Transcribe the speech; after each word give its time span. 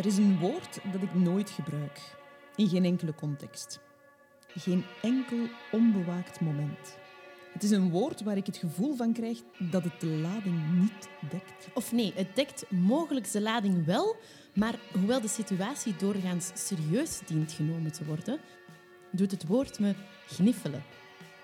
Er 0.00 0.06
is 0.06 0.16
een 0.16 0.38
woord 0.38 0.78
dat 0.92 1.02
ik 1.02 1.14
nooit 1.14 1.50
gebruik. 1.50 2.00
In 2.56 2.68
geen 2.68 2.84
enkele 2.84 3.14
context. 3.14 3.80
Geen 4.46 4.84
enkel 5.02 5.38
onbewaakt 5.72 6.40
moment. 6.40 6.96
Het 7.52 7.62
is 7.62 7.70
een 7.70 7.90
woord 7.90 8.22
waar 8.22 8.36
ik 8.36 8.46
het 8.46 8.56
gevoel 8.56 8.94
van 8.96 9.12
krijg 9.12 9.38
dat 9.58 9.84
het 9.84 10.00
de 10.00 10.06
lading 10.06 10.80
niet 10.80 11.08
dekt. 11.30 11.68
Of 11.74 11.92
nee, 11.92 12.12
het 12.14 12.36
dekt 12.36 12.70
mogelijk 12.70 13.30
de 13.30 13.40
lading 13.40 13.84
wel, 13.84 14.16
maar 14.54 14.78
hoewel 14.92 15.20
de 15.20 15.28
situatie 15.28 15.96
doorgaans 15.96 16.50
serieus 16.54 17.20
dient 17.26 17.52
genomen 17.52 17.92
te 17.92 18.04
worden, 18.04 18.38
doet 19.10 19.30
het 19.30 19.46
woord 19.46 19.78
me 19.78 19.94
gniffelen. 20.26 20.84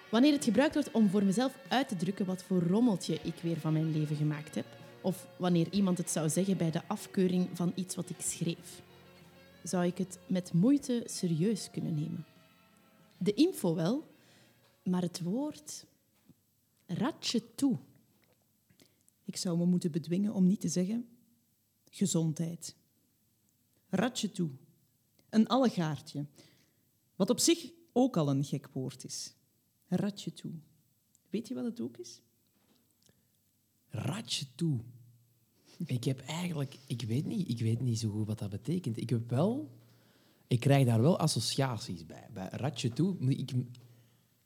Wanneer 0.09 0.33
het 0.33 0.45
gebruikt 0.45 0.75
wordt 0.75 0.91
om 0.91 1.11
voor 1.11 1.25
mezelf 1.25 1.53
uit 1.69 1.89
te 1.89 1.97
drukken 1.97 2.27
wat 2.27 2.43
voor 2.43 2.63
rommeltje 2.63 3.19
ik 3.23 3.35
weer 3.43 3.61
van 3.61 3.73
mijn 3.73 3.93
leven 3.93 4.17
gemaakt 4.17 4.55
heb, 4.55 4.67
of 5.07 5.27
wanneer 5.37 5.73
iemand 5.73 5.99
het 5.99 6.11
zou 6.11 6.29
zeggen 6.29 6.57
bij 6.57 6.71
de 6.71 6.87
afkeuring 6.87 7.49
van 7.53 7.73
iets 7.75 7.95
wat 7.95 8.11
ik 8.11 8.21
schreef, 8.21 8.83
zou 9.63 9.87
ik 9.87 9.99
het 9.99 10.19
met 10.27 10.53
moeite 10.53 11.03
serieus 11.05 11.71
kunnen 11.71 11.95
nemen. 11.95 12.25
De 13.19 13.35
info 13.35 13.75
wel, 13.75 14.15
maar 14.83 15.03
het 15.03 15.23
woord 15.23 15.87
ratje 16.87 17.55
toe. 17.55 17.79
Ik 19.25 19.37
zou 19.37 19.59
me 19.59 19.65
moeten 19.65 19.91
bedwingen 19.91 20.33
om 20.33 20.47
niet 20.47 20.61
te 20.61 20.69
zeggen 20.69 21.09
gezondheid. 21.91 22.77
Ratje 23.89 24.31
toe. 24.31 24.51
Een 25.31 25.47
allegaartje. 25.47 26.27
Wat 27.17 27.31
op 27.31 27.39
zich 27.39 27.71
ook 27.93 28.17
al 28.17 28.31
een 28.31 28.45
gek 28.45 28.69
woord 28.73 29.05
is. 29.05 29.35
Ratje 29.89 30.33
toe. 30.33 30.53
Weet 31.31 31.49
je 31.49 31.55
wat 31.55 31.65
het 31.65 31.81
ook 31.81 31.97
is? 31.97 32.21
Ratje 33.89 34.47
toe. 34.55 34.81
Ik 35.85 36.05
heb 36.05 36.21
eigenlijk, 36.21 36.79
ik 36.87 37.03
weet 37.03 37.27
niet, 37.27 37.49
ik 37.49 37.61
weet 37.61 37.81
niet 37.81 37.99
zo 37.99 38.11
goed 38.11 38.27
wat 38.27 38.39
dat 38.39 38.51
betekent. 38.51 39.01
Ik 39.01 39.11
heb 39.11 39.31
wel, 39.31 39.71
ik 40.47 40.61
krijg 40.61 40.87
daar 40.87 41.01
wel 41.03 41.19
associaties 41.19 42.07
bij. 42.07 42.27
Bij 42.33 42.49
ratje 42.53 42.89
toe, 42.91 43.17
ik, 43.29 43.53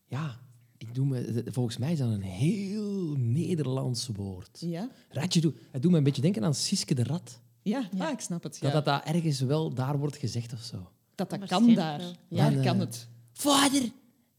ja, 0.06 0.40
ik 0.76 0.94
doe 0.94 1.06
me, 1.06 1.44
volgens 1.46 1.76
mij 1.76 1.92
is 1.92 1.98
dat 1.98 2.10
een 2.10 2.22
heel 2.22 3.14
Nederlands 3.16 4.06
woord. 4.06 4.58
Ja? 4.60 4.90
Ratje 5.08 5.40
toe. 5.40 5.54
Het 5.70 5.82
doet 5.82 5.90
me 5.90 5.96
een 5.98 6.04
beetje 6.04 6.22
denken 6.22 6.44
aan 6.44 6.54
Siske 6.54 6.94
de 6.94 7.04
Rat. 7.04 7.40
Ja, 7.62 7.88
Ah, 7.98 8.10
ik 8.10 8.20
snap 8.20 8.42
het. 8.42 8.56
Ja. 8.56 8.60
Dat 8.62 8.72
dat 8.72 8.84
daar 8.84 9.14
ergens 9.14 9.40
wel 9.40 9.74
daar 9.74 9.98
wordt 9.98 10.16
gezegd 10.16 10.52
of 10.52 10.60
zo. 10.62 10.90
dat, 11.14 11.30
dat 11.30 11.44
kan 11.44 11.74
daar. 11.74 11.98
Daar 12.28 12.52
Dan, 12.54 12.62
kan 12.64 12.74
eh, 12.74 12.80
het. 12.80 13.08
Vader, 13.32 13.82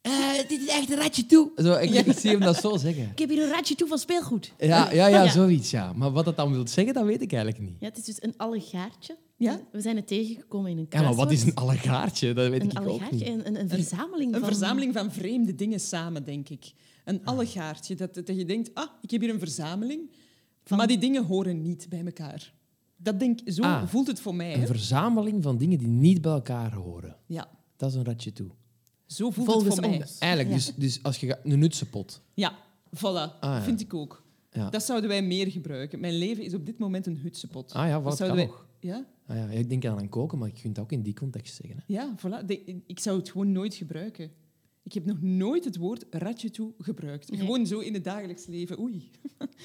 eh, 0.01 0.11
dit 0.47 0.61
is 0.61 0.67
echt 0.67 0.89
een 0.91 0.97
ratje 0.97 1.25
toe. 1.25 1.51
Zo, 1.55 1.73
ik, 1.73 1.89
ik 2.05 2.17
zie 2.17 2.29
hem 2.29 2.39
dat 2.39 2.55
zo 2.55 2.77
zeggen. 2.77 3.09
Ik 3.11 3.19
heb 3.19 3.29
hier 3.29 3.43
een 3.43 3.49
ratje 3.49 3.75
toe 3.75 3.87
van 3.87 3.97
speelgoed. 3.97 4.53
Ja, 4.57 4.67
ja, 4.91 5.07
ja, 5.07 5.23
Ja. 5.23 5.31
zoiets, 5.31 5.71
ja. 5.71 5.93
Maar 5.93 6.11
wat 6.11 6.25
dat 6.25 6.35
dan 6.35 6.51
wil 6.51 6.67
zeggen, 6.67 6.93
dat 6.93 7.05
weet 7.05 7.21
ik 7.21 7.33
eigenlijk 7.33 7.63
niet. 7.63 7.75
Ja, 7.79 7.87
het 7.87 7.97
is 7.97 8.03
dus 8.03 8.23
een 8.23 8.33
allegaartje. 8.37 9.17
Ja? 9.37 9.59
We 9.71 9.81
zijn 9.81 9.95
het 9.95 10.07
tegengekomen 10.07 10.71
in 10.71 10.77
een 10.77 10.85
Ja, 10.89 11.01
maar 11.01 11.15
wat 11.15 11.31
is 11.31 11.43
een 11.43 11.55
allegaartje? 11.55 12.33
Dat 12.33 12.49
weet 12.49 12.61
Een 12.61 12.69
ik 12.69 12.79
ook 12.79 12.85
allegaartje? 12.87 13.17
niet. 13.17 13.27
Een, 13.27 13.47
een, 13.47 13.59
een 13.59 13.69
verzameling 13.69 14.33
Een 14.33 14.39
van... 14.39 14.47
verzameling 14.49 14.93
van 14.93 15.11
vreemde 15.11 15.55
dingen 15.55 15.79
samen, 15.79 16.23
denk 16.23 16.49
ik. 16.49 16.71
Een 17.05 17.25
allegaartje. 17.25 17.95
Dat, 17.95 18.13
dat 18.13 18.27
je 18.27 18.45
denkt, 18.45 18.69
ah, 18.73 18.89
ik 19.01 19.11
heb 19.11 19.21
hier 19.21 19.29
een 19.29 19.39
verzameling, 19.39 20.11
maar 20.67 20.87
die 20.87 20.97
dingen 20.97 21.25
horen 21.25 21.61
niet 21.61 21.85
bij 21.89 22.05
elkaar. 22.05 22.53
Dat 22.97 23.19
denk, 23.19 23.39
zo 23.45 23.61
Ah, 23.61 23.87
voelt 23.87 24.07
het 24.07 24.19
voor 24.19 24.35
mij. 24.35 24.53
Een 24.53 24.59
Hè? 24.59 24.65
verzameling 24.65 25.43
van 25.43 25.57
dingen 25.57 25.77
die 25.77 25.87
niet 25.87 26.21
bij 26.21 26.31
elkaar 26.31 26.73
horen. 26.73 27.15
Ja, 27.25 27.49
Dat 27.77 27.89
is 27.89 27.95
een 27.95 28.03
ratje 28.05 28.33
toe. 28.33 28.49
Zo 29.11 29.29
voelt 29.29 29.47
Volgens 29.47 29.75
het 29.75 29.83
voor 29.83 29.89
mij. 29.93 29.99
ons. 30.01 30.17
Eigenlijk, 30.17 30.49
Ja. 30.51 30.55
dus, 30.55 30.73
dus 30.75 31.03
als 31.03 31.17
je 31.17 31.27
gaat... 31.27 31.39
Een 31.43 31.59
nutsepot. 31.59 32.21
Ja, 32.33 32.57
voilà. 32.95 33.39
ja. 33.41 33.61
Vind 33.61 33.81
ik 33.81 33.93
ook. 33.93 34.23
Ja. 34.51 34.69
Dat 34.69 34.83
zouden 34.83 35.09
wij 35.09 35.21
meer 35.23 35.51
gebruiken. 35.51 35.99
Mijn 35.99 36.17
leven 36.17 36.43
is 36.43 36.53
op 36.53 36.65
dit 36.65 36.77
moment 36.77 37.05
een 37.07 37.17
hutsepot. 37.17 37.73
Ah 37.73 37.87
ja, 37.87 37.93
wat 38.01 38.03
kan 38.03 38.15
zouden 38.17 38.37
wij- 38.37 38.45
nog. 38.45 38.65
Ja, 38.79 39.05
Ah, 39.27 39.37
ja, 39.37 39.45
ik 39.47 39.69
denk 39.69 39.85
aan 39.85 39.99
een 39.99 40.09
koken, 40.09 40.37
maar 40.37 40.47
je 40.47 40.61
kunt 40.61 40.75
het 40.75 40.85
ook 40.85 40.91
in 40.91 41.01
die 41.01 41.13
context 41.13 41.55
zeggen. 41.55 41.77
Hè. 41.77 41.83
ja 41.93 42.15
voilà. 42.17 42.45
De- 42.45 42.81
ik 42.87 42.99
zou 42.99 43.17
het 43.19 43.29
gewoon 43.29 43.51
nooit 43.51 43.73
gebruiken. 43.75 44.31
Ik 44.83 44.93
heb 44.93 45.05
nog 45.05 45.21
nooit 45.21 45.65
het 45.65 45.77
woord 45.77 46.05
ratje 46.09 46.49
toe 46.49 46.73
gebruikt. 46.77 47.29
Nee. 47.31 47.39
Gewoon 47.39 47.65
zo 47.67 47.79
in 47.79 47.93
het 47.93 48.03
dagelijks 48.03 48.45
leven. 48.45 48.79
Oei, 48.79 49.09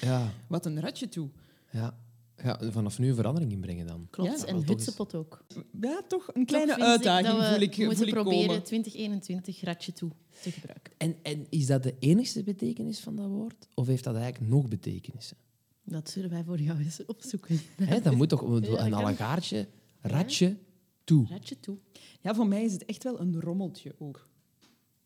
Ja, 0.01 0.33
wat 0.47 0.65
een 0.65 0.79
ratje 0.79 1.09
toe. 1.09 1.29
ja. 1.71 1.97
Ja, 2.43 2.59
vanaf 2.71 2.99
nu 2.99 3.09
een 3.09 3.15
verandering 3.15 3.51
inbrengen 3.51 3.87
dan. 3.87 4.07
Klopt, 4.09 4.39
Ja, 4.39 4.45
en 4.45 4.67
hutsepot 4.67 5.15
ook. 5.15 5.45
Ja, 5.81 6.01
toch 6.07 6.29
een 6.33 6.45
kleine 6.45 6.75
Toch 6.75 6.85
vind 6.85 7.01
ik 7.01 7.07
uitdaging 7.07 7.27
dat 7.27 7.37
we 7.49 7.53
voel 7.53 7.61
ik, 7.61 7.77
moeten 7.77 7.97
voel 7.97 8.07
ik 8.07 8.13
proberen 8.13 8.47
komen. 8.47 8.63
2021 8.63 9.61
ratje 9.61 9.93
toe 9.93 10.11
te 10.41 10.51
gebruiken. 10.51 10.93
En, 10.97 11.15
en 11.23 11.45
is 11.49 11.65
dat 11.65 11.83
de 11.83 11.95
enigste 11.99 12.43
betekenis 12.43 12.99
van 12.99 13.15
dat 13.15 13.27
woord? 13.27 13.67
Of 13.73 13.87
heeft 13.87 14.03
dat 14.03 14.15
eigenlijk 14.15 14.51
nog 14.51 14.67
betekenissen? 14.67 15.37
Dat 15.83 16.09
zullen 16.09 16.29
wij 16.29 16.43
voor 16.43 16.59
jou 16.59 16.79
eens 16.79 17.05
opzoeken. 17.05 17.59
Hè, 17.75 18.01
dat 18.01 18.15
moet 18.15 18.29
toch 18.29 18.41
een 18.51 18.61
kan. 18.61 18.93
allegaartje, 18.93 19.67
ratje, 20.01 20.57
toe. 21.03 21.27
Ratje 21.29 21.59
toe. 21.59 21.77
Ja, 22.21 22.35
voor 22.35 22.47
mij 22.47 22.63
is 22.63 22.73
het 22.73 22.85
echt 22.85 23.03
wel 23.03 23.19
een 23.19 23.41
rommeltje 23.41 23.95
ook. 23.99 24.27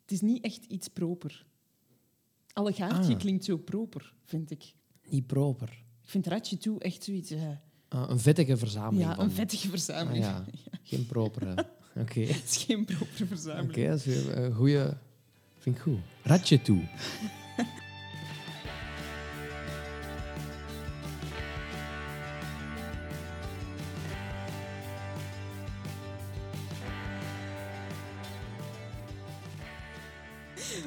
Het 0.01 0.11
is 0.11 0.21
niet 0.21 0.43
echt 0.43 0.65
iets 0.65 0.87
proper. 0.87 1.45
Allegaartje 2.53 3.13
Ah. 3.13 3.19
klinkt 3.19 3.45
zo 3.45 3.57
proper, 3.57 4.13
vind 4.23 4.51
ik. 4.51 4.73
Niet 5.09 5.27
proper. 5.27 5.83
Ik 6.11 6.17
vind 6.23 6.33
ratje 6.33 6.57
toe 6.57 6.79
echt 6.79 7.03
zoiets... 7.03 7.31
eh, 7.31 7.41
Ah, 7.87 8.09
een 8.09 8.19
vettige 8.19 8.57
verzameling. 8.57 9.09
ja, 9.09 9.15
van- 9.15 9.23
een 9.25 9.31
vettige 9.31 9.63
Ah, 9.65 9.69
verzameling. 9.69 10.23
ja. 10.25 10.45
Geen 10.83 11.05
propere. 11.05 11.65
Oké. 12.01 12.19
Het 12.21 12.43
is 12.49 12.63
geen 12.67 12.85
propere 12.85 13.25
verzameling. 13.25 13.69
Oké, 13.69 13.87
dat 13.87 14.05
is 14.05 14.25
een 14.25 14.53
goede. 14.53 14.97
Vind 15.57 15.75
ik 15.75 15.81
goed. 15.81 15.97
Ratje 16.23 16.61
toe. 16.61 16.81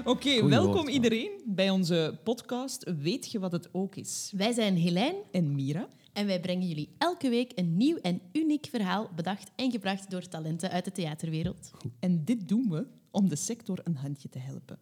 Oké, 0.07 0.49
welkom 0.49 0.75
woord, 0.75 0.89
iedereen 0.89 1.43
bij 1.45 1.71
onze 1.71 2.19
podcast 2.25 2.93
Weet 2.99 3.31
je 3.31 3.39
wat 3.39 3.53
het 3.53 3.69
ook 3.73 3.97
is? 3.97 4.33
Wij 4.37 4.53
zijn 4.53 4.77
Helijn 4.77 5.15
En 5.31 5.55
Mira. 5.55 5.89
en 6.13 6.27
wij 6.27 6.41
brengen 6.41 6.69
jullie 6.69 6.95
elke 6.99 7.29
week 7.29 7.53
een 7.55 7.77
nieuw 7.77 7.97
en 7.97 8.21
uniek 8.33 8.67
verhaal 8.71 9.11
bedacht 9.15 9.51
en 9.57 9.71
gebracht 9.71 10.11
door 10.11 10.29
talenten 10.29 10.71
uit 10.71 10.85
de 10.85 10.93
theaterwereld. 10.93 11.71
En 12.01 12.25
dit 12.25 12.49
doen 12.49 12.69
we 12.71 12.87
om 13.11 13.29
de 13.29 13.37
sector 13.37 13.81
een 13.85 13.97
handje 13.97 14.29
te 14.29 14.39
helpen. 14.39 14.79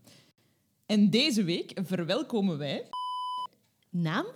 En 0.87 1.11
deze 1.11 1.45
week 1.45 1.81
verwelkomen 1.83 2.59
wij... 2.59 2.89
Naam? 3.91 4.27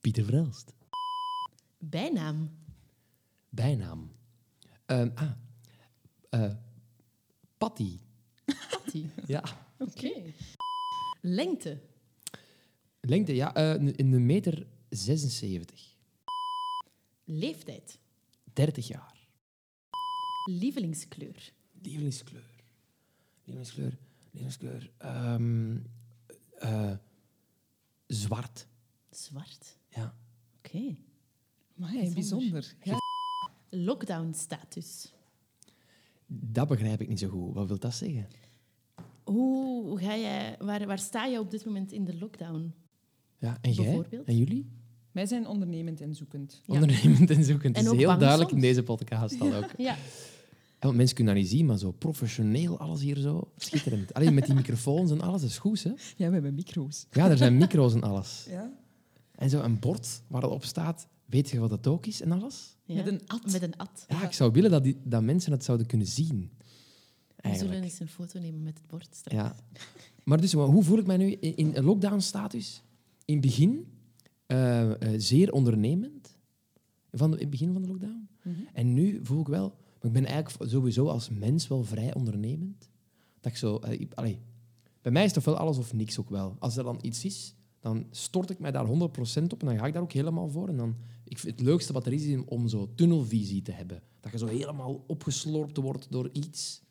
Pieter 0.00 0.24
Vrelst. 0.24 0.74
Bijnaam? 1.78 2.50
Bijnaam. 3.48 4.10
Ehm, 4.86 5.10
ah. 5.14 5.30
Eh, 6.36 6.54
Patty. 7.58 7.98
Patty. 8.70 9.06
Ja. 9.26 9.42
Oké. 9.78 10.32
Lengte? 11.20 11.80
Lengte, 13.00 13.34
ja. 13.34 13.54
eh, 13.54 13.70
een 13.70 14.12
een 14.12 14.26
meter 14.26 14.66
76. 14.88 15.94
Leeftijd? 17.24 17.98
30 18.52 18.88
jaar. 18.88 19.26
Lievelingskleur? 20.50 21.52
Lievelingskleur. 21.82 22.44
Lievelingskleur. 23.44 23.98
Lievelingskleur. 24.30 24.90
Ehm, 24.98 25.76
eh, 26.58 26.92
zwart. 28.06 28.66
Zwart. 29.10 29.78
Ja. 29.88 30.14
Oké. 30.58 30.96
Maar 31.74 31.90
Bijzonder. 31.92 32.14
bijzonder. 32.14 32.74
Ja. 32.82 32.96
Lockdown-status? 33.70 35.12
Dat 36.26 36.68
begrijp 36.68 37.00
ik 37.00 37.08
niet 37.08 37.18
zo 37.18 37.28
goed. 37.28 37.54
Wat 37.54 37.68
wil 37.68 37.78
dat 37.78 37.94
zeggen? 37.94 38.26
Hoe 39.24 39.84
hoe 39.86 39.98
ga 39.98 40.16
jij, 40.16 40.56
waar, 40.58 40.86
waar 40.86 40.98
sta 40.98 41.24
je 41.24 41.38
op 41.38 41.50
dit 41.50 41.64
moment 41.64 41.92
in 41.92 42.04
de 42.04 42.18
lockdown? 42.18 42.74
Ja, 43.38 43.58
en 43.60 43.72
jij? 43.72 43.84
Bijvoorbeeld? 43.84 44.26
En 44.26 44.36
jullie? 44.36 44.70
Wij 45.12 45.26
zijn 45.26 45.46
ondernemend 45.46 46.00
en 46.00 46.14
zoekend. 46.14 46.62
Ja. 46.64 46.74
Ondernemend 46.74 47.30
en 47.30 47.44
zoekend. 47.44 47.76
En 47.76 47.84
Het 47.84 47.92
is 47.92 47.98
heel 47.98 48.18
duidelijk 48.18 48.50
in 48.50 48.60
deze 48.60 48.82
podcast 48.82 49.40
al 49.40 49.54
ook. 49.54 49.70
Ja. 49.88 49.96
Ja, 50.78 50.82
want 50.82 50.96
mensen 50.96 51.16
kunnen 51.16 51.34
dat 51.34 51.42
niet 51.42 51.52
zien, 51.52 51.66
maar 51.66 51.78
zo 51.78 51.90
professioneel 51.90 52.78
alles 52.78 53.00
hier 53.00 53.16
zo. 53.16 53.50
Schitterend. 53.56 54.14
Alleen 54.14 54.34
met 54.34 54.46
die 54.46 54.54
microfoons 54.54 55.10
en 55.10 55.20
alles, 55.20 55.40
dat 55.40 55.50
is 55.50 55.58
goed, 55.58 55.82
hè? 55.82 55.90
Ja, 55.90 56.26
we 56.26 56.32
hebben 56.32 56.54
micro's. 56.54 57.06
Ja, 57.10 57.30
er 57.30 57.36
zijn 57.36 57.56
micro's 57.56 57.94
en 57.94 58.02
alles. 58.02 58.46
Ja? 58.50 58.72
En 59.36 59.50
zo 59.50 59.60
een 59.62 59.78
bord 59.78 60.22
waar 60.28 60.42
het 60.42 60.50
op 60.50 60.64
staat, 60.64 61.08
weet 61.24 61.50
je 61.50 61.58
wat 61.58 61.70
het 61.70 61.86
ook 61.86 62.06
is 62.06 62.20
en 62.22 62.32
alles? 62.32 62.76
Ja. 62.84 62.94
Met 62.94 63.06
een 63.06 63.20
at. 63.26 63.52
Met 63.52 63.62
een 63.62 63.76
at. 63.76 64.04
Ja, 64.08 64.24
ik 64.24 64.32
zou 64.32 64.52
willen 64.52 64.70
dat, 64.70 64.84
die, 64.84 64.96
dat 65.04 65.22
mensen 65.22 65.52
het 65.52 65.64
zouden 65.64 65.86
kunnen 65.86 66.06
zien. 66.06 66.50
We 67.36 67.42
Eigenlijk. 67.42 67.74
zullen 67.74 67.90
eens 67.90 68.00
een 68.00 68.08
foto 68.08 68.38
nemen 68.40 68.62
met 68.62 68.78
het 68.78 68.86
bord 68.86 69.08
straks. 69.14 69.36
Ja. 69.36 69.56
Maar 70.24 70.40
dus, 70.40 70.52
hoe 70.52 70.82
voel 70.82 70.98
ik 70.98 71.06
mij 71.06 71.16
nu 71.16 71.30
in, 71.32 71.84
lockdown-status? 71.84 72.82
In 73.24 73.32
het 73.34 73.42
begin 73.46 73.86
eh, 74.46 74.90
eh, 75.14 75.20
zeer 75.20 75.52
ondernemend. 75.52 76.36
Van 77.12 77.30
de, 77.30 77.36
in 77.36 77.42
het 77.42 77.50
begin 77.50 77.72
van 77.72 77.82
de 77.82 77.88
lockdown. 77.88 78.28
Mhm. 78.42 78.54
En 78.72 78.92
nu 78.94 79.20
voel 79.22 79.40
ik 79.40 79.46
wel... 79.46 79.68
Maar 79.68 80.14
ik 80.14 80.22
ben 80.22 80.24
eigenlijk 80.24 80.70
sowieso 80.70 81.06
als 81.08 81.28
mens 81.30 81.68
wel 81.68 81.84
vrij 81.84 82.14
ondernemend. 82.14 82.88
Dat 83.40 83.52
ik 83.52 83.58
zo... 83.58 83.76
eh, 83.76 84.00
ik- 84.00 84.14
allee, 84.14 84.40
bij 85.02 85.12
mij 85.12 85.24
is 85.24 85.32
toch 85.32 85.44
wel 85.44 85.56
alles 85.56 85.78
of 85.78 85.92
niks 85.92 86.18
ook 86.18 86.30
wel. 86.30 86.56
Als 86.58 86.76
er 86.76 86.84
dan 86.84 86.98
iets 87.02 87.24
is, 87.24 87.54
dan 87.86 88.06
stort 88.10 88.50
ik 88.50 88.58
mij 88.58 88.70
daar 88.70 88.86
100% 88.86 88.90
op 88.92 89.60
en 89.60 89.66
dan 89.66 89.78
ga 89.78 89.86
ik 89.86 89.92
daar 89.92 90.02
ook 90.02 90.12
helemaal 90.12 90.48
voor. 90.48 90.68
En 90.68 90.76
dan, 90.76 90.96
ik 91.24 91.38
vind 91.38 91.58
het 91.58 91.66
leukste 91.66 91.92
wat 91.92 92.06
er 92.06 92.12
is, 92.12 92.24
is 92.24 92.44
om 92.44 92.68
zo 92.68 92.88
tunnelvisie 92.94 93.62
te 93.62 93.72
hebben. 93.72 94.02
Dat 94.20 94.32
je 94.32 94.38
zo 94.38 94.46
helemaal 94.46 95.04
opgeslorpt 95.06 95.76
wordt 95.76 96.06
door 96.10 96.28
iets. 96.32 96.82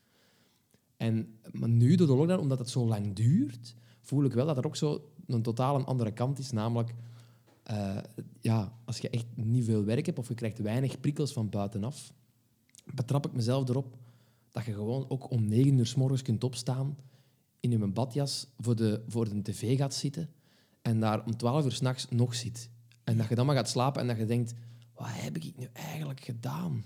En, 0.97 1.39
maar 1.51 1.69
nu, 1.69 1.95
door 1.95 2.07
de 2.07 2.15
lockdown, 2.15 2.41
omdat 2.41 2.59
het 2.59 2.69
zo 2.69 2.85
lang 2.85 3.13
duurt, 3.13 3.75
voel 4.01 4.23
ik 4.23 4.33
wel 4.33 4.45
dat 4.45 4.57
er 4.57 4.65
ook 4.65 4.75
zo 4.75 5.09
een 5.25 5.41
totaal 5.41 5.75
een 5.75 5.85
andere 5.85 6.11
kant 6.11 6.39
is. 6.39 6.51
Namelijk, 6.51 6.95
eh, 7.63 7.97
ja, 8.41 8.77
als 8.85 8.97
je 8.97 9.09
echt 9.09 9.25
niet 9.35 9.65
veel 9.65 9.83
werk 9.83 10.05
hebt 10.05 10.19
of 10.19 10.27
je 10.27 10.33
krijgt 10.33 10.59
weinig 10.59 10.99
prikkels 10.99 11.33
van 11.33 11.49
buitenaf, 11.49 12.13
betrap 12.93 13.25
ik 13.25 13.33
mezelf 13.33 13.69
erop 13.69 13.97
dat 14.51 14.65
je 14.65 14.73
gewoon 14.73 15.09
ook 15.09 15.31
om 15.31 15.47
negen 15.47 15.77
uur 15.77 15.85
s 15.85 15.95
morgens 15.95 16.21
kunt 16.21 16.43
opstaan, 16.43 16.97
in 17.59 17.71
je 17.71 17.87
badjas 17.87 18.47
voor 18.59 18.75
de, 18.75 19.03
voor 19.07 19.29
de 19.29 19.41
tv 19.41 19.77
gaat 19.77 19.93
zitten 19.93 20.29
en 20.85 20.99
daar 20.99 21.25
om 21.25 21.37
twaalf 21.37 21.65
uur 21.65 21.71
s'nachts 21.71 22.07
nog 22.09 22.35
zit. 22.35 22.69
En 23.03 23.17
dat 23.17 23.29
je 23.29 23.35
dan 23.35 23.45
maar 23.45 23.55
gaat 23.55 23.69
slapen 23.69 24.01
en 24.01 24.07
dat 24.07 24.17
je 24.17 24.25
denkt, 24.25 24.53
wat 24.95 25.07
heb 25.09 25.35
ik 25.35 25.43
nu 25.57 25.67
eigenlijk 25.73 26.19
gedaan? 26.19 26.83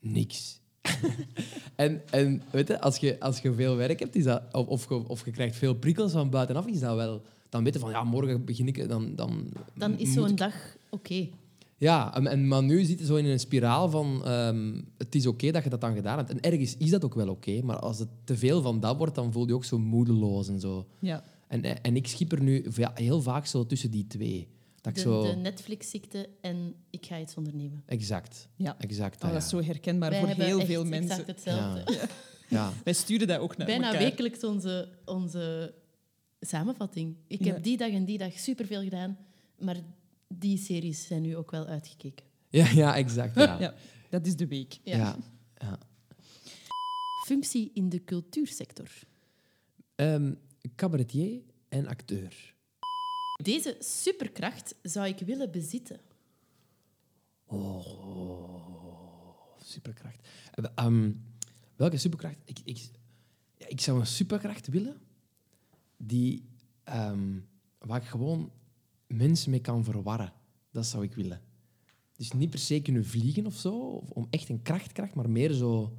Niks. 0.00 0.60
en 1.76 2.02
en 2.10 2.42
weet 2.50 2.68
je, 2.68 2.80
als, 2.80 2.96
je, 2.96 3.20
als 3.20 3.38
je 3.38 3.52
veel 3.54 3.76
werk 3.76 3.98
hebt, 3.98 4.16
is 4.16 4.24
dat, 4.24 4.42
of, 4.52 4.66
of, 4.66 4.88
je, 4.88 5.08
of 5.08 5.24
je 5.24 5.30
krijgt 5.30 5.56
veel 5.56 5.74
prikkels 5.74 6.12
van 6.12 6.30
buitenaf, 6.30 6.66
is 6.66 6.80
dat 6.80 6.96
wel... 6.96 7.22
Dan 7.48 7.64
weet 7.64 7.74
je 7.74 7.80
van, 7.80 7.90
ja, 7.90 8.04
morgen 8.04 8.44
begin 8.44 8.66
ik... 8.66 8.88
Dan, 8.88 9.14
dan, 9.14 9.46
Dan 9.74 9.98
is 9.98 10.12
zo'n 10.12 10.28
ik- 10.28 10.36
dag 10.36 10.54
oké. 10.90 11.28
Ja, 11.76 12.14
en, 12.14 12.26
en, 12.26 12.48
maar 12.48 12.62
nu 12.62 12.84
zit 12.84 12.98
je 12.98 13.04
zo 13.04 13.14
in 13.16 13.24
een 13.24 13.40
spiraal 13.40 13.90
van... 13.90 14.24
ehm, 14.24 14.80
het 14.98 15.14
is 15.14 15.26
oké 15.26 15.50
dat 15.50 15.64
je 15.64 15.70
dat 15.70 15.80
dan 15.80 15.94
gedaan 15.94 16.16
hebt. 16.18 16.30
En 16.30 16.40
ergens 16.40 16.76
is 16.76 16.90
dat 16.90 17.04
ook 17.04 17.14
wel 17.14 17.28
oké, 17.28 17.62
maar 17.62 17.78
als 17.78 17.98
het 17.98 18.08
te 18.24 18.36
veel 18.36 18.62
van 18.62 18.80
dat 18.80 18.96
wordt, 18.96 19.14
dan 19.14 19.32
voel 19.32 19.46
je 19.46 19.54
ook 19.54 19.64
zo 19.64 19.78
moedeloos 19.78 20.48
en 20.48 20.60
zo. 20.60 20.86
Ja. 20.98 21.24
En, 21.48 21.82
en 21.82 21.96
ik 21.96 22.06
schip 22.06 22.32
er 22.32 22.42
nu 22.42 22.66
ja, 22.76 22.92
heel 22.94 23.22
vaak 23.22 23.46
zo 23.46 23.66
tussen 23.66 23.90
die 23.90 24.06
twee. 24.06 24.48
Dat 24.80 24.86
ik 24.86 24.94
De, 24.94 25.00
zo... 25.10 25.22
de 25.22 25.36
Netflix-ziekte 25.36 26.28
en 26.40 26.74
ik 26.90 27.06
ga 27.06 27.20
iets 27.20 27.34
ondernemen. 27.34 27.82
Exact. 27.86 28.48
Ja. 28.56 28.78
Exact, 28.78 29.14
Oh, 29.14 29.20
dat, 29.20 29.32
dat 29.32 29.42
is 29.42 29.50
ja. 29.50 29.56
zo 29.58 29.64
herkenbaar 29.64 30.10
Wij 30.10 30.18
voor 30.18 30.28
hebben 30.28 30.46
heel 30.46 30.58
echt 30.58 30.66
veel 30.66 30.84
exact 30.84 31.06
mensen. 31.06 31.26
hetzelfde. 31.26 32.08
Ja. 32.48 32.72
Wij 32.84 32.92
sturen 32.92 33.26
dat 33.26 33.38
ook 33.38 33.56
naar 33.56 33.66
Bijna 33.66 33.86
elkaar. 33.86 34.02
wekelijks 34.02 34.44
onze, 34.44 34.88
onze 35.04 35.74
samenvatting. 36.40 37.16
Ik 37.26 37.44
Ja. 37.44 37.52
heb 37.52 37.62
die 37.62 37.76
dag 37.76 37.90
en 37.90 38.04
die 38.04 38.18
dag 38.18 38.38
superveel 38.38 38.82
gedaan, 38.82 39.18
maar 39.58 39.76
die 40.28 40.58
series 40.58 41.06
zijn 41.06 41.22
nu 41.22 41.36
ook 41.36 41.50
wel 41.50 41.66
uitgekeken. 41.66 42.24
Ja, 42.50 42.70
ja, 42.70 42.96
exact. 42.96 43.34
Ja. 43.34 43.58
Ja, 43.64 43.74
dat 44.10 44.26
is 44.26 44.36
de 44.36 44.46
week. 44.46 44.78
Ja. 44.82 44.96
Ja. 44.96 45.16
ja. 45.58 45.78
Functie 47.26 47.70
in 47.74 47.88
de 47.88 48.04
cultuursector. 48.04 48.88
Ehm, 49.94 50.32
cabaretier 50.74 51.40
en 51.68 51.86
acteur. 51.86 52.54
Deze 53.42 53.76
superkracht 53.78 54.74
zou 54.82 55.06
ik 55.06 55.18
willen 55.18 55.50
bezitten. 55.50 56.00
Oh, 57.46 57.86
superkracht. 59.56 60.28
Eh, 60.52 60.64
ehm, 60.74 61.12
welke 61.76 61.96
superkracht? 61.96 62.38
Ik, 62.44 62.58
ik, 62.64 62.78
ja, 63.56 63.66
ik 63.68 63.80
zou 63.80 64.00
een 64.00 64.06
superkracht 64.06 64.68
willen 64.68 65.00
die, 65.96 66.48
ehm, 66.84 67.38
waar 67.78 68.02
ik 68.02 68.08
gewoon 68.08 68.52
mensen 69.06 69.50
mee 69.50 69.60
kan 69.60 69.84
verwarren. 69.84 70.32
Dat 70.70 70.86
zou 70.86 71.04
ik 71.04 71.14
willen. 71.14 71.40
Dus 72.16 72.32
niet 72.32 72.50
per 72.50 72.58
se 72.58 72.82
kunnen 72.82 73.04
vliegen 73.04 73.46
of 73.46 73.56
zo, 73.56 73.78
of 73.78 74.10
om 74.10 74.26
echt 74.30 74.48
een 74.48 74.62
krachtkracht, 74.62 75.14
maar 75.14 75.30
meer 75.30 75.52
zo 75.52 75.96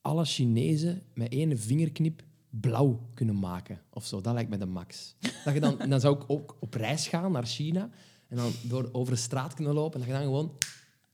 alle 0.00 0.24
Chinezen 0.24 1.02
met 1.14 1.32
één 1.32 1.58
vingerknip 1.58 2.24
blauw 2.60 3.00
kunnen 3.14 3.38
maken. 3.38 3.80
Of 3.92 4.06
zo. 4.06 4.20
Dat 4.20 4.34
lijkt 4.34 4.50
me 4.50 4.58
de 4.58 4.66
max. 4.66 5.14
Dat 5.44 5.54
je 5.54 5.60
dan, 5.60 5.78
dan 5.88 6.00
zou 6.00 6.16
ik 6.16 6.22
ook 6.26 6.56
op 6.60 6.74
reis 6.74 7.08
gaan 7.08 7.32
naar 7.32 7.46
China 7.46 7.90
en 8.28 8.36
dan 8.36 8.52
door, 8.62 8.88
over 8.92 9.12
de 9.12 9.18
straat 9.18 9.54
kunnen 9.54 9.74
lopen 9.74 10.00
en 10.00 10.06
dat 10.06 10.08
je 10.08 10.22
dan 10.22 10.32
gewoon 10.32 10.52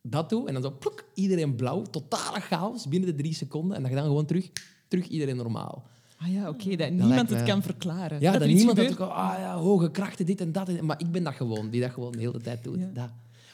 dat 0.03 0.29
doet 0.29 0.47
en 0.47 0.53
dan 0.53 0.63
zo 0.63 0.77
pluk, 0.79 1.05
iedereen 1.15 1.55
blauw, 1.55 1.83
totale 1.83 2.41
chaos 2.41 2.89
binnen 2.89 3.09
de 3.09 3.15
drie 3.15 3.35
seconden 3.35 3.77
en 3.77 3.83
dat 3.83 3.91
je 3.91 3.97
dan 3.97 4.07
gewoon 4.07 4.27
terug, 4.27 4.51
terug 4.89 5.07
iedereen 5.07 5.37
normaal. 5.37 5.87
Ah 6.17 6.33
ja, 6.33 6.49
oké, 6.49 6.77
dat 6.77 6.91
niemand 6.91 7.31
het 7.31 7.43
kan 7.43 7.63
verklaren. 7.63 8.21
Ja, 8.21 8.31
dat 8.31 8.41
dat, 8.41 8.49
niemand 8.49 8.77
dat 8.77 8.87
gebeurt. 8.87 9.11
ook, 9.11 9.17
ah 9.17 9.35
ja, 9.39 9.57
hoge 9.57 9.91
krachten, 9.91 10.27
dit 10.27 10.41
en 10.41 10.53
dat. 10.53 10.81
Maar 10.81 11.01
ik 11.01 11.11
ben 11.11 11.23
dat 11.23 11.35
gewoon, 11.35 11.71
die 11.71 11.81
dat 11.81 11.91
gewoon 11.91 12.13
de 12.13 12.19
hele 12.19 12.41
tijd 12.41 12.65
doet. 12.65 12.79
Ja. 12.79 12.91
Dat. 12.93 13.11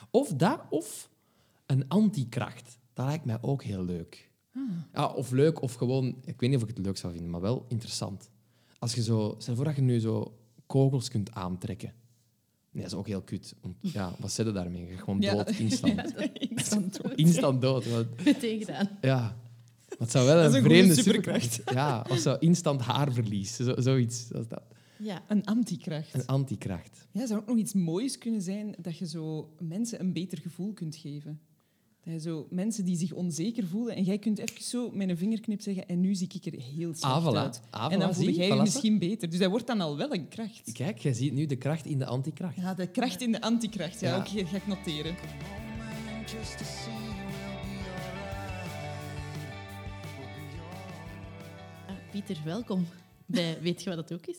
Of 0.09 0.33
dat, 0.33 0.59
of 0.69 1.09
een 1.65 1.85
antikracht. 1.87 2.77
Dat 2.93 3.05
lijkt 3.05 3.25
mij 3.25 3.37
ook 3.41 3.63
heel 3.63 3.83
leuk. 3.83 4.24
Ah. 4.55 4.61
Ja, 4.93 5.07
of 5.07 5.31
leuk, 5.31 5.61
of 5.61 5.73
gewoon... 5.73 6.07
Ik 6.25 6.39
weet 6.39 6.49
niet 6.49 6.61
of 6.61 6.69
ik 6.69 6.75
het 6.75 6.85
leuk 6.85 6.97
zou 6.97 7.13
vinden, 7.13 7.31
maar 7.31 7.41
wel 7.41 7.65
interessant. 7.67 8.29
Als 8.79 8.95
je 8.95 9.03
zo... 9.03 9.35
Stel 9.37 9.55
voor 9.55 9.65
dat 9.65 9.75
je 9.75 9.81
nu 9.81 9.99
zo 9.99 10.37
kogels 10.65 11.09
kunt 11.09 11.31
aantrekken. 11.31 11.93
Nee, 12.71 12.83
dat 12.83 12.91
is 12.91 12.97
ook 12.97 13.07
heel 13.07 13.21
kut. 13.21 13.55
Want, 13.61 13.75
ja, 13.79 14.15
wat 14.19 14.31
zit 14.31 14.45
je 14.45 14.51
daarmee? 14.51 14.85
Je 14.87 14.97
gewoon 14.97 15.21
Ja. 15.21 15.33
dood, 15.35 15.49
instant. 15.49 16.13
Instant 16.49 17.03
dood. 17.03 17.13
Instant 17.15 17.61
dood. 17.61 17.89
want- 17.89 18.25
Meteen 18.25 18.59
gedaan. 18.59 18.89
ja. 19.01 19.19
Maar 19.89 19.97
het 20.07 20.11
zou 20.11 20.25
wel 20.25 20.35
Dat 20.35 20.43
een, 20.43 20.49
is 20.49 20.55
een 20.55 20.61
goede 20.61 20.75
vreemde 20.75 21.01
superkracht. 21.01 21.61
Ja, 21.73 22.05
of 22.09 22.17
zo 22.19 22.35
instant 22.39 22.81
haarverlies. 22.81 23.55
Zo, 23.55 23.73
zoiets. 23.77 24.27
Dat 24.27 24.41
is 24.41 24.47
dat. 24.47 24.63
Ja. 24.97 25.23
Een 25.27 25.45
antikracht. 25.45 26.13
Een 26.13 26.25
antikracht. 26.25 27.07
Ja, 27.11 27.25
zou 27.27 27.39
ook 27.39 27.47
nog 27.47 27.57
iets 27.57 27.73
moois 27.73 28.17
kunnen 28.17 28.41
zijn 28.41 28.75
dat 28.81 28.97
je 28.97 29.07
zo 29.07 29.53
mensen 29.59 29.99
een 29.99 30.13
beter 30.13 30.37
gevoel 30.37 30.73
kunt 30.73 30.95
geven. 30.95 31.39
Dat 32.05 32.21
zo 32.21 32.47
mensen 32.49 32.85
die 32.85 32.97
zich 32.97 33.13
onzeker 33.13 33.67
voelen 33.67 33.95
en 33.95 34.03
jij 34.03 34.17
kunt 34.17 34.37
even 34.37 34.63
zo 34.63 34.91
met 34.93 35.09
een 35.09 35.17
vingerknip 35.17 35.61
zeggen 35.61 35.87
en 35.87 36.01
nu 36.01 36.15
zie 36.15 36.29
ik 36.33 36.45
er 36.53 36.59
heel 36.61 36.93
slecht 36.93 37.13
Ah, 37.13 37.25
voilà. 37.33 37.37
uit. 37.37 37.61
Ah, 37.69 37.91
en 37.93 37.99
dan 37.99 38.13
voel 38.13 38.25
zie, 38.25 38.35
jij 38.35 38.47
je 38.47 38.53
misschien 38.55 38.99
beter. 38.99 39.29
Dus 39.29 39.39
dat 39.39 39.49
wordt 39.49 39.67
dan 39.67 39.81
al 39.81 39.97
wel 39.97 40.13
een 40.13 40.27
kracht. 40.27 40.71
Kijk, 40.71 40.97
jij 40.99 41.13
ziet 41.13 41.33
nu 41.33 41.45
de 41.45 41.55
kracht 41.55 41.85
in 41.85 41.99
de 41.99 42.05
antikracht. 42.05 42.55
Ja, 42.55 42.73
de 42.73 42.87
kracht 42.87 43.21
in 43.21 43.31
de 43.31 43.41
antikracht. 43.41 43.99
Ja, 43.99 44.09
Ja. 44.09 44.17
oké, 44.17 44.45
ga 44.45 44.55
ik 44.55 44.67
noteren. 44.67 45.15
Ah, 51.87 51.95
Pieter, 52.11 52.37
welkom 52.45 52.87
bij 53.25 53.57
Weet 53.61 53.83
je 53.83 53.89
wat 53.89 53.97
het 53.97 54.13
ook 54.13 54.25
is? 54.25 54.37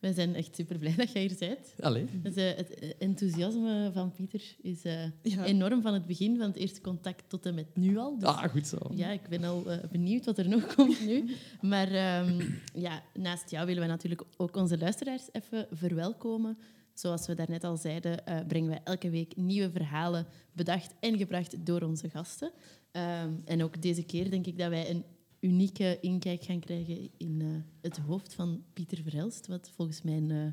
Wij 0.00 0.12
zijn 0.12 0.34
echt 0.34 0.54
super 0.54 0.78
blij 0.78 0.94
dat 0.96 1.12
jij 1.12 1.22
hier 1.22 1.36
bent. 1.38 1.74
Allee. 1.80 2.04
Dus, 2.22 2.34
eh, 2.34 2.56
het 2.56 2.96
enthousiasme 2.98 3.90
van 3.94 4.12
Pieter 4.12 4.42
is 4.62 4.82
eh, 4.84 5.04
Ja. 5.22 5.44
enorm 5.44 5.82
van 5.82 5.94
het 5.94 6.06
begin 6.06 6.36
van 6.36 6.46
het 6.46 6.56
eerste 6.56 6.80
contact 6.80 7.24
tot 7.28 7.46
en 7.46 7.54
met 7.54 7.76
nu 7.76 7.96
al. 7.98 8.18
Dus 8.18 8.28
Ah, 8.28 8.44
goed 8.44 8.66
zo. 8.66 8.76
ja, 8.94 9.10
ik 9.10 9.28
ben 9.28 9.44
al 9.44 9.70
eh, 9.70 9.88
benieuwd 9.90 10.24
wat 10.24 10.38
er 10.38 10.48
nog 10.48 10.66
komt 10.74 11.06
nu. 11.06 11.24
Maar 11.60 11.92
ehm, 11.92 12.40
ja, 12.74 13.02
naast 13.14 13.50
jou 13.50 13.66
willen 13.66 13.82
we 13.82 13.88
natuurlijk 13.88 14.22
ook 14.36 14.56
onze 14.56 14.78
luisteraars 14.78 15.28
even 15.32 15.66
verwelkomen. 15.70 16.58
Zoals 16.94 17.26
we 17.26 17.34
daarnet 17.34 17.64
al 17.64 17.76
zeiden, 17.76 18.26
eh, 18.26 18.46
brengen 18.46 18.68
wij 18.68 18.80
elke 18.84 19.10
week 19.10 19.36
nieuwe 19.36 19.70
verhalen 19.70 20.26
bedacht 20.52 20.94
en 21.00 21.16
gebracht 21.18 21.66
door 21.66 21.82
onze 21.82 22.08
gasten. 22.10 22.50
Ehm, 22.92 23.30
en 23.44 23.62
ook 23.62 23.82
deze 23.82 24.02
keer 24.02 24.30
denk 24.30 24.46
ik 24.46 24.58
dat 24.58 24.68
wij 24.68 24.90
een 24.90 25.04
unieke 25.40 25.98
inkijk 26.00 26.42
gaan 26.42 26.60
krijgen 26.60 27.10
in 27.16 27.40
eh, 27.40 27.46
het 27.80 27.96
hoofd 27.98 28.34
van 28.34 28.62
Pieter 28.72 29.02
Verhelst, 29.02 29.46
wat 29.46 29.70
volgens 29.74 30.02
mij 30.02 30.16
een 30.16 30.30
eh, 30.30 30.52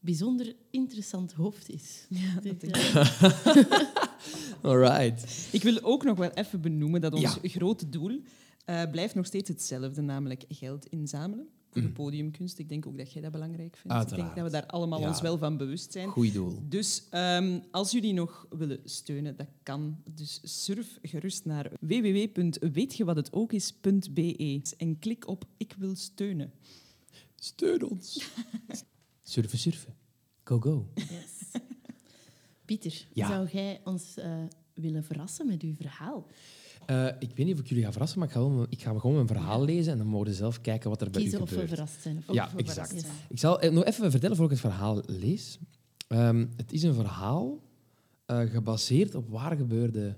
bijzonder 0.00 0.54
interessant 0.70 1.32
hoofd 1.32 1.68
is. 1.70 2.06
Ja, 2.08 2.34
dat 2.40 2.60
denk 2.60 2.76
eh, 2.76 2.94
ik. 3.54 3.88
Alright. 4.62 5.48
Ik 5.52 5.62
wil 5.62 5.82
ook 5.82 6.04
nog 6.04 6.18
wel 6.18 6.30
even 6.30 6.60
benoemen 6.60 7.00
dat 7.00 7.12
ons 7.12 7.22
Ja. 7.42 7.48
grote 7.48 7.88
doel 7.88 8.20
eh, 8.64 8.82
blijft 8.90 9.14
nog 9.14 9.26
steeds 9.26 9.48
hetzelfde, 9.48 10.00
namelijk 10.02 10.44
geld 10.48 10.86
inzamelen 10.86 11.48
voor 11.70 11.82
de 11.82 11.90
podiumkunst. 11.90 12.58
Ik 12.58 12.68
denk 12.68 12.86
ook 12.86 12.98
dat 12.98 13.12
jij 13.12 13.22
dat 13.22 13.32
belangrijk 13.32 13.76
vindt. 13.76 14.10
Ik 14.10 14.16
denk 14.16 14.34
dat 14.34 14.44
we 14.44 14.50
daar 14.50 14.66
allemaal 14.66 15.00
Ja. 15.00 15.08
ons 15.08 15.20
wel 15.20 15.38
van 15.38 15.56
bewust 15.56 15.92
zijn. 15.92 16.08
Goeie 16.08 16.32
doel. 16.32 16.58
Dus 16.68 17.06
ehm, 17.10 17.58
als 17.70 17.90
jullie 17.90 18.12
nog 18.12 18.46
willen 18.50 18.80
steunen, 18.84 19.36
dat 19.36 19.46
kan. 19.62 20.02
Dus 20.14 20.40
surf 20.64 20.98
gerust 21.02 21.44
naar 21.44 21.72
www.weetjewathetokis.be 21.80 24.62
en 24.76 24.98
klik 24.98 25.28
op 25.28 25.44
Ik 25.56 25.74
wil 25.78 25.94
steunen. 25.96 26.52
Steun 27.36 27.90
ons. 27.90 28.30
surfen, 29.22 29.58
surfen. 29.58 29.94
Go, 30.44 30.60
go. 30.60 30.88
yes. 30.94 31.08
Pieter, 32.64 33.06
Ja. 33.12 33.28
zou 33.28 33.48
jij 33.48 33.80
ons 33.84 34.16
eh, 34.16 34.42
willen 34.74 35.04
verrassen 35.04 35.46
met 35.46 35.62
uw 35.62 35.74
verhaal? 35.74 36.26
Eh, 36.90 37.06
ik 37.18 37.36
weet 37.36 37.46
niet 37.46 37.54
of 37.54 37.60
ik 37.60 37.66
jullie 37.66 37.84
ga 37.84 37.90
verrassen, 37.92 38.18
maar 38.18 38.28
ik 38.28 38.34
ga, 38.34 38.40
wel, 38.40 38.66
ik 38.68 38.82
ga 38.82 38.98
gewoon 38.98 39.14
mijn 39.14 39.26
verhaal 39.26 39.64
lezen 39.64 39.92
en 39.92 39.98
dan 39.98 40.06
mogen 40.06 40.26
we 40.26 40.34
zelf 40.34 40.60
kijken 40.60 40.90
wat 40.90 41.00
er 41.00 41.10
bij 41.10 41.20
u 41.20 41.22
Kiezen 41.22 41.40
of 41.40 41.48
we 41.48 41.54
gebeurt. 41.54 41.70
verrast 41.74 42.02
zijn. 42.02 42.22
Of 42.26 42.34
Ja, 42.34 42.44
of 42.44 42.54
exact. 42.60 42.88
zijn. 43.00 43.12
Ik 43.28 43.38
zal 43.38 43.60
eh, 43.60 43.70
nog 43.72 43.84
even 43.84 44.10
vertellen 44.10 44.36
voor 44.36 44.44
ik 44.44 44.50
het 44.50 44.60
verhaal 44.60 45.02
lees. 45.06 45.58
Ehm, 46.08 46.46
het 46.56 46.72
is 46.72 46.82
een 46.82 46.94
verhaal 46.94 47.58
eh, 48.26 48.40
gebaseerd 48.40 49.14
op 49.14 49.28
waar 49.28 49.56
gebeurde 49.56 50.16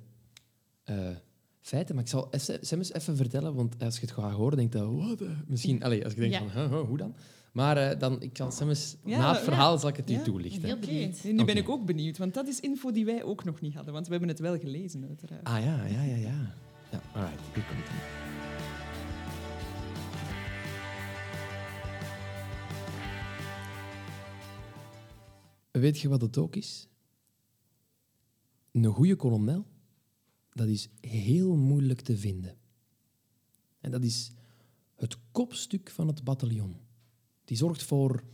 feiten. 1.61 1.95
Maar 1.95 2.05
ik 2.05 2.11
zal 2.11 2.29
Sam 2.61 2.79
eens 2.79 2.93
even 2.93 3.17
vertellen, 3.17 3.55
want 3.55 3.83
als 3.83 3.95
je 3.95 4.01
het 4.01 4.11
gaat 4.15 4.33
horen, 4.33 4.57
denk 4.57 4.73
je... 4.73 4.91
Wat? 4.91 5.23
Misschien, 5.47 5.83
allez, 5.85 6.05
als 6.05 6.13
je 6.15 6.21
denkt 6.21 6.35
Ja. 6.37 6.41
van, 6.49 6.63
huh, 6.63 6.71
huh, 6.71 6.81
hoe 6.89 6.97
dan? 6.99 7.15
Maar 7.53 7.77
eh, 7.77 7.99
dan, 7.99 8.23
ik 8.23 8.37
Ja, 8.37 8.45
na 9.19 9.29
het 9.29 9.37
ja. 9.39 9.43
verhaal 9.45 9.79
zal 9.79 9.89
ik 9.89 9.97
het 9.97 10.11
u 10.11 10.13
Ja. 10.13 10.23
toelichten. 10.23 10.63
Heel 10.65 10.77
Oké, 10.77 10.87
benieuwd. 10.87 11.23
Nu 11.25 11.45
ben 11.45 11.57
ik 11.57 11.69
ook 11.69 11.85
benieuwd, 11.87 12.19
want 12.19 12.35
dat 12.35 12.47
is 12.49 12.61
info 12.61 12.91
die 12.91 13.05
wij 13.05 13.23
ook 13.23 13.45
nog 13.45 13.61
niet 13.61 13.75
hadden, 13.75 13.93
want 13.93 14.05
we 14.07 14.11
hebben 14.13 14.29
het 14.31 14.39
wel 14.39 14.59
gelezen, 14.59 15.05
uiteraard. 15.09 15.45
Ah 15.45 15.65
ja, 15.65 15.85
ja, 15.87 16.03
ja, 16.03 16.17
ja. 16.17 16.55
Ja, 16.91 17.01
alright, 17.15 17.41
hier 17.55 17.65
komt 17.65 17.79
het. 17.89 18.11
Weet 25.71 25.99
je 26.01 26.09
wat 26.09 26.21
het 26.21 26.39
ook 26.39 26.57
is? 26.57 26.89
Een 28.73 28.85
goede 28.85 29.17
kolonel, 29.17 29.67
dat 30.53 30.67
is 30.69 30.89
heel 31.01 31.57
moeilijk 31.57 32.01
te 32.01 32.17
vinden. 32.17 32.57
En 33.81 33.91
dat 33.91 34.05
is 34.05 34.31
het 34.97 35.17
kopstuk 35.33 35.91
van 35.91 36.07
het 36.07 36.25
bataljon. 36.25 36.77
Die 37.53 37.61
zorgt 37.61 37.83
voor 37.83 38.25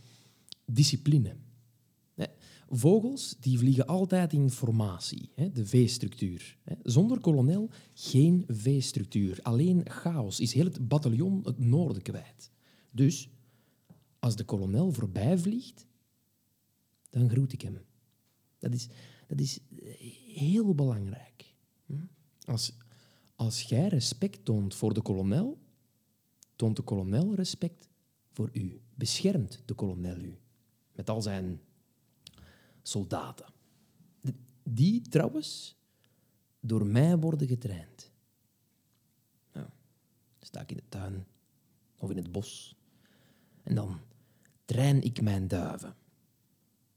discipline. 0.65 1.35
Vogels 2.69 3.35
die 3.39 3.57
vliegen 3.57 3.87
altijd 3.87 4.33
in 4.33 4.49
formatie, 4.49 5.29
de 5.53 5.65
V-structuur. 5.65 6.57
Zonder 6.83 7.19
kolonel 7.19 7.69
geen 7.93 8.43
V-structuur. 8.47 9.39
Alleen 9.41 9.89
chaos 9.89 10.39
is 10.39 10.53
heel 10.53 10.65
het 10.65 10.87
bataljon 10.87 11.41
het 11.43 11.59
noorden 11.59 12.01
kwijt. 12.01 12.51
Dus 12.91 13.29
als 14.19 14.35
de 14.35 14.43
kolonel 14.43 14.91
voorbij 14.91 15.37
vliegt, 15.37 15.87
dan 17.09 17.29
groet 17.29 17.53
ik 17.53 17.61
hem. 17.61 17.77
Dat 18.57 18.73
is, 18.73 18.87
dat 19.27 19.39
is 19.39 19.59
eh, 19.59 19.93
heel 20.35 20.75
belangrijk. 20.75 21.55
Hm? 21.85 21.93
Als, 22.45 22.73
als 23.35 23.61
jij 23.61 23.87
respect 23.87 24.45
toont 24.45 24.75
voor 24.75 24.93
de 24.93 25.01
kolonel, 25.01 25.57
toont 26.55 26.75
de 26.75 26.81
kolonel 26.81 27.35
respect 27.35 27.89
voor 28.39 28.49
u. 28.53 28.81
Beschermt 28.95 29.61
de 29.65 29.73
kolonel 29.73 30.17
u. 30.17 30.37
Met 30.95 31.09
al 31.09 31.21
zijn 31.21 31.61
soldaten. 32.81 33.45
Die 34.63 35.01
trouwens 35.01 35.77
door 36.59 36.85
mij 36.85 37.17
worden 37.17 37.47
getraind. 37.47 38.11
Nou, 39.53 39.67
sta 40.39 40.61
ik 40.61 40.71
in 40.71 40.77
de 40.77 40.83
tuin 40.89 41.25
of 41.97 42.09
in 42.09 42.17
het 42.17 42.31
bos 42.31 42.75
en 43.63 43.75
dan 43.75 43.99
train 44.65 45.01
ik 45.01 45.21
mijn 45.21 45.47
duiven. 45.47 45.95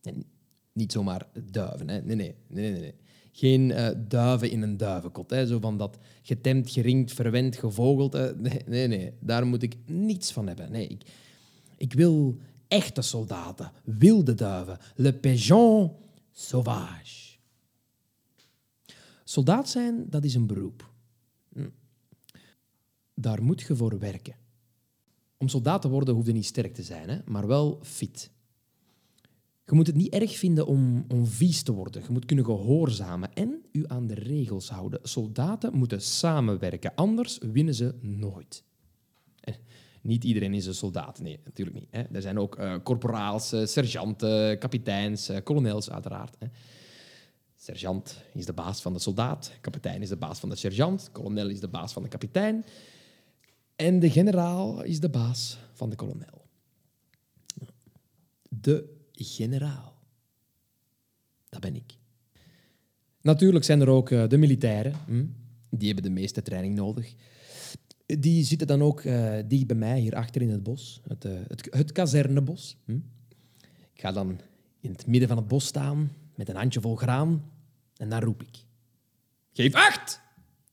En 0.03 0.25
niet 0.73 0.93
zomaar 0.93 1.29
duiven, 1.51 1.89
hè. 1.89 2.03
Nee, 2.03 2.17
nee, 2.17 2.35
nee, 2.47 2.71
nee. 2.71 2.95
Geen 3.33 3.71
eh, 3.71 3.91
duiven 4.09 4.51
in 4.51 4.63
een 4.63 4.77
duivenkot. 4.77 5.31
Hè. 5.31 5.47
Zo 5.47 5.61
van 5.61 5.77
dat 5.77 5.99
getemd, 6.23 6.71
geringd, 6.71 7.13
verwend, 7.13 7.57
gevogeld. 7.57 8.13
Nee, 8.13 8.63
nee, 8.67 8.87
nee. 8.87 9.13
Daar 9.21 9.47
moet 9.47 9.63
ik 9.63 9.77
niets 9.87 10.33
van 10.33 10.47
hebben. 10.47 10.73
Nee, 10.73 10.87
ik, 10.87 11.03
ik 11.83 11.93
wil 11.93 12.39
echte 12.69 13.03
soldaten, 13.03 13.73
wilde 13.85 14.35
duiven. 14.35 14.79
Le 14.95 15.15
pigeon 15.15 15.93
sauvage. 16.31 17.37
Soldaat 19.25 19.69
zijn, 19.69 20.07
dat 20.11 20.25
is 20.25 20.35
een 20.35 20.47
beroep. 20.47 20.91
Hm. 21.53 21.69
Daar 23.15 23.43
moet 23.43 23.61
je 23.61 23.77
voor 23.77 23.99
werken. 23.99 24.35
Om 25.37 25.49
soldaat 25.49 25.83
te 25.83 25.89
worden 25.89 26.15
hoef 26.15 26.27
je 26.27 26.33
niet 26.33 26.45
sterk 26.45 26.75
te 26.75 26.83
zijn, 26.83 27.09
hè, 27.09 27.19
maar 27.25 27.47
wel 27.47 27.79
fit. 27.83 28.31
Je 29.65 29.75
moet 29.75 29.87
het 29.87 29.97
niet 29.97 30.13
erg 30.13 30.37
vinden 30.37 30.67
om, 30.67 31.05
om 31.09 31.27
vies 31.27 31.63
te 31.63 31.73
worden. 31.73 32.03
Je 32.03 32.13
moet 32.13 32.25
kunnen 32.25 32.45
gehoorzamen 32.45 33.33
en 33.35 33.63
u 33.73 33.85
aan 33.87 34.07
de 34.07 34.15
regels 34.15 34.69
houden. 34.69 35.01
Soldaten 35.03 35.75
moeten 35.75 36.01
samenwerken, 36.01 36.95
anders 36.95 37.39
winnen 37.39 37.75
ze 37.75 37.95
nooit. 38.01 38.65
Niet 40.03 40.25
iedereen 40.25 40.55
is 40.55 40.67
een 40.67 40.75
soldaat, 40.75 41.21
nee, 41.21 41.41
natuurlijk 41.45 41.77
niet. 41.79 41.89
Hè. 41.91 42.03
Er 42.03 42.23
zijn 42.23 42.39
ook 42.39 42.57
eh, 42.57 42.75
corporaals, 42.83 43.53
eh, 43.53 43.67
sergeanten, 43.67 44.59
kapiteins, 44.59 45.29
eh, 45.29 45.43
kolonels 45.45 45.91
uiteraard. 45.91 46.37
Hè. 46.39 46.47
Sergeant 47.57 48.23
is 48.35 48.47
de 48.47 48.53
baas 48.53 48.81
van 48.81 48.93
de 48.93 48.99
soldaat, 48.99 49.53
kapitein 49.61 50.03
is 50.03 50.09
de 50.09 50.17
baas 50.17 50.39
van 50.39 50.49
de 50.49 50.57
sergeant, 50.57 51.09
kolonel 51.13 51.49
is 51.49 51.61
de 51.61 51.69
baas 51.69 51.93
van 51.93 52.03
de 52.03 52.09
kapitein 52.09 52.65
en 53.77 53.99
de 53.99 54.11
generaal 54.11 54.83
is 54.83 55.01
de 55.01 55.09
baas 55.09 55.59
van 55.73 55.91
de 55.91 55.97
kolonel. 55.97 56.47
De 58.49 58.85
generaal. 59.13 59.95
Dat 61.49 61.61
ben 61.61 61.77
ik. 61.77 61.95
Natuurlijk 63.21 63.65
zijn 63.65 63.81
er 63.81 63.89
ook 63.89 64.09
de 64.09 64.37
militairen. 64.39 64.95
Hm? 65.07 65.25
Die 65.71 65.87
hebben 65.87 66.05
de 66.05 66.21
meeste 66.21 66.43
training 66.43 66.75
nodig. 66.75 67.15
Die 68.19 68.45
zitten 68.45 68.67
dan 68.67 68.83
ook 68.83 69.01
eh, 69.01 69.35
dicht 69.47 69.67
bij 69.67 69.77
mij, 69.77 70.01
hier 70.01 70.15
achter 70.15 70.43
in 70.43 70.51
het 70.51 70.63
bos. 70.63 71.01
Het, 71.09 71.25
eh, 71.25 71.33
het, 71.47 71.67
het 71.71 71.93
kazernebos. 71.93 72.77
Hm? 72.85 72.99
Ik 73.95 74.01
ga 74.01 74.13
dan 74.13 74.41
in 74.81 74.91
het 74.91 75.07
midden 75.07 75.29
van 75.29 75.37
het 75.37 75.49
bos 75.49 75.67
staan 75.67 76.13
met 76.35 76.49
een 76.49 76.57
handje 76.57 76.81
vol 76.81 76.97
graan. 76.97 77.51
En 77.97 78.09
dan 78.09 78.21
roep 78.21 78.43
ik. 78.43 78.65
Geef 79.53 79.75
acht! 79.75 80.21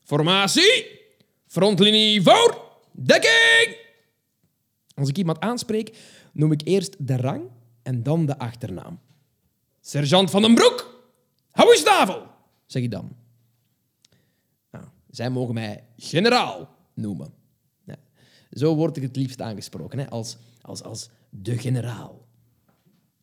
Formatie! 0.03 0.99
Frontlinie 1.47 2.21
voor! 2.21 2.61
Dekking! 2.91 3.77
Als 4.93 5.09
ik 5.09 5.17
iemand 5.17 5.39
aanspreek, 5.39 5.97
noem 6.33 6.51
ik 6.51 6.61
eerst 6.63 6.95
de 7.07 7.17
rang 7.17 7.43
en 7.81 8.03
dan 8.03 8.25
de 8.25 8.37
achternaam. 8.37 8.99
Sergeant 9.81 10.29
van 10.29 10.41
den 10.41 10.53
Broek! 10.53 11.03
Hou 11.51 11.71
eens! 11.71 11.83
Zeg 12.65 12.83
ik 12.83 12.91
dan. 12.91 13.15
Nou, 14.71 14.85
zij 15.09 15.29
mogen 15.29 15.53
mij 15.53 15.83
generaal 15.97 16.77
noemen. 16.99 17.33
Ja, 17.85 17.97
zo 18.51 18.75
word 18.75 18.97
ik 18.97 19.03
het 19.03 19.15
liefst 19.15 19.41
aangesproken, 19.41 19.99
hè, 19.99 20.09
als, 20.09 20.37
als, 20.61 20.83
als 20.83 21.09
de 21.29 21.57
generaal. 21.57 22.27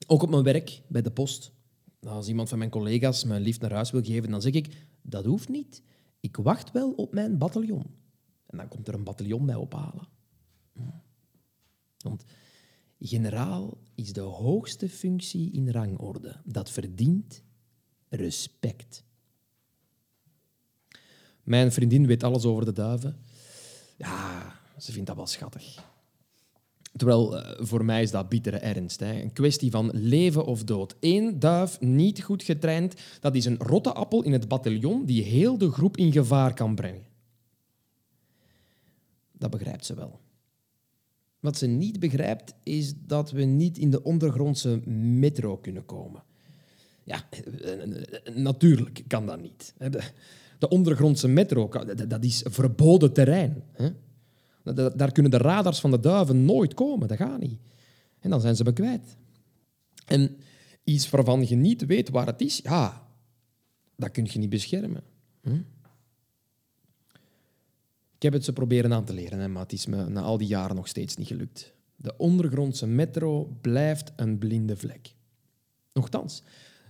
Ook 0.06 0.22
op 0.22 0.30
mijn 0.30 0.42
werk, 0.42 0.82
bij 0.88 1.02
de 1.02 1.10
post. 1.10 1.52
Als 2.00 2.28
iemand 2.28 2.48
van 2.48 2.58
mijn 2.58 2.70
collega's 2.70 3.24
me 3.24 3.40
lief 3.40 3.60
naar 3.60 3.72
huis 3.72 3.90
wil 3.90 4.02
geven, 4.02 4.30
dan 4.30 4.42
zeg 4.42 4.52
ik, 4.52 4.86
dat 5.02 5.24
hoeft 5.24 5.48
niet. 5.48 5.82
Ik 6.20 6.36
wacht 6.36 6.72
wel 6.72 6.92
op 6.92 7.12
mijn 7.12 7.38
bataljon. 7.38 7.86
En 8.46 8.58
dan 8.58 8.68
komt 8.68 8.88
er 8.88 8.94
een 8.94 9.04
bataljon 9.04 9.44
mij 9.44 9.54
ophalen. 9.54 10.08
Want 11.98 12.24
generaal 12.98 13.78
is 13.94 14.12
de 14.12 14.20
hoogste 14.20 14.88
functie 14.88 15.50
in 15.50 15.70
rangorde. 15.70 16.36
Dat 16.44 16.70
verdient 16.70 17.42
respect. 18.08 19.04
Mijn 21.42 21.72
vriendin 21.72 22.06
weet 22.06 22.22
alles 22.22 22.44
over 22.44 22.64
de 22.64 22.72
duiven. 22.72 23.16
Ze 24.78 24.92
vindt 24.92 25.06
dat 25.06 25.16
wel 25.16 25.26
schattig. 25.26 25.84
Terwijl 26.96 27.38
eh, 27.38 27.64
voor 27.66 27.84
mij 27.84 28.02
is 28.02 28.10
dat 28.10 28.28
bittere 28.28 28.56
ernst. 28.56 29.00
Hè. 29.00 29.20
Een 29.20 29.32
kwestie 29.32 29.70
van 29.70 29.90
leven 29.92 30.44
of 30.44 30.64
dood. 30.64 30.96
Eén 31.00 31.38
duif 31.38 31.80
niet 31.80 32.22
goed 32.22 32.42
getraind, 32.42 32.94
dat 33.20 33.34
is 33.34 33.44
een 33.44 33.58
rotte 33.58 33.92
appel 33.92 34.22
in 34.22 34.32
het 34.32 34.48
bataljon 34.48 35.04
die 35.04 35.22
heel 35.22 35.58
de 35.58 35.70
groep 35.70 35.96
in 35.96 36.12
gevaar 36.12 36.54
kan 36.54 36.74
brengen. 36.74 37.06
Dat 39.32 39.50
begrijpt 39.50 39.84
ze 39.84 39.94
wel. 39.94 40.20
Wat 41.40 41.56
ze 41.56 41.66
niet 41.66 42.00
begrijpt, 42.00 42.54
is 42.62 42.94
dat 43.06 43.30
we 43.30 43.42
niet 43.42 43.78
in 43.78 43.90
de 43.90 44.02
ondergrondse 44.02 44.88
metro 44.90 45.56
kunnen 45.56 45.84
komen. 45.84 46.22
Ja, 47.04 47.28
eh, 47.30 47.72
eh, 47.72 48.34
natuurlijk 48.34 49.02
kan 49.06 49.26
dat 49.26 49.40
niet. 49.40 49.74
De, 49.78 50.02
de 50.58 50.68
ondergrondse 50.68 51.28
metro, 51.28 51.68
dat 52.08 52.24
is 52.24 52.42
verboden 52.44 53.12
terrein. 53.12 53.62
hè. 53.72 53.90
Da- 54.74 54.88
Daar 54.88 55.12
kunnen 55.12 55.30
de 55.30 55.38
radars 55.38 55.80
van 55.80 55.90
de 55.90 56.00
duiven 56.00 56.44
nooit 56.44 56.74
komen, 56.74 57.08
dat 57.08 57.16
gaat 57.16 57.40
niet. 57.40 57.58
En 58.18 58.30
dan 58.30 58.40
zijn 58.40 58.56
ze 58.56 58.64
me 58.64 58.72
kwijt. 58.72 59.16
En 60.06 60.36
iets 60.84 61.10
waarvan 61.10 61.48
je 61.48 61.56
niet 61.56 61.86
weet 61.86 62.08
waar 62.10 62.26
het 62.26 62.40
is, 62.40 62.60
ja, 62.62 63.08
dat 63.96 64.10
kun 64.10 64.28
je 64.30 64.38
niet 64.38 64.50
beschermen. 64.50 65.02
Hm? 65.42 65.60
Ik 68.14 68.22
heb 68.22 68.32
het 68.32 68.44
ze 68.44 68.52
proberen 68.52 68.92
aan 68.92 69.04
te 69.04 69.12
leren, 69.14 69.38
hè, 69.38 69.48
maar 69.48 69.62
het 69.62 69.72
is 69.72 69.86
me 69.86 70.08
na 70.08 70.20
al 70.22 70.38
die 70.38 70.46
jaren 70.48 70.76
nog 70.76 70.88
steeds 70.88 71.16
niet 71.16 71.26
gelukt. 71.26 71.72
De 71.96 72.16
ondergrondse 72.16 72.86
metro 72.86 73.56
blijft 73.60 74.12
een 74.16 74.38
blinde 74.38 74.76
vlek. 74.76 75.14
Nochtans, 75.92 76.42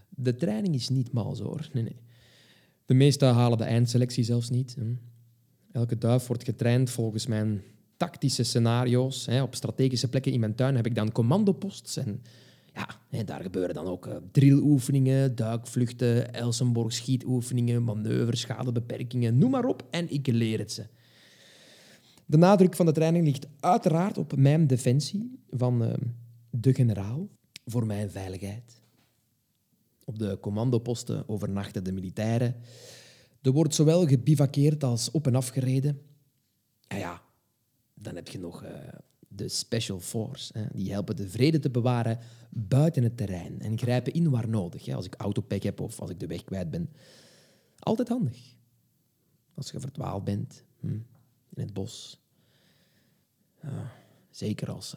de 0.09 0.35
training 0.37 0.75
is 0.75 0.89
niet 0.89 1.13
mals 1.13 1.39
hoor. 1.41 1.69
Nee, 1.73 1.83
nee. 1.83 1.97
De 2.85 2.95
meesten 2.95 3.35
halen 3.35 3.59
de 3.59 3.65
eindselectie 3.65 4.25
zelfs 4.25 4.51
niet. 4.51 4.75
Hm. 4.79 4.95
Elke 5.77 5.99
duif 5.99 6.27
wordt 6.27 6.45
getraind 6.45 6.91
volgens 6.91 7.27
mijn 7.27 7.63
tactische 7.97 8.43
scenario's. 8.43 9.27
Hè. 9.27 9.43
Op 9.43 9.55
strategische 9.55 10.09
plekken 10.09 10.33
in 10.33 10.41
mijn 10.41 10.55
tuin 10.55 10.77
heb 10.77 10.87
ik 10.87 10.95
dan 10.95 11.13
commandoposts. 11.13 11.97
En 11.97 12.23
ja, 12.75 12.89
hè, 13.09 13.25
daar 13.25 13.43
gebeuren 13.43 13.75
dan 13.75 13.87
ook 13.87 14.07
uh, 14.07 14.17
drilloefeningen, 14.33 15.35
duikvluchten, 15.35 16.35
Elsenborg 16.35 16.93
schietoefeningen, 16.93 17.85
manoeuvres, 17.85 18.41
schadebeperkingen, 18.41 19.39
noem 19.39 19.51
maar 19.51 19.65
op. 19.65 19.87
En 19.91 20.11
ik 20.11 20.27
leer 20.27 20.59
het 20.59 20.73
ze. 20.73 20.87
De 22.27 22.37
nadruk 22.37 22.75
van 22.75 22.87
de 22.87 22.93
training 22.93 23.25
ligt 23.25 23.47
uiteraard 23.61 24.19
op 24.19 24.37
mijn 24.37 24.67
defensie 24.67 25.41
van 25.51 25.85
eh, 25.85 25.93
de 26.51 26.75
generaal 26.75 27.29
voor 27.65 27.87
mijn 27.87 28.11
veiligheid. 28.11 28.81
Op 30.05 30.19
de 30.19 30.39
commandoposten 30.41 31.29
overnachten 31.29 31.85
de 31.85 31.93
militairen. 31.93 32.55
Er 33.47 33.53
wordt 33.53 33.75
zowel 33.75 34.07
gebivakkeerd 34.07 34.85
als 34.85 35.11
op- 35.11 35.27
en 35.27 35.35
afgereden. 35.35 36.03
En 36.87 36.99
ja, 36.99 37.23
dan 37.95 38.15
heb 38.15 38.29
je 38.29 38.39
nog 38.39 38.63
eh, 38.63 38.89
de 39.29 39.49
Special 39.49 40.01
Force. 40.01 40.59
Hè. 40.59 40.67
Die 40.73 40.93
helpen 40.93 41.17
de 41.17 41.29
vrede 41.29 41.59
te 41.59 41.71
bewaren 41.71 42.19
buiten 42.51 43.03
het 43.03 43.17
terrein 43.17 43.61
en 43.61 43.79
grijpen 43.79 44.13
in 44.13 44.31
waar 44.31 44.49
nodig. 44.49 44.85
Hè. 44.85 44.95
Als 44.95 45.07
ik 45.07 45.15
autopech 45.15 45.63
heb 45.63 45.81
of 45.81 46.01
als 46.01 46.11
ik 46.11 46.21
de 46.21 46.27
weg 46.27 46.45
kwijt 46.45 46.71
ben. 46.71 46.91
Altijd 47.79 48.09
handig. 48.09 48.55
Als 49.55 49.71
je 49.71 49.81
verdwaald 49.81 50.25
bent 50.25 50.65
hm, 50.81 50.89
in 51.55 51.63
het 51.63 51.73
bos. 51.73 52.21
Zeker 54.31 54.71
als 54.71 54.95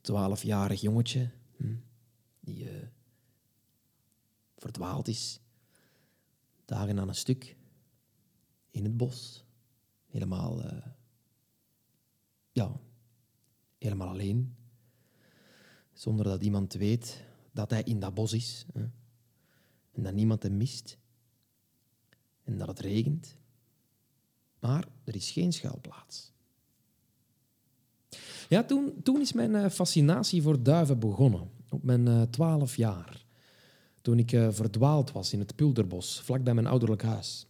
twaalfjarig 0.00 0.80
jongetje 0.80 1.30
hm, 1.56 1.74
die 2.40 2.68
eh, 2.68 2.86
verdwaald 4.56 5.08
is. 5.08 5.40
Dagen 6.72 6.98
aan 6.98 7.08
een 7.08 7.14
stuk. 7.14 7.56
In 8.70 8.84
het 8.84 8.96
bos. 8.96 9.44
Helemaal... 10.06 10.62
eh, 10.62 10.86
ja, 12.52 12.80
helemaal 13.78 14.08
alleen. 14.08 14.54
Zonder 15.92 16.24
dat 16.24 16.42
iemand 16.42 16.72
weet 16.72 17.24
dat 17.50 17.70
hij 17.70 17.82
in 17.82 18.00
dat 18.00 18.14
bos 18.14 18.32
is. 18.32 18.66
Hè. 18.72 18.80
En 19.92 20.02
dat 20.02 20.12
niemand 20.12 20.42
hem 20.42 20.56
mist. 20.56 20.98
En 22.44 22.58
dat 22.58 22.68
het 22.68 22.80
regent. 22.80 23.36
Maar 24.60 24.88
er 25.04 25.14
is 25.14 25.30
geen 25.30 25.52
schuilplaats. 25.52 26.32
Ja, 28.48 28.64
toen, 28.64 29.02
toen 29.02 29.20
is 29.20 29.32
mijn 29.32 29.54
eh, 29.54 29.70
fascinatie 29.70 30.42
voor 30.42 30.62
duiven 30.62 30.98
begonnen. 30.98 31.50
Op 31.68 31.82
mijn 31.82 32.08
eh, 32.08 32.22
twaalf 32.22 32.76
jaar. 32.76 33.21
Toen 34.02 34.18
ik 34.18 34.32
eh, 34.32 34.48
verdwaald 34.50 35.12
was 35.12 35.32
in 35.32 35.38
het 35.38 35.56
Pulderbos, 35.56 36.20
vlak 36.20 36.44
bij 36.44 36.54
mijn 36.54 36.66
ouderlijk 36.66 37.02
huis. 37.02 37.46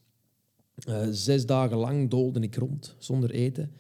Eh, 0.75 1.07
zes 1.11 1.47
dagen 1.47 1.77
lang 1.77 2.11
doolde 2.11 2.41
ik 2.41 2.55
rond, 2.57 2.97
zonder 2.99 3.31
eten. 3.31 3.73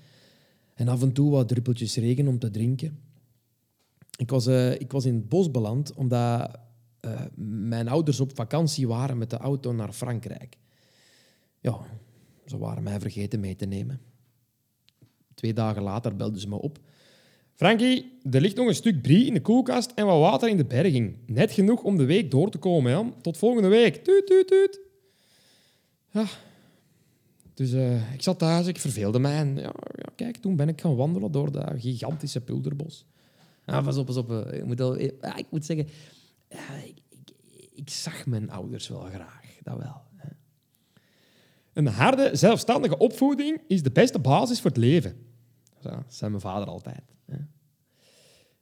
En 0.75 0.88
af 0.88 1.02
en 1.02 1.12
toe 1.12 1.31
wat 1.31 1.49
druppeltjes 1.49 1.97
regen 1.97 2.29
om 2.29 2.38
te 2.38 2.50
drinken. 2.50 2.99
Ik 4.17 4.31
was, 4.31 4.47
eh, 4.47 4.81
ik 4.81 4.93
was 4.93 5.05
in 5.05 5.14
het 5.14 5.29
bos 5.29 5.50
beland 5.50 5.95
omdat 5.95 6.61
mijn 7.37 7.88
ouders 7.88 8.21
op 8.21 8.35
vakantie 8.35 8.88
waren 8.88 9.19
met 9.19 9.31
de 9.31 9.37
auto 9.37 9.73
naar 9.73 9.93
Frankrijk. 9.93 10.59
Ja, 11.61 11.81
ze 12.47 12.59
waren 12.59 12.83
mij 12.83 13.00
vergeten 13.00 13.41
mee 13.41 13.57
te 13.57 13.67
nemen. 13.67 14.00
Twee 15.35 15.52
dagen 15.52 15.83
later 15.83 16.17
belden 16.17 16.41
ze 16.41 16.49
me 16.49 16.61
op. 16.61 16.79
Frankie, 17.62 18.19
er 18.31 18.40
ligt 18.40 18.57
nog 18.57 18.66
een 18.66 18.75
stuk 18.75 19.02
brie 19.02 19.26
in 19.26 19.35
de 19.35 19.40
koelkast 19.40 19.90
en 19.95 20.07
wat 20.07 20.19
water 20.21 20.49
in 20.49 20.57
de 20.57 20.64
berging. 20.64 21.16
Net 21.26 21.52
genoeg 21.52 21.83
om 21.83 21.97
de 21.97 22.04
week 22.04 22.31
door 22.31 22.50
te 22.50 22.59
komen. 22.59 22.90
Ja. 22.92 23.12
Tot 23.21 23.38
volgende 23.38 23.69
week. 23.69 24.04
Tuut, 24.04 24.26
tuut, 24.26 24.47
tuut. 24.49 24.81
Ja. 26.11 26.25
Dus 27.54 27.73
eh, 27.73 28.12
ik 28.12 28.23
zat 28.23 28.38
thuis, 28.38 28.66
ik 28.66 28.78
verveelde 28.78 29.19
mij. 29.19 29.37
En 29.37 29.57
ja, 29.57 29.73
ja, 29.97 30.12
kijk, 30.16 30.37
toen 30.37 30.57
ben 30.57 30.69
ik 30.69 30.81
gaan 30.81 30.97
wandelen 30.97 31.33
door 31.33 31.52
dat 31.52 31.73
gigantische 31.76 32.40
pulderbos. 32.40 33.07
Ah, 33.64 33.85
pas 33.85 33.97
op, 33.97 34.07
pas 34.07 34.16
op. 34.16 34.31
eh, 34.31 34.59
Ik 34.59 34.64
moet, 34.64 34.81
al, 34.81 34.97
eh, 34.97 35.37
ik 35.37 35.47
moet 35.50 35.64
zeggen, 35.64 35.87
ik, 36.81 36.95
ik, 37.09 37.35
ik 37.75 37.90
zag 37.90 38.26
mijn 38.26 38.50
ouders 38.50 38.88
wel 38.88 39.00
graag. 39.00 39.45
Dat 39.62 39.78
wel. 39.78 40.00
hè. 40.16 40.28
Een 41.73 41.87
harde, 41.87 42.31
zelfstandige 42.33 42.99
opvoeding 42.99 43.61
is 43.66 43.83
de 43.83 43.90
beste 43.90 44.19
basis 44.19 44.61
voor 44.61 44.71
het 44.71 44.78
leven. 44.78 45.16
Zo, 45.83 46.02
zei 46.09 46.31
mijn 46.31 46.42
vader 46.42 46.69
altijd. 46.69 47.02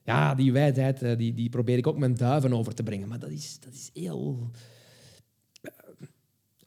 Ja, 0.02 0.34
die 0.34 0.52
wijsheid 0.52 1.02
eh, 1.02 1.16
die, 1.16 1.34
die 1.34 1.48
probeer 1.48 1.76
ik 1.76 1.86
ook 1.86 1.98
mijn 1.98 2.14
duiven 2.14 2.52
over 2.52 2.74
te 2.74 2.82
brengen. 2.82 3.08
Maar 3.08 3.18
dat 3.18 3.30
is, 3.30 3.60
dat 3.60 3.72
is 3.72 3.90
heel... 3.92 4.50
Eh, 5.62 5.72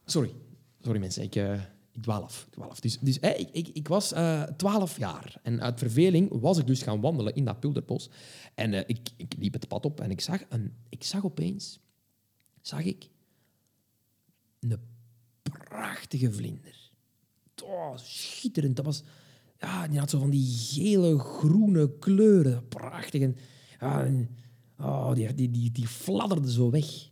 Sorry. 0.04 0.34
Sorry 0.80 1.00
mensen, 1.00 1.22
ik, 1.22 1.34
eh, 1.34 1.60
ik 1.92 2.02
dwaal 2.02 2.22
af. 2.22 2.48
Ik. 2.50 2.82
Dus, 2.82 2.98
dus 2.98 3.18
ik, 3.18 3.48
ik, 3.52 3.68
ik 3.68 3.88
was 3.88 4.08
twaalf 4.56 4.98
jaar. 4.98 5.36
En 5.42 5.62
uit 5.62 5.78
verveling 5.78 6.40
was 6.40 6.58
ik 6.58 6.66
dus 6.66 6.82
gaan 6.82 7.00
wandelen 7.00 7.34
in 7.34 7.44
dat 7.44 7.60
pulderbos. 7.60 8.10
En 8.54 8.88
ik, 8.88 9.08
ik 9.16 9.34
liep 9.38 9.52
het 9.52 9.68
pad 9.68 9.84
op 9.84 10.00
en 10.00 10.10
ik 10.10 10.20
zag, 10.20 10.42
een, 10.48 10.74
ik 10.88 11.04
zag 11.04 11.24
opeens... 11.24 11.82
Zag 12.60 12.84
ik 12.84 13.08
een 14.60 14.78
prachtige 15.42 16.32
vlinder. 16.32 16.90
Oh, 17.62 17.96
schitterend. 17.96 18.76
Dat 18.76 18.84
was... 18.84 19.02
Ja, 19.64 19.88
die 19.88 19.98
had 19.98 20.10
zo 20.10 20.18
van 20.18 20.30
die 20.30 20.46
gele, 20.46 21.18
groene 21.18 21.98
kleuren. 21.98 22.68
Prachtig. 22.68 23.22
En, 23.78 24.28
oh, 24.78 25.14
die, 25.14 25.34
die, 25.34 25.72
die, 25.72 25.88
fladderde 25.88 26.52
zo 26.52 26.70
weg. 26.70 27.10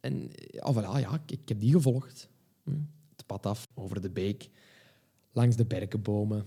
En 0.00 0.30
ja, 0.32 0.74
voilà, 0.74 1.00
ja, 1.00 1.22
ik, 1.26 1.48
heb 1.48 1.60
die 1.60 1.72
gevolgd. 1.72 2.28
Hm. 2.64 2.70
Het 3.16 3.26
pad 3.26 3.46
af, 3.46 3.68
over 3.74 4.00
de 4.00 4.10
beek, 4.10 4.50
langs 5.32 5.56
de 5.56 5.64
berkenbomen. 5.64 6.46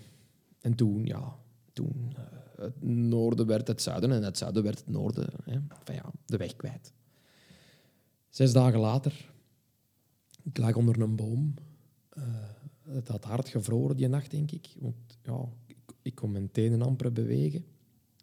En 0.62 0.76
toen, 0.76 1.06
ja, 1.06 1.36
toen 1.74 2.14
eh, 2.16 2.24
het 2.64 2.84
noorden 2.84 3.48
werd 3.48 3.68
het 3.68 3.82
zuiden 3.82 4.12
en 4.12 4.24
het 4.24 4.38
zuiden 4.38 4.64
werd 4.64 4.78
het 4.78 4.90
noorden. 4.90 5.30
Ja, 5.86 6.12
de 6.26 6.38
weg 6.38 6.56
kwijt. 6.56 6.94
Zes 8.30 8.54
dagen 8.54 8.80
later, 8.80 9.30
ik 10.44 10.58
lag 10.58 10.76
onder 10.76 11.02
een 11.02 11.16
boom. 11.16 11.54
Eh, 12.10 12.24
het 12.92 13.08
had 13.08 13.24
hard 13.24 13.50
gevroren 13.50 13.98
die 13.98 14.08
nacht, 14.08 14.32
denk 14.32 14.52
ik. 14.52 14.76
Want 14.80 14.96
ja, 15.24 15.50
ik, 16.02 16.16
kon 16.16 16.32
mijn 16.32 16.52
tenen 16.52 16.82
amper 16.82 17.12
bewegen. 17.12 17.66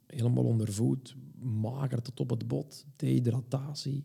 Helemaal 0.07 0.45
onder 0.45 0.73
voet, 0.73 1.17
mager 1.41 2.03
tot 2.03 2.21
op 2.21 2.31
het 2.31 2.49
bot, 2.49 2.87
dehydratatie. 2.97 4.05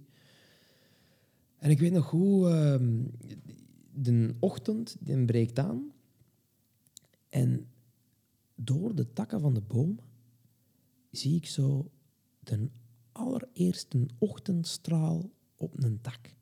En 1.57 1.69
ik 1.69 1.79
weet 1.79 1.91
nog 1.91 2.09
hoe 2.09 2.49
ehm, 2.49 3.03
de 3.93 4.35
ochtend 4.39 4.95
die 4.99 5.25
breekt 5.25 5.59
aan. 5.59 5.91
En 7.29 7.67
door 8.55 8.95
de 8.95 9.13
takken 9.13 9.41
van 9.41 9.53
de 9.53 9.61
boom 9.61 9.99
zie 11.11 11.35
ik 11.35 11.45
zo 11.45 11.91
de 12.39 12.69
allereerste 13.11 14.05
ochtendstraal 14.17 15.29
op 15.55 15.83
een 15.83 16.01
tak. 16.01 16.35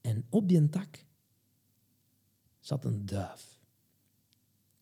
En 0.00 0.24
op 0.28 0.48
die 0.48 0.68
tak 0.68 1.04
zat 2.62 2.84
een 2.84 3.06
duif. 3.06 3.60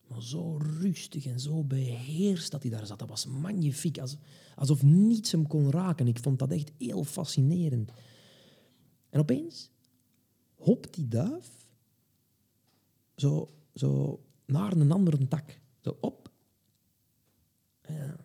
Maar 0.07 0.23
zo 0.23 0.57
rustig 0.57 1.27
en 1.27 1.41
zo 1.41 1.65
beheerst 1.65 2.51
dat 2.51 2.63
hij 2.63 2.71
daar 2.71 2.87
zat. 2.87 2.99
Dat 2.99 3.09
was 3.09 3.27
magnifiek. 3.27 3.99
Als- 3.99 4.17
Alsof 4.57 4.83
niets 4.83 5.33
hem 5.33 5.47
kon 5.47 5.71
raken. 5.71 6.07
Ik 6.09 6.19
vond 6.19 6.39
dat 6.39 6.51
echt 6.51 6.73
heel 6.79 7.05
fascinerend. 7.05 7.91
En 9.11 9.21
opeens 9.21 9.71
hopt 10.55 10.95
die 10.95 11.09
duif 11.09 11.69
zo, 13.17 13.49
zo 13.75 14.21
naar 14.47 14.73
een 14.73 14.93
andere 14.93 15.29
tak. 15.29 15.61
Zo 15.81 15.97
op. 16.01 16.31
Ja. 17.89 18.17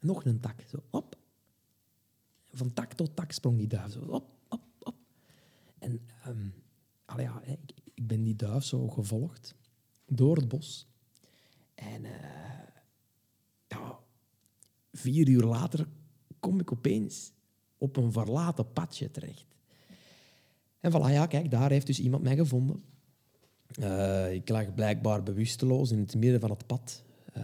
Nog 0.00 0.24
een 0.24 0.40
tak. 0.40 0.60
Zo 0.70 0.82
op. 0.90 1.16
En 2.50 2.58
van 2.58 2.72
tak 2.72 2.92
tot 2.92 3.16
tak 3.16 3.32
sprong 3.32 3.56
die 3.58 3.66
duif. 3.66 3.92
Zo 3.92 4.00
op, 4.00 4.30
op, 4.48 4.62
op. 4.78 4.94
En 5.78 6.00
allee, 7.04 7.24
ja, 7.26 7.42
ik, 7.42 7.58
ik 7.98 8.06
ben 8.06 8.22
die 8.22 8.36
duif 8.36 8.64
zo 8.64 8.88
gevolgd 8.88 9.54
door 10.06 10.36
het 10.36 10.48
bos. 10.48 10.86
En 11.74 12.04
eh, 12.04 13.78
vier 14.92 15.28
uur 15.28 15.42
later 15.42 15.86
kom 16.40 16.60
ik 16.60 16.72
opeens 16.72 17.32
op 17.78 17.96
een 17.96 18.12
verlaten 18.12 18.72
padje 18.72 19.10
terecht. 19.10 19.46
En 20.80 20.92
voilà, 20.92 21.12
ja, 21.12 21.26
kijk, 21.26 21.50
daar 21.50 21.70
heeft 21.70 21.86
dus 21.86 22.00
iemand 22.00 22.22
mij 22.22 22.36
gevonden. 22.36 22.82
Eh, 23.66 24.32
ik 24.32 24.48
lag 24.48 24.74
blijkbaar 24.74 25.22
bewusteloos 25.22 25.90
in 25.90 25.98
het 25.98 26.14
midden 26.14 26.40
van 26.40 26.50
het 26.50 26.66
pad. 26.66 27.02
Eh, 27.32 27.42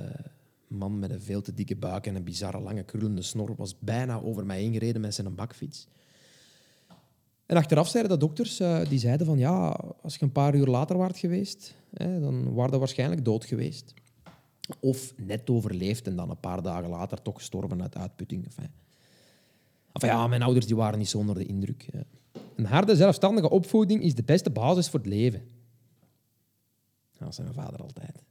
een 0.69 0.77
man 0.77 0.99
met 0.99 1.11
een 1.11 1.23
veel 1.23 1.43
te 1.43 1.55
dikke 1.55 1.77
buik 1.77 2.07
en 2.07 2.15
een 2.15 2.25
bizarre 2.25 2.61
lange 2.61 2.83
krullende 2.83 3.23
snor 3.23 3.55
was 3.57 3.79
bijna 3.79 4.21
over 4.21 4.47
mij 4.47 4.61
heen 4.61 4.73
gereden 4.73 5.01
met 5.01 5.15
zijn 5.15 5.35
bakfiets. 5.35 5.87
En 7.47 7.57
achteraf 7.57 7.89
zeiden 7.89 8.13
de 8.13 8.19
dokters, 8.19 8.61
eh, 8.61 8.89
die 8.89 8.99
zeiden 8.99 9.27
van 9.27 9.39
ja, 9.39 9.81
als 10.03 10.15
je 10.15 10.23
een 10.23 10.33
paar 10.33 10.55
uur 10.55 10.67
later 10.67 10.97
waart 10.97 11.19
geweest, 11.19 11.75
hè, 11.91 12.21
dan 12.21 12.55
waren 12.55 12.73
je 12.73 12.79
waarschijnlijk 12.79 13.25
dood 13.25 13.45
geweest. 13.45 13.95
Of 14.81 15.13
net 15.17 15.51
overleefd 15.51 16.07
en 16.07 16.17
dan 16.17 16.31
een 16.31 16.41
paar 16.41 16.63
dagen 16.63 16.89
later 16.89 17.23
toch 17.23 17.37
gestorven 17.37 17.83
uit 17.83 17.97
uitputting. 17.97 18.45
Enfin, 18.45 18.71
ja, 19.93 20.27
mijn 20.27 20.43
ouders 20.43 20.67
die 20.67 20.77
waren 20.77 20.99
niet 20.99 21.09
zo 21.09 21.19
onder 21.19 21.35
de 21.35 21.47
indruk. 21.47 21.89
Een 22.57 22.67
harde, 22.67 22.97
zelfstandige 22.97 23.51
opvoeding 23.51 24.03
is 24.03 24.15
de 24.15 24.23
beste 24.23 24.51
basis 24.51 24.89
voor 24.89 25.01
het 25.01 25.09
leven. 25.09 25.43
Dat 27.19 27.35
zei 27.35 27.49
mijn 27.49 27.67
vader 27.67 27.81
altijd. 27.81 28.23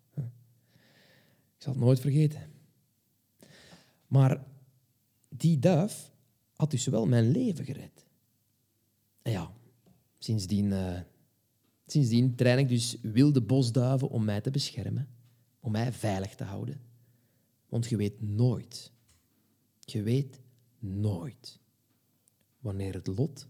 Ik 1.64 1.70
zal 1.70 1.74
het 1.74 1.82
nooit 1.82 2.00
vergeten. 2.00 2.42
Maar 4.08 4.44
die 5.30 5.60
duif 5.60 6.12
had 6.56 6.72
dus 6.72 6.86
wel 6.86 7.06
mijn 7.06 7.32
leven 7.32 7.66
gered. 7.66 8.03
Ja, 9.24 9.52
sindsdien, 10.18 10.72
eh, 10.72 11.02
sindsdien 11.86 12.36
train 12.36 12.58
ik 12.58 12.68
dus 12.68 12.98
wilde 13.02 13.42
bosduiven 13.42 14.10
om 14.10 14.24
mij 14.24 14.42
te 14.42 14.52
beschermen, 14.52 15.10
om 15.60 15.72
mij 15.72 15.92
veilig 15.92 16.36
te 16.36 16.44
houden. 16.44 16.82
Want 17.70 17.90
je 17.90 17.98
weet 17.98 18.22
nooit, 18.22 18.92
je 19.80 20.04
weet 20.04 20.40
nooit 20.80 21.60
wanneer 22.60 22.94
het 22.94 23.08
lot 23.08 23.48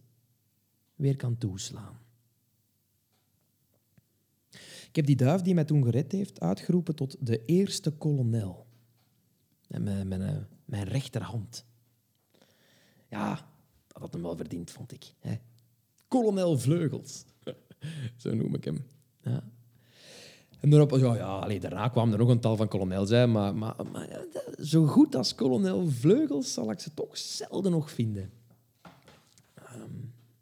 weer 0.96 1.16
kan 1.16 1.38
toeslaan. 1.38 2.02
Ik 4.88 4.96
heb 4.96 5.06
die 5.06 5.16
duif 5.16 5.42
die 5.42 5.54
mij 5.54 5.66
toen 5.66 5.84
gered 5.84 6.12
heeft 6.12 6.40
uitgeroepen 6.40 6.96
tot 6.96 7.16
de 7.20 7.46
eerste 7.46 7.92
kolonel. 7.92 8.68
En 9.68 9.84
mijn, 9.84 10.08
mijn, 10.08 10.48
eh, 10.66 10.82
rechterhand. 10.82 11.66
Ja, 13.10 13.36
dat 13.88 14.02
had 14.02 14.14
hem 14.14 14.22
wel 14.22 14.36
verdiend, 14.36 14.72
vond 14.72 14.92
ik. 14.92 15.14
Hè. 15.20 15.38
Kolonel 16.14 16.58
Vleugels. 16.58 17.26
Zo 18.22 18.36
noem 18.36 18.56
ik 18.56 18.64
hem. 18.64 18.86
Ja. 19.24 19.44
En 20.60 20.70
daarop, 20.70 20.92
ja, 20.92 21.16
ja 21.16 21.26
allee, 21.26 21.60
daarna 21.60 21.88
kwamen 21.88 22.14
er 22.14 22.20
nog 22.20 22.30
een 22.30 22.40
tal 22.40 22.56
van 22.56 22.68
kolonels, 22.68 23.10
hè, 23.10 23.28
maar, 23.28 23.56
maar, 23.56 23.76
maar 23.92 24.26
zo 24.62 24.86
goed 24.86 25.16
als 25.16 25.36
kolonel 25.36 25.88
Vleugels 25.88 26.54
zal 26.54 26.72
ik 26.72 26.80
ze 26.80 26.94
toch 26.94 27.18
zelden 27.18 27.72
nog 27.72 27.92
vinden. 27.92 28.32
Ehm, 29.54 29.90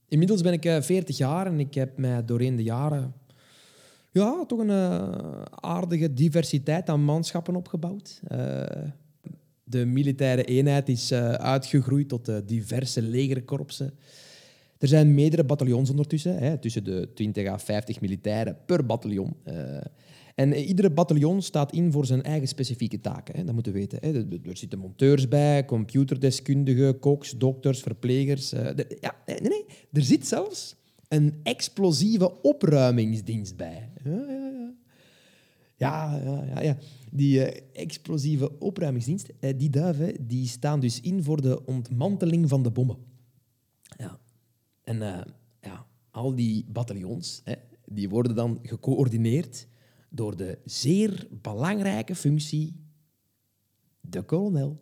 inmiddels 0.07 0.41
ben 0.41 0.53
ik 0.53 0.65
eh, 0.65 0.81
40 0.81 1.17
jaar 1.17 1.47
en 1.47 1.60
ik 1.60 1.73
heb 1.73 1.97
mij 1.97 2.25
doorheen 2.25 2.55
de 2.55 2.63
jaren 2.63 3.13
ja, 4.12 4.45
toch 4.45 4.60
een 4.60 4.69
eh, 4.69 5.41
aardige 5.49 6.13
diversiteit 6.13 6.89
aan 6.89 7.03
manschappen 7.03 7.55
opgebouwd. 7.55 8.21
Eh, 8.27 8.63
de 9.63 9.86
militaire 9.86 10.43
eenheid 10.43 10.89
is 10.89 11.12
eh, 11.12 11.34
uitgegroeid 11.34 12.10
tot 12.10 12.27
eh, 12.27 12.36
diverse 12.45 13.01
legerkorpsen. 13.01 13.93
Er 14.82 14.88
zijn 14.88 15.13
meerdere 15.13 15.44
bataljons 15.44 15.89
ondertussen, 15.89 16.38
hè, 16.38 16.58
tussen 16.58 16.84
de 16.84 17.10
20 17.13 17.48
à 17.48 17.58
50 17.60 18.02
militairen 18.02 18.58
per 18.65 18.86
bataljon. 18.86 19.34
Eh, 19.44 19.78
en 20.36 20.54
iedere 20.54 20.91
bataljon 20.91 21.41
staat 21.41 21.72
in 21.74 21.91
voor 21.91 22.06
zijn 22.06 22.24
eigen 22.24 22.48
specifieke 22.48 23.00
taken. 23.02 23.36
Hè. 23.38 23.44
Dat 23.44 23.54
moeten 23.54 23.74
we 23.74 23.80
weten. 23.80 23.98
Hè. 24.02 24.13
Er- 24.13 24.58
zitten 24.58 24.80
monteurs 24.80 25.28
bij, 25.28 25.65
computerdeskundigen, 25.65 27.00
koks, 27.00 27.32
dokters, 27.38 27.80
verplegers. 27.80 28.52
eh, 28.52 28.86
ja, 29.00 29.15
nee, 29.26 29.39
nee, 29.41 29.65
er 29.91 30.02
zit 30.04 30.28
zelfs 30.28 30.76
een 31.08 31.34
explosieve 31.44 32.41
opruimingsdienst 32.41 33.56
bij. 33.58 33.89
Ja, 34.04 34.12
ja, 34.12 34.50
ja. 34.50 34.70
Ja, 35.78 36.22
ja, 36.26 36.44
ja, 36.56 36.62
ja. 36.62 36.78
Die 37.12 37.44
eh, 37.44 37.62
explosieve 37.74 38.60
opruimingsdienst, 38.60 39.30
die 39.58 39.70
duiven, 39.70 40.28
die 40.28 40.48
staan 40.48 40.80
dus 40.80 41.02
in 41.02 41.24
voor 41.24 41.41
de 41.41 41.65
ontmanteling 41.65 42.50
van 42.50 42.63
de 42.63 42.72
bommen. 42.72 42.98
En 44.91 45.01
eh, 45.01 45.21
ja, 45.62 45.86
al 46.12 46.36
die 46.36 46.65
bataljons, 46.67 47.41
hè, 47.43 47.54
die 47.86 48.10
worden 48.10 48.36
dan 48.36 48.60
gecoördineerd 48.63 49.67
door 50.10 50.38
de 50.38 50.58
zeer 50.65 51.27
belangrijke 51.41 52.15
functie 52.15 52.75
de 54.01 54.21
kolonel. 54.21 54.80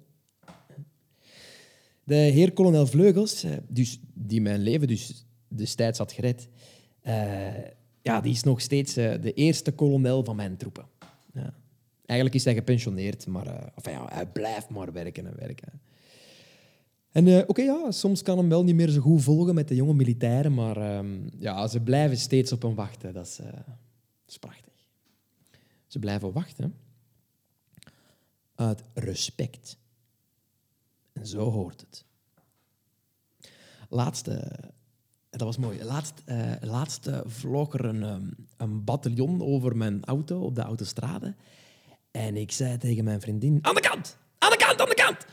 De 2.03 2.15
heer 2.15 2.53
kolonel 2.53 2.87
Vleugels, 2.87 3.43
eh, 3.43 3.51
dus, 3.67 3.99
die 4.13 4.41
mijn 4.41 4.59
leven 4.59 4.87
dus 4.87 5.25
destijds 5.47 5.97
had 5.97 6.11
gered, 6.11 6.49
eh, 7.01 7.63
ja, 8.01 8.21
die 8.21 8.31
is 8.31 8.43
nog 8.43 8.61
steeds 8.61 8.93
de 8.93 9.33
eerste 9.33 9.71
kolonel 9.71 10.23
van 10.23 10.35
mijn 10.35 10.57
troepen. 10.57 10.85
Ja. 11.33 11.53
Eigenlijk 12.05 12.39
is 12.39 12.45
hij 12.45 12.53
gepensioneerd, 12.53 13.27
maar 13.27 13.73
ja, 13.81 14.05
hij 14.09 14.25
blijft 14.25 14.69
maar 14.69 14.93
werken 14.93 15.25
en 15.25 15.35
werken. 15.35 15.81
En 17.11 17.27
eh, 17.27 17.43
oké, 17.47 17.61
ja, 17.61 17.91
soms 17.91 18.21
kan 18.21 18.37
hem 18.37 18.49
wel 18.49 18.63
niet 18.63 18.75
meer 18.75 18.89
zo 18.89 19.01
goed 19.01 19.23
volgen 19.23 19.55
met 19.55 19.67
de 19.67 19.75
jonge 19.75 19.93
militairen, 19.93 20.53
maar 20.53 20.77
ehm, 20.77 21.27
ja, 21.37 21.67
ze 21.67 21.79
blijven 21.79 22.17
steeds 22.17 22.51
op 22.51 22.61
hem 22.61 22.75
wachten. 22.75 23.13
Dat 23.13 23.25
is, 23.25 23.39
eh, 23.39 24.39
prachtig. 24.39 24.73
Ze 25.87 25.99
blijven 25.99 26.31
wachten 26.31 26.75
uit 28.55 28.83
respect. 28.93 29.77
En 31.13 31.27
zo 31.27 31.51
hoort 31.51 31.81
het. 31.81 32.05
Laatste, 33.89 34.59
dat 35.29 35.41
was 35.41 35.57
mooi. 35.57 35.83
Laatst, 35.83 36.21
eh, 36.25 36.51
laatst 36.61 37.07
eh, 37.07 37.19
vloog 37.25 37.73
er 37.73 37.85
een, 37.85 38.03
ehm, 38.03 38.29
een 38.57 38.83
bataljon 38.83 39.41
over 39.41 39.77
mijn 39.77 40.05
auto 40.05 40.41
op 40.41 40.55
de 40.55 40.61
autostrade. 40.61 41.35
En 42.11 42.37
ik 42.37 42.51
zei 42.51 42.77
tegen 42.77 43.03
mijn 43.03 43.21
vriendin: 43.21 43.59
Aan 43.61 43.75
de 43.75 43.81
kant! 43.81 44.17
Aan 44.37 44.51
de 44.51 44.57
kant! 44.57 44.81
Aan 44.81 44.89
de 44.89 44.95
kant! 44.95 45.25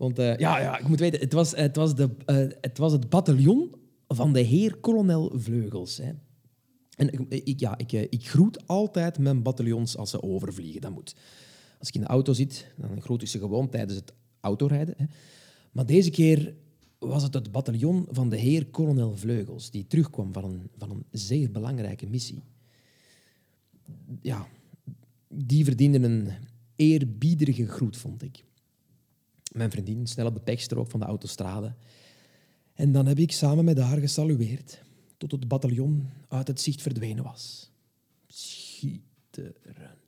Eh, 0.00 0.36
ja, 0.36 0.58
ja, 0.58 0.78
ik 0.78 0.88
moet 0.88 0.98
weten, 0.98 1.20
het 1.20 1.32
was, 1.32 1.56
het 1.56 1.76
was, 1.76 1.94
de, 1.94 2.10
eh, 2.26 2.36
het, 2.60 2.78
was 2.78 2.92
het 2.92 3.08
bataljon 3.08 3.74
van 4.08 4.32
de 4.32 4.40
heer 4.40 4.76
kolonel 4.76 5.32
Vleugels. 5.34 5.96
Hè. 5.96 6.12
En 6.96 7.28
ik, 7.28 7.60
ja, 7.60 7.78
ik, 7.78 7.92
eh, 7.92 8.02
ik 8.02 8.28
groet 8.28 8.66
altijd 8.66 9.18
mijn 9.18 9.42
bataljons 9.42 9.96
als 9.96 10.10
ze 10.10 10.22
overvliegen. 10.22 10.80
Dat 10.80 10.92
moet. 10.92 11.14
Als 11.78 11.88
ik 11.88 11.94
in 11.94 12.00
de 12.00 12.06
auto 12.06 12.32
zit, 12.32 12.66
dan 12.76 13.02
groet 13.02 13.22
ik 13.22 13.28
ze 13.28 13.38
gewoon 13.38 13.68
tijdens 13.68 13.94
het 13.94 14.12
autorijden. 14.40 14.94
Hè. 14.96 15.04
Maar 15.72 15.86
deze 15.86 16.10
keer 16.10 16.54
was 16.98 17.22
het 17.22 17.34
het 17.34 17.52
bataljon 17.52 18.06
van 18.10 18.28
de 18.28 18.36
heer 18.36 18.66
kolonel 18.66 19.16
Vleugels, 19.16 19.70
die 19.70 19.86
terugkwam 19.86 20.32
van 20.32 20.44
een, 20.44 20.70
van 20.78 20.90
een 20.90 21.04
zeer 21.10 21.50
belangrijke 21.50 22.06
missie. 22.06 22.42
Ja, 24.22 24.46
die 25.28 25.64
verdienden 25.64 26.02
een 26.02 26.28
eerbiedige 26.76 27.66
groet, 27.66 27.96
vond 27.96 28.22
ik. 28.22 28.44
Mijn 29.50 29.70
vriendin 29.70 30.06
snel 30.06 30.26
op 30.26 30.34
de 30.34 30.40
pechstrook 30.40 30.90
van 30.90 31.00
de 31.00 31.06
autostrade. 31.06 31.74
En 32.74 32.92
dan 32.92 33.06
heb 33.06 33.18
ik 33.18 33.32
samen 33.32 33.64
met 33.64 33.78
haar 33.78 33.98
gesalueerd 33.98 34.82
tot 35.16 35.30
het 35.30 35.48
bataljon 35.48 36.08
uit 36.28 36.46
het 36.48 36.60
zicht 36.60 36.82
verdwenen 36.82 37.24
was. 37.24 37.70
Schitterend. 38.26 39.98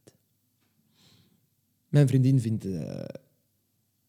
Mijn 1.89 2.09
vriendin 2.09 2.41
vindt, 2.41 2.65
eh, 2.65 3.05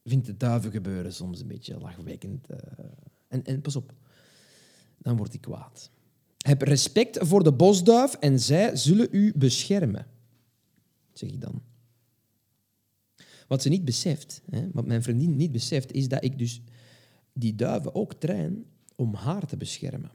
vindt 0.04 0.28
het 0.28 0.40
duivengebeuren 0.40 1.14
soms 1.14 1.42
een 1.42 1.48
beetje 1.48 1.80
lachwekkend. 1.80 2.48
eh. 2.50 2.86
en, 3.28 3.44
en 3.44 3.62
pas 3.62 3.76
op, 3.76 3.94
dan 4.98 5.18
word 5.18 5.34
ik 5.34 5.42
kwaad. 5.42 5.92
Heb 6.38 6.62
respect 6.62 7.18
voor 7.22 7.44
de 7.44 7.54
bosduif 7.54 8.14
en 8.14 8.40
zij 8.40 8.76
zullen 8.76 9.08
u 9.12 9.34
beschermen, 9.36 10.08
zeg 11.14 11.30
ik 11.30 11.42
dan. 11.42 11.62
Wat 13.54 13.62
ze 13.62 13.70
niet 13.70 13.86
beseft, 13.86 14.42
hè, 14.50 14.68
wat 14.72 14.86
mijn 14.86 15.04
vriendin 15.04 15.36
niet 15.36 15.52
beseft, 15.52 15.92
is 15.92 16.08
dat 16.08 16.24
ik 16.24 16.38
dus 16.38 16.62
die 17.34 17.56
duiven 17.56 17.96
ook 17.96 18.14
train 18.14 18.66
om 18.96 19.14
haar 19.14 19.46
te 19.46 19.58
beschermen. 19.58 20.12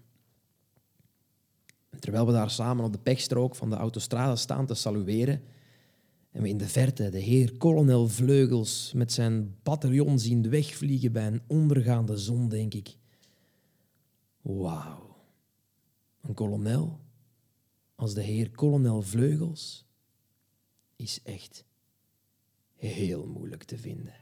En 1.90 2.00
terwijl 2.00 2.26
we 2.26 2.32
daar 2.32 2.50
samen 2.50 2.84
op 2.84 2.92
de 2.92 2.98
pechstrook 2.98 3.56
van 3.56 3.70
de 3.70 3.76
autostrade 3.76 4.36
staan 4.36 4.66
te 4.66 4.74
salueren 4.74 5.42
en 6.30 6.42
we 6.42 6.48
in 6.48 6.56
de 6.58 6.68
verte 6.68 7.10
de 7.10 7.18
heer 7.18 7.56
kolonel 7.56 8.08
Vleugels 8.08 8.92
met 8.94 9.12
zijn 9.12 9.56
bataljon 9.62 10.18
zien 10.18 10.50
wegvliegen 10.50 11.12
bij 11.12 11.26
een 11.26 11.42
ondergaande 11.46 12.16
zon, 12.16 12.48
denk 12.48 12.74
ik, 12.74 12.96
wauw, 14.40 15.16
een 16.20 16.34
kolonel 16.34 17.00
als 17.94 18.14
de 18.14 18.22
heer 18.22 18.50
kolonel 18.50 19.02
Vleugels 19.02 19.86
is 20.96 21.22
echt 21.22 21.66
heel 22.78 23.26
moeilijk 23.26 23.62
te 23.64 23.78
vinden. 23.78 24.14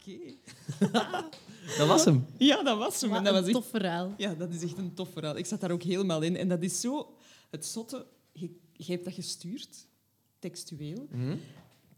Okay. 0.00 0.38
Oké. 0.78 1.28
Dat 1.78 1.88
was 1.88 2.04
hem. 2.04 2.26
Ja, 2.38 2.62
dat 2.62 2.78
was 2.78 3.00
hem. 3.00 3.10
Wat 3.10 3.18
En 3.18 3.24
dat 3.24 3.34
een 3.34 3.40
was 3.40 3.48
echt, 3.50 3.60
tof 3.60 3.70
verhaal. 3.70 4.14
ja, 4.16 4.34
dat 4.34 4.54
is 4.54 4.62
echt 4.62 4.78
een 4.78 4.94
tof 4.94 5.08
verhaal. 5.12 5.36
Ik 5.36 5.46
zat 5.46 5.60
daar 5.60 5.70
ook 5.70 5.82
helemaal 5.82 6.22
in. 6.22 6.36
En 6.36 6.48
dat 6.48 6.62
is 6.62 6.80
zo... 6.80 7.14
Het 7.50 7.66
zotte... 7.66 8.06
Je, 8.32 8.56
je 8.72 8.92
hebt 8.92 9.04
dat 9.04 9.14
gestuurd, 9.14 9.86
textueel. 10.38 11.08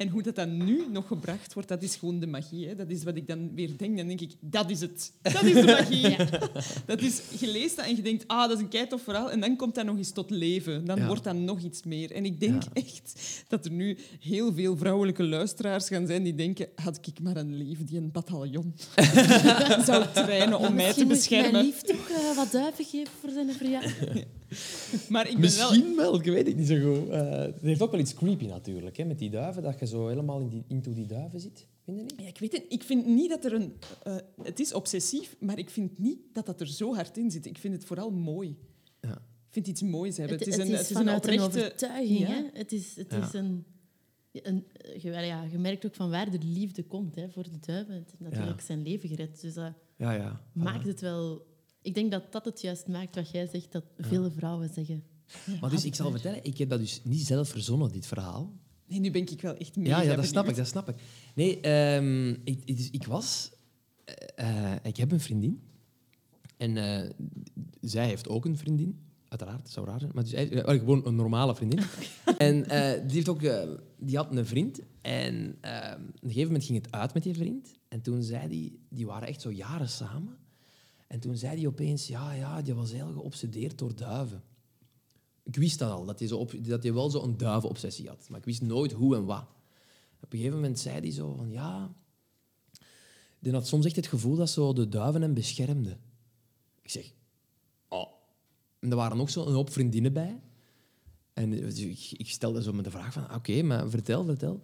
En 0.02 0.08
hoe 0.08 0.22
dat 0.22 0.34
dan 0.34 0.64
nu 0.64 0.84
nog 0.90 1.06
gebracht 1.06 1.52
wordt, 1.54 1.68
dat 1.68 1.82
is 1.82 1.96
gewoon 1.96 2.20
de 2.20 2.26
magie. 2.26 2.68
Hè. 2.68 2.74
Dat 2.74 2.90
is 2.90 3.04
wat 3.04 3.16
ik 3.16 3.26
dan 3.26 3.50
weer 3.54 3.70
denk. 3.76 3.96
Dan 3.96 4.06
denk 4.06 4.20
ik, 4.20 4.32
dat 4.40 4.70
is 4.70 4.80
het. 4.80 5.12
Dat 5.22 5.42
is 5.42 5.52
de 5.54 5.62
magie. 5.64 6.16
Dat 6.86 7.00
is, 7.00 7.20
je 7.40 7.46
leest 7.50 7.76
dat 7.76 7.84
en 7.86 7.96
je 7.96 8.02
denkt, 8.02 8.24
ah, 8.28 8.48
dat 8.48 8.56
is 8.56 8.62
een 8.62 8.68
keitof 8.68 9.02
verhaal. 9.02 9.30
En 9.30 9.40
dan 9.40 9.56
komt 9.56 9.74
dat 9.74 9.84
nog 9.84 9.96
eens 9.96 10.10
tot 10.12 10.30
leven. 10.30 10.84
Dan 10.84 10.96
Ja. 10.98 11.06
wordt 11.06 11.24
dat 11.24 11.34
nog 11.34 11.60
iets 11.60 11.82
meer. 11.82 12.12
En 12.12 12.24
ik 12.24 12.40
denk 12.40 12.62
Ja. 12.62 12.68
echt 12.72 13.12
dat 13.48 13.64
er 13.64 13.70
nu 13.70 13.98
heel 14.20 14.52
veel 14.52 14.76
vrouwelijke 14.76 15.22
luisteraars 15.24 15.88
gaan 15.88 16.06
zijn 16.06 16.22
die 16.22 16.34
denken, 16.34 16.68
had 16.74 16.98
ik 17.06 17.20
maar 17.20 17.36
een 17.36 17.56
lief 17.56 17.84
die 17.84 17.98
een 17.98 18.10
bataljon 18.10 18.74
zou 19.86 20.04
trainen 20.14 20.58
om 20.58 20.74
mij 20.74 20.92
te 20.92 21.04
Misschien 21.04 21.06
moest 21.06 21.30
mijn 21.30 21.42
beschermen. 21.42 21.62
lief 21.64 21.80
toch 21.80 22.08
eh, 22.08 22.36
wat 22.36 22.52
duiven 22.52 22.84
geven 22.84 23.12
voor 23.20 23.30
zijn 23.30 23.52
verjaardag. 23.52 23.92
Maar 25.08 25.26
ik 25.26 25.32
wel... 25.32 25.40
Misschien 25.40 25.96
wel, 25.96 26.14
ik 26.14 26.24
weet 26.24 26.46
het 26.46 26.56
niet 26.56 26.66
zo 26.68 26.94
goed. 26.94 27.08
Eh, 27.08 27.30
het 27.38 27.60
heeft 27.60 27.82
ook 27.82 27.90
wel 27.90 28.00
iets 28.00 28.14
creepy 28.14 28.46
natuurlijk, 28.46 28.96
hè, 28.96 29.04
met 29.04 29.18
die 29.18 29.30
duiven, 29.30 29.62
dat 29.62 29.78
je 29.78 29.86
zo 29.86 30.08
helemaal 30.08 30.40
in 30.40 30.48
die, 30.48 30.64
into 30.68 30.92
die 30.92 31.06
duiven 31.06 31.40
zit. 31.40 31.66
Vind 31.84 31.96
je 31.96 32.02
niet? 32.02 32.14
Ja, 32.16 32.26
ik 32.26 32.38
weet 32.38 32.52
het. 32.52 32.64
Ik 32.68 32.82
vind 32.82 33.06
niet 33.06 33.28
dat 33.30 33.44
er 33.44 33.52
een... 33.52 33.72
eh, 34.02 34.16
het 34.42 34.60
is 34.60 34.72
obsessief, 34.74 35.36
maar 35.40 35.58
ik 35.58 35.70
vind 35.70 35.98
niet 35.98 36.18
dat 36.32 36.46
dat 36.46 36.60
er 36.60 36.66
zo 36.66 36.94
hard 36.94 37.16
in 37.18 37.30
zit. 37.30 37.46
Ik 37.46 37.58
vind 37.58 37.74
het 37.74 37.84
vooral 37.84 38.10
mooi. 38.10 38.56
Ja. 39.00 39.14
Ik 39.14 39.58
vind 39.58 39.66
iets 39.66 39.82
moois 39.82 40.16
hebben. 40.16 40.36
Het, 40.38 40.46
Het, 40.46 40.54
is 40.54 40.60
een, 40.60 40.70
het 40.70 40.78
het 40.80 40.90
is 40.90 40.96
is 40.96 41.06
een 41.06 41.14
oprechte... 41.14 41.42
overtuiging. 41.46 42.18
Ja. 42.18 42.26
Hè? 42.26 42.42
Het 42.52 42.72
is, 42.72 42.96
het 42.96 43.10
Ja. 43.10 43.26
is 43.26 43.32
een, 43.32 43.64
een, 44.32 44.64
je, 44.98 45.10
ja, 45.10 45.42
je 45.50 45.58
merkt 45.58 45.86
ook 45.86 45.94
van 45.94 46.10
waar 46.10 46.30
de 46.30 46.38
liefde 46.44 46.82
komt 46.82 47.14
hè, 47.14 47.30
voor 47.30 47.42
de 47.42 47.58
duiven. 47.60 47.94
Het 47.94 48.04
heeft 48.10 48.20
natuurlijk 48.20 48.60
Ja. 48.60 48.66
zijn 48.66 48.82
leven 48.82 49.08
gered. 49.08 49.40
Dus 49.40 49.54
dat 49.54 49.72
Ja, 49.96 50.12
ja. 50.12 50.40
maakt 50.52 50.86
het 50.86 51.00
wel... 51.00 51.50
Ik 51.82 51.94
denk 51.94 52.10
dat 52.10 52.32
dat 52.32 52.44
het 52.44 52.60
juist 52.60 52.86
maakt 52.86 53.14
wat 53.14 53.30
jij 53.30 53.46
zegt, 53.46 53.72
dat 53.72 53.84
vele 53.98 54.30
vrouwen 54.30 54.70
zeggen. 54.74 55.04
Maar 55.60 55.70
dus 55.70 55.84
ik 55.84 55.94
zal 55.94 56.10
vertellen, 56.10 56.44
ik 56.44 56.58
heb 56.58 56.68
dat 56.68 56.78
dus 56.78 57.00
niet 57.04 57.26
zelf 57.26 57.48
verzonnen, 57.48 57.92
dit 57.92 58.06
verhaal. 58.06 58.52
Nee, 58.86 59.00
nu 59.00 59.10
ben 59.10 59.22
ik 59.30 59.40
wel 59.40 59.56
echt 59.56 59.76
mega 59.76 60.02
Ja, 60.02 60.10
ja 60.10 60.16
dat 60.16 60.26
snap 60.26 60.48
ik, 60.48 60.56
dat 60.56 60.66
snap 60.66 60.88
ik. 60.88 60.96
Nee, 61.34 61.60
ehm, 61.60 62.30
ik, 62.30 62.62
ik, 62.64 62.76
dus 62.76 62.90
ik 62.90 63.06
was... 63.06 63.52
eh, 64.04 64.72
eh, 64.72 64.78
ik 64.82 64.96
heb 64.96 65.12
een 65.12 65.20
vriendin. 65.20 65.62
En 66.56 66.76
eh, 66.76 67.10
zij 67.80 68.06
heeft 68.06 68.28
ook 68.28 68.44
een 68.44 68.56
vriendin. 68.56 69.00
Uiteraard, 69.28 69.62
het 69.62 69.70
zou 69.70 69.86
raar 69.86 70.00
zijn. 70.00 70.10
Maar 70.14 70.24
dus, 70.24 70.48
gewoon 70.78 71.06
een 71.06 71.14
normale 71.14 71.54
vriendin. 71.54 71.80
en 72.38 72.68
eh, 72.68 73.06
die, 73.06 73.14
heeft 73.14 73.28
ook, 73.28 73.40
die 73.98 74.16
had 74.16 74.36
een 74.36 74.46
vriend. 74.46 74.80
En 75.00 75.56
ehm, 75.60 76.00
op 76.02 76.22
een 76.22 76.28
gegeven 76.28 76.46
moment 76.46 76.64
ging 76.64 76.82
het 76.82 76.92
uit 76.92 77.14
met 77.14 77.22
die 77.22 77.34
vriend. 77.34 77.68
En 77.88 78.00
toen 78.00 78.22
zei 78.22 78.48
die... 78.48 78.80
Die 78.88 79.06
waren 79.06 79.28
echt 79.28 79.40
zo 79.40 79.50
jaren 79.50 79.88
samen. 79.88 80.36
En 81.12 81.20
toen 81.20 81.36
zei 81.36 81.56
hij 81.56 81.66
opeens, 81.66 82.06
ja, 82.06 82.32
ja, 82.32 82.62
die 82.62 82.74
was 82.74 82.92
heel 82.92 83.12
geobsedeerd 83.12 83.78
door 83.78 83.94
duiven. 83.94 84.42
Ik 85.42 85.56
wist 85.56 85.78
dat 85.78 85.90
al, 85.90 86.04
dat 86.04 86.18
hij, 86.18 86.28
zo 86.28 86.38
op, 86.38 86.54
dat 86.64 86.82
hij 86.82 86.92
wel 86.92 87.10
zo'n 87.10 87.36
duivenobsessie 87.36 88.08
had. 88.08 88.26
Maar 88.28 88.38
ik 88.38 88.44
wist 88.44 88.62
nooit 88.62 88.92
hoe 88.92 89.16
en 89.16 89.24
wat. 89.24 89.46
Op 90.20 90.32
een 90.32 90.38
gegeven 90.38 90.56
moment 90.60 90.78
zei 90.78 91.00
hij 91.00 91.10
zo 91.10 91.34
van, 91.34 91.50
ja... 91.50 91.94
Die 93.38 93.52
had 93.52 93.66
soms 93.66 93.84
echt 93.84 93.96
het 93.96 94.06
gevoel 94.06 94.36
dat 94.36 94.50
zo 94.50 94.72
de 94.72 94.88
duiven 94.88 95.22
hem 95.22 95.34
beschermden. 95.34 96.00
Ik 96.82 96.90
zeg, 96.90 97.12
oh. 97.88 98.08
En 98.78 98.90
er 98.90 98.96
waren 98.96 99.16
nog 99.16 99.30
zo 99.30 99.46
een 99.46 99.54
hoop 99.54 99.70
vriendinnen 99.70 100.12
bij. 100.12 100.40
En 101.32 101.52
ik, 101.78 102.10
ik 102.10 102.28
stelde 102.28 102.62
zo 102.62 102.72
met 102.72 102.84
de 102.84 102.90
vraag 102.90 103.12
van, 103.12 103.34
oké, 103.34 103.62
maar 103.62 103.90
vertel, 103.90 104.24
vertel. 104.24 104.62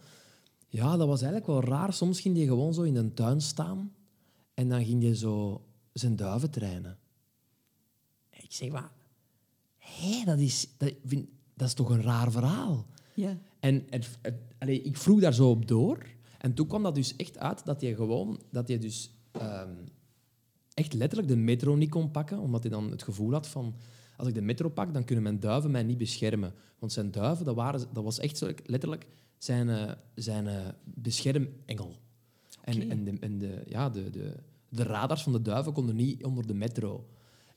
Ja, 0.69 0.97
dat 0.97 1.07
was 1.07 1.23
eigenlijk 1.23 1.51
wel 1.51 1.65
raar. 1.65 1.93
Soms 1.93 2.21
ging 2.21 2.37
hij 2.37 2.47
gewoon 2.47 2.75
zo 2.75 2.83
in 2.83 2.97
een 2.97 3.15
tuin 3.15 3.41
staan 3.41 3.95
en 4.55 4.69
dan 4.69 4.85
ging 4.85 5.03
hij 5.03 5.15
zo 5.15 5.63
zijn 5.99 6.17
duiven 6.17 6.51
trainen. 6.51 6.99
En 8.31 8.45
ik 8.45 8.53
zeg, 8.53 8.71
maar, 8.71 8.91
hé, 9.77 10.23
dat, 10.25 10.39
is, 10.39 10.69
dat, 10.77 10.93
vind- 11.05 11.29
dat 11.55 11.69
is 11.69 11.75
toch 11.75 11.91
een 11.91 12.03
raar 12.03 12.31
verhaal? 12.33 12.87
Ja. 13.15 13.39
En 13.61 13.87
het, 13.91 14.19
het- 14.23 14.41
allee, 14.59 14.83
ik 14.83 14.97
vroeg 14.97 15.21
daar 15.21 15.35
zo 15.35 15.51
op 15.51 15.69
door. 15.69 16.07
En 16.39 16.55
toen 16.55 16.67
kwam 16.67 16.83
dat 16.83 16.95
dus 16.95 17.17
echt 17.17 17.39
uit 17.39 17.65
dat 17.65 17.81
hij 17.81 17.95
gewoon... 17.95 18.41
Dat 18.51 18.69
hij 18.69 18.79
dus 18.79 19.11
ehm, 19.33 19.75
echt 20.75 20.93
letterlijk 20.93 21.29
de 21.31 21.37
metro 21.37 21.75
niet 21.77 21.91
kon 21.91 22.11
pakken. 22.11 22.39
Omdat 22.39 22.63
hij 22.63 22.71
dan 22.71 22.91
het 22.91 23.03
gevoel 23.03 23.33
had 23.33 23.47
van... 23.49 23.75
Als 24.17 24.29
ik 24.29 24.35
de 24.35 24.41
metro 24.41 24.69
pak, 24.69 24.95
dan 24.95 25.05
kunnen 25.05 25.25
mijn 25.25 25.41
duiven 25.41 25.71
mij 25.71 25.83
niet 25.83 25.99
beschermen. 25.99 26.55
Want 26.79 26.93
zijn 26.93 27.11
duiven, 27.11 27.45
dat, 27.45 27.55
waren, 27.55 27.81
dat 27.93 28.05
was 28.05 28.19
echt 28.19 28.39
zo, 28.39 28.51
letterlijk 28.65 29.07
zijn, 29.39 29.69
eh, 29.69 29.93
zijn 30.15 30.47
eh, 30.47 30.69
beschermengel. 30.85 31.97
En, 32.63 32.91
en, 32.91 33.05
de, 33.05 33.17
en 33.21 33.39
de, 33.39 33.63
ja, 33.67 33.91
de, 33.91 34.11
de, 34.11 34.35
de 34.69 34.83
radars 34.83 35.23
van 35.23 35.33
de 35.33 35.43
duiven 35.43 35.73
konden 35.73 35.97
niet 35.97 36.25
onder 36.25 36.47
de 36.47 36.55
metro. 36.55 37.07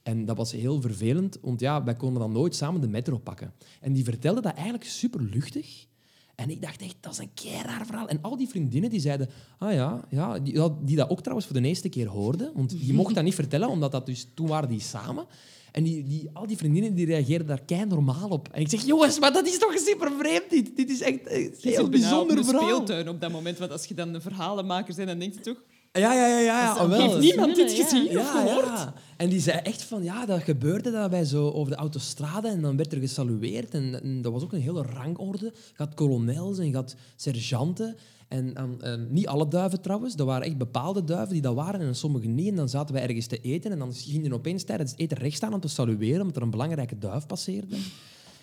En 0.02 0.24
dat 0.24 0.36
was 0.36 0.52
heel 0.52 0.80
vervelend, 0.80 1.38
want 1.42 1.60
ja, 1.60 1.84
wij 1.84 1.94
konden 1.94 2.20
dan 2.20 2.32
nooit 2.32 2.54
samen 2.54 2.80
de 2.80 2.88
metro 2.88 3.18
pakken. 3.18 3.52
En 3.80 3.92
die 3.92 4.04
vertelde 4.04 4.40
dat 4.40 4.54
eigenlijk 4.54 4.84
super 4.84 5.22
luchtig. 5.22 5.86
En 6.34 6.50
ik 6.50 6.62
dacht 6.62 6.82
echt, 6.82 6.96
dat 7.00 7.12
is 7.12 7.18
een 7.18 7.34
keer 7.34 7.62
raar 7.62 7.86
verhaal. 7.86 8.08
En 8.08 8.22
al 8.22 8.36
die 8.36 8.48
vriendinnen 8.48 8.90
die 8.90 9.00
zeiden, 9.00 9.28
ah 9.58 9.72
ja, 9.72 10.04
ja 10.10 10.38
die, 10.38 10.84
die 10.84 10.96
dat 10.96 11.10
ook 11.10 11.20
trouwens 11.20 11.46
voor 11.46 11.60
de 11.60 11.68
eerste 11.68 11.88
keer 11.88 12.08
hoorden. 12.08 12.52
Want 12.54 12.74
je 12.78 12.92
mocht 12.92 13.14
dat 13.14 13.24
niet 13.24 13.34
vertellen, 13.34 13.68
omdat 13.68 13.92
dat 13.92 14.06
dus, 14.06 14.26
toen 14.34 14.46
waren 14.46 14.68
die 14.68 14.80
samen. 14.80 15.26
En 15.72 15.82
die, 15.82 16.04
die, 16.04 16.30
al 16.32 16.46
die 16.46 16.56
vriendinnen 16.56 16.94
die 16.94 17.06
reageerden 17.06 17.46
daar 17.46 17.62
kei 17.62 17.84
normaal 17.84 18.28
op. 18.28 18.48
En 18.48 18.60
ik 18.60 18.68
zeg, 18.68 18.84
jongens, 18.84 19.18
maar 19.18 19.32
dat 19.32 19.46
is 19.46 19.58
toch 19.58 19.78
super 19.78 20.12
vreemd 20.18 20.50
dit. 20.50 20.76
Dit 20.76 20.90
is 20.90 21.00
echt 21.00 21.30
een 21.30 21.54
Je 21.60 21.68
heel 21.68 21.88
bijzonder 21.88 22.36
een 22.36 22.44
verhaal. 22.44 22.62
speeltuin 22.62 23.08
op 23.08 23.20
dat 23.20 23.32
moment. 23.32 23.58
Want 23.58 23.70
als 23.70 23.84
je 23.84 23.94
dan 23.94 24.14
een 24.14 24.22
verhalenmaker 24.22 24.94
bent, 24.94 25.08
dan 25.08 25.18
denk 25.18 25.34
je 25.34 25.40
toch... 25.40 25.62
Ja, 25.92 26.12
ja, 26.14 26.26
ja, 26.26 26.38
ja. 26.38 26.40
ja. 26.40 26.74
Dat 26.74 26.82
is- 26.90 26.96
wel. 26.96 27.08
Heeft 27.08 27.18
niemand 27.20 27.54
dit 27.56 27.76
Ja. 27.76 27.84
gezien 27.84 28.06
of 28.06 28.12
Ja, 28.12 28.24
gehoord? 28.40 28.66
ja. 28.66 28.94
En 29.16 29.28
die 29.28 29.40
zei 29.40 29.58
echt 29.58 29.82
van, 29.82 30.02
ja, 30.02 30.26
dat 30.26 30.42
gebeurde 30.42 30.90
dat 30.90 31.10
bij 31.10 31.24
zo 31.24 31.50
over 31.50 31.70
de 31.72 31.78
autostrade 31.78 32.48
en 32.48 32.60
dan 32.60 32.76
werd 32.76 32.92
er 32.92 32.98
gesalueerd. 33.00 33.74
En, 33.74 34.02
en 34.02 34.22
dat 34.22 34.32
was 34.32 34.42
ook 34.42 34.52
een 34.52 34.60
hele 34.60 34.82
rangorde. 34.82 35.44
Je 35.54 35.72
had 35.76 35.94
kolonels 35.94 36.58
en 36.58 36.66
je 36.68 36.74
had 36.74 36.96
sergeanten. 37.16 37.96
En, 38.28 38.54
en, 38.54 38.76
en 38.80 39.06
niet 39.10 39.26
alle 39.26 39.48
duiven 39.48 39.80
trouwens. 39.80 40.14
Er 40.14 40.24
waren 40.24 40.46
echt 40.46 40.58
bepaalde 40.58 41.04
duiven 41.04 41.32
die 41.32 41.42
dat 41.42 41.54
waren 41.54 41.80
en 41.80 41.94
sommige 41.94 42.26
niet. 42.26 42.48
En 42.48 42.56
dan 42.56 42.68
zaten 42.68 42.94
wij 42.94 43.02
ergens 43.02 43.26
te 43.26 43.38
eten 43.40 43.70
en 43.72 43.78
dan 43.78 43.94
gingen 43.94 44.32
opeens 44.32 44.64
tijdens 44.64 44.90
het 44.90 45.00
eten 45.00 45.18
recht 45.18 45.36
staan 45.36 45.54
om 45.54 45.60
te 45.60 45.68
salueren 45.68 46.20
omdat 46.20 46.36
er 46.36 46.42
een 46.42 46.50
belangrijke 46.50 46.98
duif 46.98 47.26
passeerde. 47.26 47.76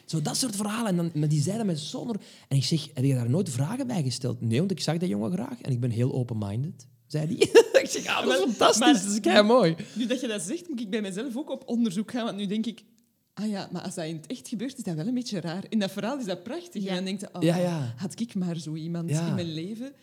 Zo 0.06 0.22
dat 0.22 0.38
soort 0.38 0.56
verhalen. 0.56 0.88
En 0.88 0.96
dan, 0.96 1.12
maar 1.14 1.30
die 1.30 1.42
zeiden 1.42 1.66
met 1.66 1.80
zonder... 1.80 2.16
En 2.48 2.58
ik 2.58 2.64
zeg, 2.64 2.88
heb 2.94 3.04
je 3.04 3.14
daar 3.14 3.30
nooit 3.30 3.50
vragen 3.50 3.88
bij 3.88 4.04
gesteld? 4.04 4.42
Nee, 4.42 4.60
want 4.60 4.72
ik 4.72 4.80
zag 4.80 4.98
dat 4.98 5.10
jongen 5.10 5.32
graag 5.32 5.62
en 5.62 5.72
ik 5.72 5.80
ben 5.80 5.90
heel 5.90 6.14
open-minded, 6.14 6.88
zei 7.12 7.26
hij. 7.26 7.36
ik 7.84 7.90
zeg, 7.90 8.06
ah, 8.06 8.26
dat 8.26 8.34
is 8.34 8.40
fantastisch, 8.44 8.80
Maar- 8.80 8.94
dat 8.94 9.12
is 9.12 9.20
kei 9.20 9.44
mooi. 9.44 9.76
Nu 9.96 10.06
dat 10.06 10.22
je 10.22 10.28
dat 10.28 10.42
zegt, 10.42 10.70
moet 10.70 10.80
ik 10.82 10.90
bij 10.90 11.02
mezelf 11.02 11.38
ook 11.38 11.50
op 11.50 11.64
onderzoek 11.68 12.12
gaan. 12.12 12.26
Want 12.26 12.38
nu 12.38 12.46
denk 12.46 12.66
ik... 12.66 12.84
Ah 13.34 13.50
ja, 13.50 13.70
maar 13.72 13.82
als 13.82 13.96
dat 13.96 14.06
in 14.06 14.16
het 14.16 14.28
echt 14.28 14.48
gebeurt, 14.48 14.78
is 14.78 14.84
dat 14.84 14.96
wel 14.96 15.08
een 15.08 15.14
beetje 15.14 15.40
raar. 15.42 15.64
In 15.70 15.80
dat 15.80 15.92
verhaal 15.92 16.20
is 16.20 16.26
dat 16.26 16.44
prachtig. 16.44 16.84
Ja. 16.84 16.90
En 16.90 16.96
dan 16.96 17.06
denk 17.06 17.20
je, 17.20 17.30
oh, 17.34 17.42
Ja, 17.44 17.58
ja. 17.58 17.94
had 17.98 18.20
ik 18.20 18.36
maar 18.36 18.58
zo 18.58 18.76
iemand 18.76 19.10
Ja. 19.10 19.28
in 19.28 19.36
mijn 19.36 19.54
leven 19.54 19.94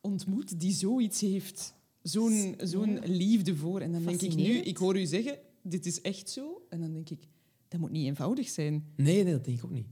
ontmoet 0.00 0.60
die 0.60 0.72
zoiets 0.72 1.20
heeft. 1.20 1.74
Zo'n 2.02 2.54
zo'n 2.58 3.00
liefde 3.04 3.56
voor. 3.56 3.80
En 3.80 3.92
dan 3.92 4.02
denk 4.04 4.20
ik 4.22 4.34
nu, 4.34 4.50
ik 4.56 4.76
hoor 4.76 4.98
u 5.00 5.06
zeggen, 5.06 5.38
dit 5.62 5.86
is 5.86 6.00
echt 6.00 6.30
zo. 6.30 6.62
En 6.68 6.80
dan 6.80 6.92
denk 6.92 7.10
ik, 7.10 7.28
dat 7.68 7.80
moet 7.80 7.90
niet 7.90 8.06
eenvoudig 8.06 8.48
zijn. 8.48 8.92
Nee, 8.96 9.22
nee, 9.24 9.32
dat 9.32 9.44
denk 9.44 9.58
ik 9.58 9.64
ook 9.64 9.70
niet. 9.70 9.86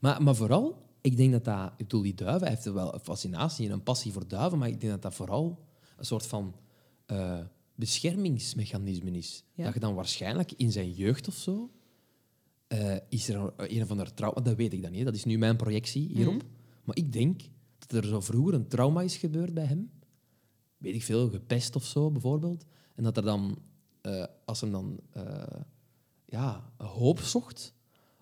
Maar, 0.00 0.22
maar 0.22 0.34
vooral, 0.36 0.82
ik 1.00 1.16
denk 1.16 1.32
dat 1.32 1.44
dat... 1.44 1.66
Ik 1.76 1.76
bedoel, 1.76 2.02
die 2.02 2.14
duiven, 2.14 2.40
hij 2.46 2.50
heeft 2.50 2.72
wel 2.72 2.94
een 2.94 3.00
fascinatie 3.00 3.66
en 3.66 3.72
een 3.72 3.82
passie 3.82 4.12
voor 4.12 4.28
duiven, 4.28 4.58
maar 4.58 4.68
ik 4.68 4.80
denk 4.80 4.92
dat 4.92 5.02
dat 5.02 5.14
vooral 5.14 5.58
een 6.02 6.08
soort 6.08 6.26
van 6.26 6.54
eh, 7.06 7.40
beschermingsmechanisme 7.74 9.10
is. 9.10 9.44
Ja. 9.54 9.64
Dat 9.64 9.74
je 9.74 9.80
dan 9.80 9.94
waarschijnlijk 9.94 10.52
in 10.52 10.72
zijn 10.72 10.92
jeugd 10.92 11.28
of 11.28 11.34
zo... 11.34 11.70
eh, 12.66 12.96
is 13.08 13.28
er 13.28 13.36
een, 13.36 13.52
een 13.56 13.82
of 13.82 13.90
ander 13.90 14.14
trauma... 14.14 14.40
Dat 14.40 14.56
weet 14.56 14.72
ik 14.72 14.82
dan 14.82 14.92
niet, 14.92 15.04
dat 15.04 15.14
is 15.14 15.24
nu 15.24 15.38
mijn 15.38 15.56
projectie 15.56 16.08
hierop. 16.08 16.34
Mhm. 16.34 16.46
Maar 16.84 16.96
ik 16.96 17.12
denk 17.12 17.40
dat 17.78 17.92
er 17.92 18.08
zo 18.08 18.20
vroeger 18.20 18.54
een 18.54 18.68
trauma 18.68 19.02
is 19.02 19.16
gebeurd 19.16 19.54
bij 19.54 19.64
hem. 19.64 19.90
Weet 20.76 20.94
ik 20.94 21.02
veel, 21.02 21.30
gepest 21.30 21.76
of 21.76 21.84
zo, 21.84 22.10
bijvoorbeeld. 22.10 22.64
En 22.94 23.04
dat 23.04 23.16
er 23.16 23.22
dan, 23.22 23.58
eh, 24.00 24.24
als 24.44 24.60
hem 24.60 24.70
dan 24.70 25.00
ja, 26.24 26.72
hoop 26.76 27.20
zocht, 27.20 27.74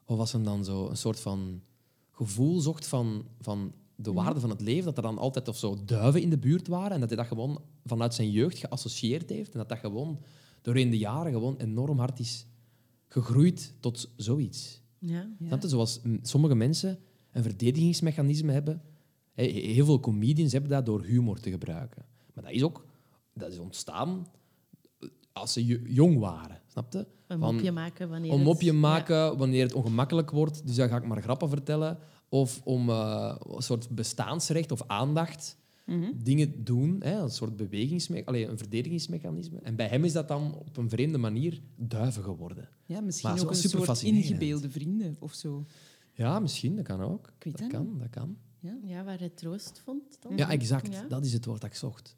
of 0.05 0.19
als 0.19 0.33
hem 0.33 0.45
dan 0.45 0.64
zo 0.64 0.88
een 0.88 0.97
soort 0.97 1.21
van 1.21 1.62
gevoel 2.11 2.61
zocht 2.61 2.87
van, 2.87 3.29
van 3.40 3.75
de 4.03 4.13
waarde 4.13 4.41
van 4.41 4.51
het 4.51 4.61
leven, 4.61 4.85
dat 4.85 4.97
er 4.97 5.03
dan 5.03 5.19
altijd 5.19 5.49
of 5.49 5.57
zo 5.57 5.77
duiven 5.85 6.23
in 6.23 6.31
de 6.31 6.39
buurt 6.39 6.69
waren 6.69 6.91
en 6.93 7.01
dat 7.01 7.09
hij 7.09 7.19
dat 7.19 7.27
gewoon 7.27 7.63
vanuit 7.85 8.15
zijn 8.15 8.31
jeugd 8.31 8.59
geassocieerd 8.59 9.31
heeft 9.31 9.53
en 9.53 9.59
dat 9.59 9.69
dat 9.69 9.79
gewoon 9.79 10.21
doorheen 10.63 10.91
de 10.91 10.99
jaren 10.99 11.33
gewoon 11.33 11.57
enorm 11.57 11.99
hard 11.99 12.19
is 12.19 12.47
gegroeid 13.09 13.75
tot 13.81 14.11
zoiets. 14.17 14.81
Ja. 14.99 15.29
Ja. 15.39 15.59
Je? 15.61 15.69
Zoals 15.69 16.01
mm, 16.03 16.19
sommige 16.23 16.55
mensen 16.55 16.99
een 17.33 17.43
verdedigingsmechanisme 17.43 18.53
hebben. 18.53 18.83
He- 19.33 19.45
Heel 19.73 19.85
veel 19.85 20.01
comedians 20.01 20.53
hebben 20.53 20.71
dat 20.71 20.87
door 20.87 21.03
humor 21.03 21.41
te 21.41 21.51
gebruiken. 21.51 22.05
Maar 22.35 22.45
dat 22.45 22.53
is 22.53 22.63
ook 22.63 22.85
dat 23.35 23.53
is 23.53 23.59
ontstaan 23.59 24.27
als 25.33 25.53
ze 25.53 25.65
jo- 25.67 25.79
jong 25.85 26.19
waren. 26.19 26.61
Snap 26.67 26.93
je? 26.93 27.07
Een 27.27 27.39
mopje 27.39 27.73
maken 27.73 28.09
wanneer 28.09 28.31
Om 28.31 28.37
het- 28.39 28.47
mopje 28.47 28.73
ja. 28.73 28.79
maken 28.79 29.37
wanneer 29.39 29.63
het 29.63 29.75
ongemakkelijk 29.75 30.31
wordt. 30.31 30.67
Dus 30.67 30.77
dan 30.77 30.89
ga 30.89 30.97
ik 30.97 31.07
maar 31.07 31.23
grappen 31.23 31.49
vertellen. 31.49 31.99
Of 32.33 32.61
om 32.64 32.88
eh, 32.90 33.37
een 33.49 33.62
soort 33.62 33.88
bestaansrecht 33.88 34.73
of 34.73 34.83
aandacht 34.87 35.59
Mhm. 35.87 36.12
dingen 36.23 36.64
doen. 36.64 36.97
Hè, 37.03 37.21
een 37.21 37.31
soort 37.31 37.57
bewegingsme 37.57 38.27
allee, 38.27 38.47
een 38.47 38.59
verdedigingsmechanisme. 38.59 39.59
En 39.62 39.77
bij 39.77 39.87
hem 39.88 40.05
is 40.05 40.12
dat 40.12 40.29
dan 40.29 40.55
op 40.55 40.77
een 40.77 40.88
vreemde 40.88 41.19
manier 41.19 41.62
duiven 41.77 42.23
geworden. 42.23 42.69
Ja, 42.87 43.01
misschien 43.01 43.31
Maar 43.31 43.40
ook 43.43 43.49
een 43.51 43.55
soort 43.57 43.85
fascinerend. 43.85 44.25
ingebeelde 44.25 44.71
vrienden 44.71 45.16
of 45.19 45.35
zo. 45.35 45.64
Ja, 46.12 46.38
misschien. 46.38 46.77
Dat 46.77 46.85
kan 46.85 47.01
ook. 47.01 47.27
Ik 47.38 47.45
weet 47.45 47.53
dat 47.59 47.62
dat 47.62 47.71
kan, 47.71 47.99
dat 47.99 48.11
kan. 48.11 48.37
Ja? 48.61 48.77
Ja, 48.85 49.05
waar 49.05 49.19
hij 49.19 49.29
troost 49.29 49.81
vond 49.85 50.03
dan. 50.21 50.37
Ja, 50.37 50.51
exact. 50.51 50.93
Ja. 50.93 51.05
Dat 51.09 51.25
is 51.25 51.33
het 51.33 51.45
woord 51.45 51.61
dat 51.61 51.71
ik 51.71 51.77
zocht. 51.77 52.16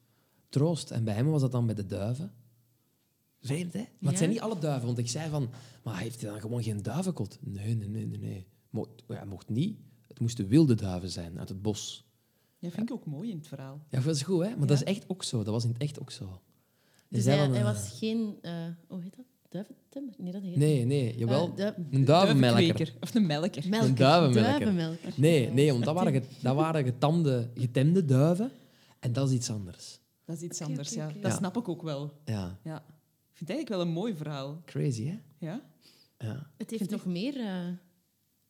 Troost. 0.48 0.90
En 0.90 1.04
bij 1.04 1.14
hem 1.14 1.26
was 1.26 1.40
dat 1.40 1.52
dan 1.52 1.66
bij 1.66 1.74
de 1.74 1.86
duiven. 1.86 2.32
Vreemd, 3.40 3.72
hè? 3.72 3.78
Maar 3.78 3.88
Ja. 3.98 4.08
het 4.08 4.18
zijn 4.18 4.30
niet 4.30 4.40
alle 4.40 4.58
duiven. 4.58 4.86
Want 4.86 4.98
ik 4.98 5.08
zei 5.08 5.30
van... 5.30 5.50
Maar 5.82 5.98
heeft 5.98 6.20
hij 6.20 6.30
dan 6.30 6.40
gewoon 6.40 6.62
geen 6.62 6.82
duivenkot? 6.82 7.38
Nee, 7.40 7.74
nee, 7.74 7.88
nee, 7.88 8.06
nee. 8.06 8.18
nee. 8.18 8.46
Mocht, 8.70 8.88
ja, 9.08 9.24
mocht 9.24 9.48
niet. 9.48 9.78
Het 10.12 10.20
moesten 10.20 10.48
wilde 10.48 10.74
duiven 10.74 11.10
zijn 11.10 11.38
uit 11.38 11.48
het 11.48 11.62
bos. 11.62 12.04
Ja, 12.58 12.70
vind 12.70 12.88
ik 12.90 12.94
ook 12.94 13.06
mooi 13.06 13.30
in 13.30 13.36
het 13.36 13.46
verhaal. 13.46 13.80
Ja, 13.88 14.00
dat 14.00 14.14
is 14.14 14.22
goed, 14.22 14.42
hè? 14.42 14.48
Maar 14.50 14.58
Ja. 14.60 14.66
dat 14.66 14.76
is 14.76 14.84
echt 14.84 15.04
ook 15.08 15.24
zo. 15.24 15.36
Dat 15.42 15.52
was 15.52 15.64
in 15.64 15.70
het 15.72 15.82
echt 15.82 16.00
ook 16.00 16.10
zo. 16.10 16.40
Dus 17.08 17.24
hij, 17.24 17.36
hij 17.48 17.62
was 17.62 17.98
geen... 17.98 18.38
eh 18.42 18.52
hoe 18.88 19.02
heet 19.02 19.16
dat? 19.16 19.24
Duiventemmer? 19.48 20.14
Nee, 20.18 20.32
dat 20.32 20.42
heet 20.42 20.56
Nee, 20.56 20.84
nee. 20.84 21.16
Jawel. 21.18 21.48
Eh, 21.48 21.54
du- 21.56 21.96
een 21.96 22.04
duivenmelker. 22.04 22.94
Of 23.00 23.14
een 23.14 23.26
melker. 23.26 23.68
melker. 23.68 23.88
Een 23.88 23.94
duivenmelker. 23.94 24.58
Duivenmelker. 24.58 25.12
Nee, 25.16 25.50
nee, 25.50 25.72
want 25.72 25.84
dat 25.84 25.94
waren, 25.94 26.24
dat 26.40 26.54
waren 26.54 26.84
getamde, 26.84 27.50
getemde 27.54 28.04
duiven. 28.04 28.50
En 29.00 29.12
dat 29.12 29.28
is 29.28 29.34
iets 29.34 29.50
anders. 29.50 30.00
Dat 30.24 30.36
is 30.36 30.42
iets 30.42 30.60
anders, 30.60 30.90
ja. 30.94 31.12
Dat 31.20 31.32
snap 31.32 31.56
ik 31.56 31.68
ook 31.68 31.82
wel. 31.82 32.12
Ja. 32.24 32.58
Ja. 32.64 32.76
Ik 32.76 33.38
vind 33.38 33.48
het 33.48 33.50
eigenlijk 33.50 33.68
wel 33.68 33.80
een 33.80 33.88
mooi 34.02 34.14
verhaal. 34.14 34.62
Crazy, 34.64 35.04
hè? 35.06 35.18
Ja, 35.38 35.60
Ja. 36.18 36.50
Het 36.56 36.70
heeft 36.70 36.90
nog 36.90 37.04
meer 37.06 37.36
eh, 37.40 37.66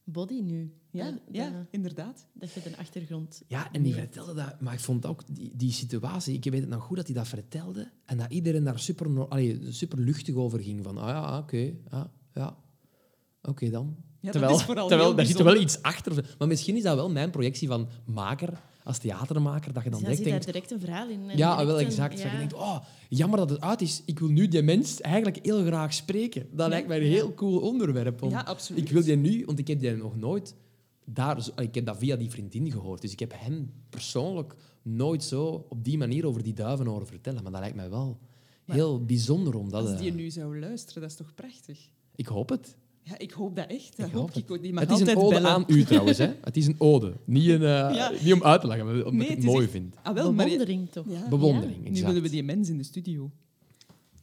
body 0.04 0.40
nu. 0.40 0.72
ja, 0.90 1.66
inderdaad. 1.70 2.26
Dat 2.32 2.52
je 2.52 2.60
de 2.62 2.76
achtergrond... 2.76 3.42
Ja, 3.46 3.72
en 3.72 3.82
die 3.82 3.94
vertelde 3.94 4.34
dat. 4.34 4.60
Maar 4.60 4.72
ik 4.72 4.80
vond 4.80 5.06
ook 5.06 5.22
die, 5.26 5.56
die 5.56 5.72
situatie, 5.72 6.34
ik 6.34 6.44
weet 6.44 6.60
het 6.60 6.68
nog 6.68 6.84
goed 6.84 6.96
dat 6.96 7.06
hij 7.06 7.14
dat 7.14 7.28
vertelde. 7.28 7.90
En 8.04 8.18
dat 8.18 8.30
iedereen 8.30 8.64
daar 8.64 8.78
super, 8.78 9.28
allee, 9.28 9.72
super 9.72 9.98
luchtig 9.98 10.34
over 10.34 10.60
ging. 10.60 10.84
Van, 10.84 10.98
ah 10.98 11.08
ja, 11.08 11.38
oké, 11.38 11.72
ja, 11.90 12.12
ja. 12.32 12.56
Oké 13.42 13.70
dan. 13.70 13.96
Ja, 13.96 14.30
dat 14.30 14.32
terwijl 14.32 14.54
is 14.54 14.64
vooral 14.64 14.88
terwijl 14.88 15.08
heel 15.08 15.16
daar 15.16 15.26
zit 15.26 15.38
er 15.38 15.44
wel 15.44 15.60
iets 15.60 15.82
achter. 15.82 16.34
Maar 16.38 16.48
misschien 16.48 16.76
is 16.76 16.82
dat 16.82 16.94
wel 16.94 17.10
mijn 17.10 17.30
projectie 17.30 17.68
van 17.68 17.88
maker, 18.04 18.62
als 18.84 18.98
theatermaker, 18.98 19.72
dat 19.72 19.84
je 19.84 19.90
dan 19.90 20.02
Dus 20.04 20.08
ja, 20.18 20.24
direct 20.24 20.44
zit 20.44 20.52
daar 20.52 20.52
denkt... 20.52 20.68
direct 20.68 20.70
een 20.70 20.80
verhaal 20.80 21.30
in. 21.30 21.38
Ja, 21.38 21.66
wel 21.66 21.80
een- 21.80 21.86
exact. 21.86 22.16
ja. 22.18 22.22
Dat 22.22 22.32
je 22.32 22.38
denkt, 22.38 22.54
oh, 22.54 22.78
jammer 23.08 23.38
dat 23.38 23.50
het 23.50 23.60
uit 23.60 23.80
is. 23.80 24.02
Ik 24.04 24.18
wil 24.18 24.28
nu 24.28 24.48
die 24.48 24.62
mens 24.62 25.00
eigenlijk 25.00 25.44
heel 25.44 25.64
graag 25.64 25.94
spreken. 25.94 26.46
Dat 26.52 26.68
lijkt 26.68 26.88
mij 26.88 26.96
een 27.00 27.06
heel 27.06 27.34
cool 27.34 27.58
onderwerp. 27.60 28.20
want 28.20 28.32
Ja, 28.32 28.40
absoluut. 28.40 28.80
Ik 28.82 28.90
wil 28.90 29.02
die 29.02 29.16
nu, 29.16 29.44
want 29.44 29.58
ik 29.58 29.68
heb 29.68 29.80
die 29.80 29.90
nog 29.96 30.16
nooit 30.16 30.54
daar... 31.04 31.48
Ik 31.56 31.74
heb 31.74 31.86
dat 31.86 31.98
via 31.98 32.16
die 32.16 32.30
vriendin 32.30 32.70
gehoord. 32.70 33.00
Dus 33.00 33.12
ik 33.12 33.20
heb 33.20 33.32
hem 33.36 33.72
persoonlijk 33.90 34.54
nooit 34.82 35.24
zo 35.24 35.66
op 35.68 35.84
die 35.84 35.98
manier 35.98 36.26
over 36.26 36.42
die 36.42 36.54
duiven 36.54 36.86
horen 36.86 37.06
vertellen. 37.06 37.42
Maar 37.42 37.52
dat 37.52 37.60
lijkt 37.60 37.76
mij 37.76 37.90
wel 37.90 38.18
heel 38.66 39.04
bijzonder 39.04 39.54
om 39.58 39.70
dat... 39.70 39.88
Als 39.88 39.98
die 39.98 40.10
eh, 40.10 40.16
nu 40.16 40.30
zou 40.30 40.58
luisteren, 40.58 41.02
dat 41.02 41.10
is 41.10 41.16
toch 41.16 41.34
prachtig? 41.34 41.88
Ik 42.14 42.26
hoop 42.26 42.48
het. 42.48 42.76
Ja, 43.04 43.18
ik 43.18 43.30
hoop 43.30 43.56
dat 43.56 43.66
echt. 43.66 43.96
Dat 43.96 44.06
Ik 44.06 44.12
hoop 44.12 44.34
hoop 44.34 44.44
ik 44.44 44.50
ook. 44.50 44.62
Die 44.62 44.72
mag 44.72 44.82
Het 44.88 45.00
is 45.00 45.08
een 45.08 45.16
ode 45.16 45.34
bellen. 45.34 45.50
aan 45.50 45.64
u 45.66 45.84
trouwens. 45.84 46.18
Hè? 46.18 46.32
Het 46.40 46.56
is 46.56 46.66
een 46.66 46.74
ode. 46.78 47.12
Niet, 47.24 47.48
een, 47.48 47.60
eh, 47.62 47.94
Ja. 47.94 48.12
niet 48.22 48.32
om 48.32 48.42
uit 48.42 48.60
te 48.60 48.66
leggen, 48.66 48.86
maar 48.86 48.94
omdat 48.94 49.12
Nee, 49.12 49.28
ik 49.28 49.36
het 49.36 49.44
mooi 49.44 49.62
echt- 49.62 49.72
vind. 49.72 49.94
Ah, 50.02 50.14
wel, 50.14 50.32
maar 50.32 50.44
Bewondering 50.44 50.90
toch? 50.90 51.06
Ja. 51.08 51.28
Bewondering, 51.28 51.90
Nu 51.90 52.04
willen 52.04 52.22
we 52.22 52.28
die 52.30 52.42
mens 52.42 52.68
in 52.68 52.76
de 52.78 52.84
studio. 52.84 53.30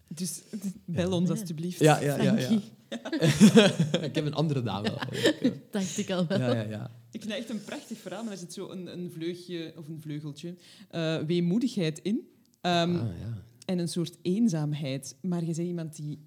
Dus 0.08 0.42
bel 0.86 1.12
ons 1.12 1.30
alstublieft. 1.30 1.80
Ja, 1.80 2.00
ja, 2.02 2.22
ja. 2.22 2.38
ja. 2.38 2.50
Ik 4.02 4.16
heb 4.16 4.26
een 4.26 4.34
andere 4.34 4.64
dame. 4.64 4.90
Dacht 5.72 5.98
ik 5.98 6.10
al 6.12 6.28
wel. 6.28 6.40
Ja, 6.40 6.54
ja, 6.56 6.62
ja. 6.70 6.92
Ik 7.12 7.20
vind 7.22 7.30
dat 7.34 7.40
echt 7.40 7.50
een 7.50 7.64
prachtig 7.64 7.98
verhaal, 7.98 8.24
maar 8.24 8.32
er 8.32 8.38
zit 8.40 8.54
zo 8.54 8.70
een, 8.70 8.88
een 9.00 9.12
vleugje, 9.14 9.74
of 9.78 9.88
een 9.88 10.02
vleugeltje, 10.02 10.56
eh, 10.90 11.18
weemoedigheid 11.18 12.00
in. 12.04 12.28
Ehm, 12.62 12.96
Ah, 12.96 13.02
ja. 13.20 13.44
En 13.66 13.80
een 13.80 13.88
soort 13.88 14.18
eenzaamheid. 14.22 15.16
Maar 15.22 15.40
je 15.40 15.46
bent 15.46 15.58
iemand 15.58 15.96
die 15.96 16.20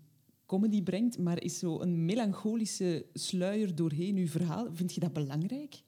comedy 0.53 0.83
brengt, 0.83 1.19
maar 1.19 1.43
is 1.43 1.59
zo 1.59 1.81
een 1.81 2.05
melancholische 2.05 3.07
sluier 3.13 3.75
doorheen 3.75 4.17
uw 4.17 4.27
verhaal. 4.27 4.69
Vind 4.73 4.95
je 4.95 5.01
dat 5.01 5.13
belangrijk? 5.13 5.83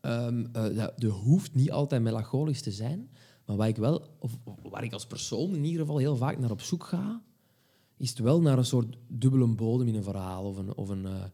Eh, 0.00 0.28
dat, 0.52 1.02
hoeft 1.02 1.54
niet 1.54 1.70
altijd 1.70 2.02
melancholisch 2.02 2.62
te 2.62 2.70
zijn. 2.70 3.10
Maar 3.44 3.56
waar 3.56 3.68
ik 3.68 3.76
wel, 3.76 4.06
of, 4.18 4.38
waar 4.62 4.84
ik 4.84 4.92
als 4.92 5.06
persoon 5.06 5.54
in 5.54 5.64
ieder 5.64 5.80
geval 5.80 5.98
heel 5.98 6.16
vaak 6.16 6.38
naar 6.38 6.50
op 6.50 6.60
zoek 6.60 6.84
ga, 6.84 7.22
is 7.96 8.10
het 8.10 8.18
wel 8.18 8.40
naar 8.40 8.58
een 8.58 8.64
soort 8.64 8.96
dubbele 9.08 9.46
bodem 9.46 9.88
in 9.88 9.94
een 9.94 10.02
verhaal. 10.02 10.44
Of, 10.44 10.56
een, 10.56 10.76
of, 10.76 10.88
een, 10.88 11.06
eh, 11.06 11.24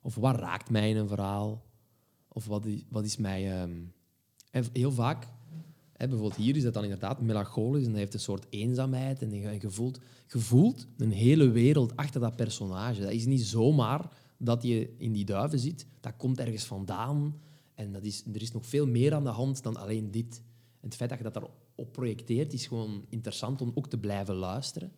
of 0.00 0.14
wat 0.14 0.36
raakt 0.36 0.70
mij 0.70 0.90
in 0.90 0.96
een 0.96 1.08
verhaal? 1.08 1.64
Of 2.28 2.46
wat 2.46 2.66
is, 2.66 2.84
wat 2.88 3.04
is 3.04 3.16
mij... 3.16 3.50
en 4.50 4.64
heel 4.72 4.92
vaak, 4.92 5.26
hè, 6.02 6.08
bijvoorbeeld 6.08 6.40
hier 6.40 6.56
is 6.56 6.62
dat 6.62 6.74
dan 6.74 6.82
inderdaad 6.82 7.20
melancholisch 7.20 7.84
en 7.84 7.90
dat 7.90 7.98
heeft 7.98 8.14
een 8.14 8.20
soort 8.20 8.46
eenzaamheid. 8.50 9.22
En 9.22 9.30
je, 9.30 9.70
voelt, 9.70 9.98
je 10.26 10.38
voelt 10.38 10.86
een 10.96 11.10
hele 11.10 11.50
wereld 11.50 11.96
achter 11.96 12.20
dat 12.20 12.36
personage. 12.36 13.00
Dat 13.00 13.10
is 13.10 13.26
niet 13.26 13.42
zomaar 13.42 14.10
dat 14.36 14.62
je 14.62 14.94
in 14.98 15.12
die 15.12 15.24
duiven 15.24 15.58
zit. 15.58 15.86
Dat 16.00 16.16
komt 16.16 16.38
ergens 16.38 16.64
vandaan. 16.64 17.40
En 17.74 17.92
dat 17.92 18.04
is, 18.04 18.24
er 18.34 18.42
is 18.42 18.52
nog 18.52 18.66
veel 18.66 18.86
meer 18.86 19.14
aan 19.14 19.24
de 19.24 19.30
hand 19.30 19.62
dan 19.62 19.76
alleen 19.76 20.10
dit. 20.10 20.42
En 20.80 20.88
het 20.88 20.96
feit 20.96 21.10
dat 21.10 21.18
je 21.18 21.24
dat 21.24 21.34
daarop 21.34 21.92
projecteert, 21.92 22.52
is 22.52 22.66
gewoon 22.66 23.04
interessant 23.08 23.60
om 23.60 23.72
ook 23.74 23.88
te 23.88 23.98
blijven 23.98 24.34
luisteren. 24.34 24.92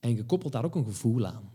En 0.00 0.16
je 0.16 0.24
koppelt 0.24 0.52
daar 0.52 0.64
ook 0.64 0.74
een 0.74 0.84
gevoel 0.84 1.26
aan. 1.26 1.52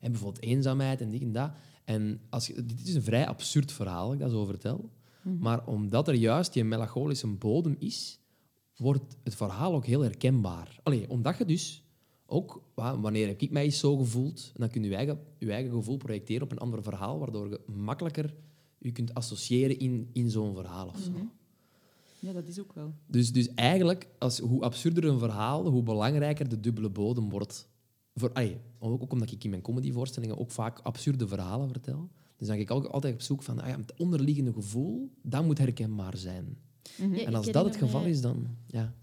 En 0.00 0.10
bijvoorbeeld 0.10 0.44
eenzaamheid 0.44 1.00
en 1.00 1.10
dit 1.10 1.20
en 1.20 1.32
dat. 1.32 1.50
En 1.84 2.20
als 2.28 2.46
je, 2.46 2.66
dit 2.66 2.88
is 2.88 2.94
een 2.94 3.02
vrij 3.02 3.26
absurd 3.26 3.72
verhaal, 3.72 4.04
dat 4.04 4.14
ik 4.14 4.20
dat 4.20 4.30
zo 4.30 4.44
vertel. 4.44 4.90
Maar 5.38 5.66
omdat 5.66 6.08
er 6.08 6.14
juist 6.14 6.52
die 6.52 6.64
melancholische 6.64 7.26
bodem 7.26 7.76
is, 7.78 8.20
wordt 8.82 9.16
het 9.22 9.34
verhaal 9.34 9.74
ook 9.74 9.86
heel 9.86 10.00
herkenbaar. 10.00 10.80
Allee, 10.82 11.10
omdat 11.10 11.38
je 11.38 11.44
dus 11.44 11.84
ook, 12.26 12.62
wa- 12.74 13.00
wanneer 13.00 13.26
heb 13.26 13.40
ik 13.40 13.50
mij 13.50 13.64
eens 13.64 13.78
zo 13.78 13.96
gevoeld, 13.96 14.52
dan 14.56 14.68
kun 14.68 14.82
je 14.82 14.88
je 14.88 14.94
eigen, 14.96 15.20
je 15.38 15.52
eigen 15.52 15.72
gevoel 15.72 15.96
projecteren 15.96 16.42
op 16.42 16.52
een 16.52 16.58
ander 16.58 16.82
verhaal, 16.82 17.18
waardoor 17.18 17.48
je 17.48 17.60
makkelijker 17.72 18.34
je 18.78 18.92
kunt 18.92 19.14
associëren 19.14 19.78
in, 19.78 20.08
in 20.12 20.30
zo'n 20.30 20.54
verhaal 20.54 20.88
of 20.88 20.98
zo. 20.98 21.10
Ja, 22.18 22.32
dat 22.32 22.46
is 22.46 22.60
ook 22.60 22.72
wel. 22.72 22.94
Dus, 23.06 23.32
dus 23.32 23.54
eigenlijk, 23.54 24.08
als, 24.18 24.38
hoe 24.38 24.62
absurder 24.62 25.04
een 25.04 25.18
verhaal, 25.18 25.66
hoe 25.66 25.82
belangrijker 25.82 26.48
de 26.48 26.60
dubbele 26.60 26.90
bodem 26.90 27.28
wordt. 27.28 27.68
Voor, 28.14 28.32
allee, 28.32 28.56
ook, 28.78 29.02
ook 29.02 29.12
omdat 29.12 29.30
ik 29.30 29.44
in 29.44 29.50
mijn 29.50 29.62
comedyvoorstellingen 29.62 30.38
ook 30.38 30.50
vaak 30.50 30.80
absurde 30.80 31.28
verhalen 31.28 31.68
vertel. 31.68 32.08
Dus 32.36 32.46
dan 32.48 32.56
ga 32.56 32.62
ik 32.62 32.70
altijd 32.70 33.14
op 33.14 33.20
zoek 33.20 33.42
van 33.42 33.60
ah 33.60 33.68
ja, 33.68 33.76
het 33.76 33.96
onderliggende 33.96 34.52
gevoel, 34.52 35.10
dat 35.22 35.44
moet 35.44 35.58
herkenbaar 35.58 36.16
zijn. 36.16 36.56
Ja, 36.96 37.24
En 37.24 37.34
als 37.34 37.46
dat 37.50 37.64
het 37.64 37.76
geval 37.76 38.00
mij- 38.00 38.10
is, 38.10 38.20
dan... 38.20 38.46
Ja. 38.66 38.94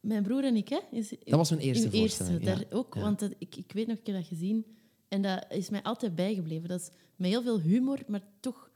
Mijn 0.00 0.22
broer 0.22 0.44
en 0.44 0.56
ik, 0.56 0.68
hè? 0.68 0.78
Is, 0.90 1.08
Dat 1.08 1.18
was 1.38 1.50
mijn 1.50 1.62
eerste 1.62 1.90
voorstelling, 1.90 2.44
ja. 2.44 2.54
daar 2.54 2.64
ook, 2.70 2.94
Ja. 2.94 3.00
want 3.00 3.22
ik, 3.38 3.56
ik 3.56 3.72
weet 3.72 3.86
nog, 3.86 3.96
ik 3.96 4.06
heb 4.06 4.16
dat 4.16 4.26
gezien. 4.26 4.64
En 5.08 5.22
dat 5.22 5.44
is 5.50 5.70
mij 5.70 5.82
altijd 5.82 6.14
bijgebleven. 6.14 6.68
Dat 6.68 6.80
is 6.80 6.90
met 7.16 7.30
heel 7.30 7.42
veel 7.42 7.60
humor, 7.60 7.98
maar 8.06 8.22
toch 8.40 8.70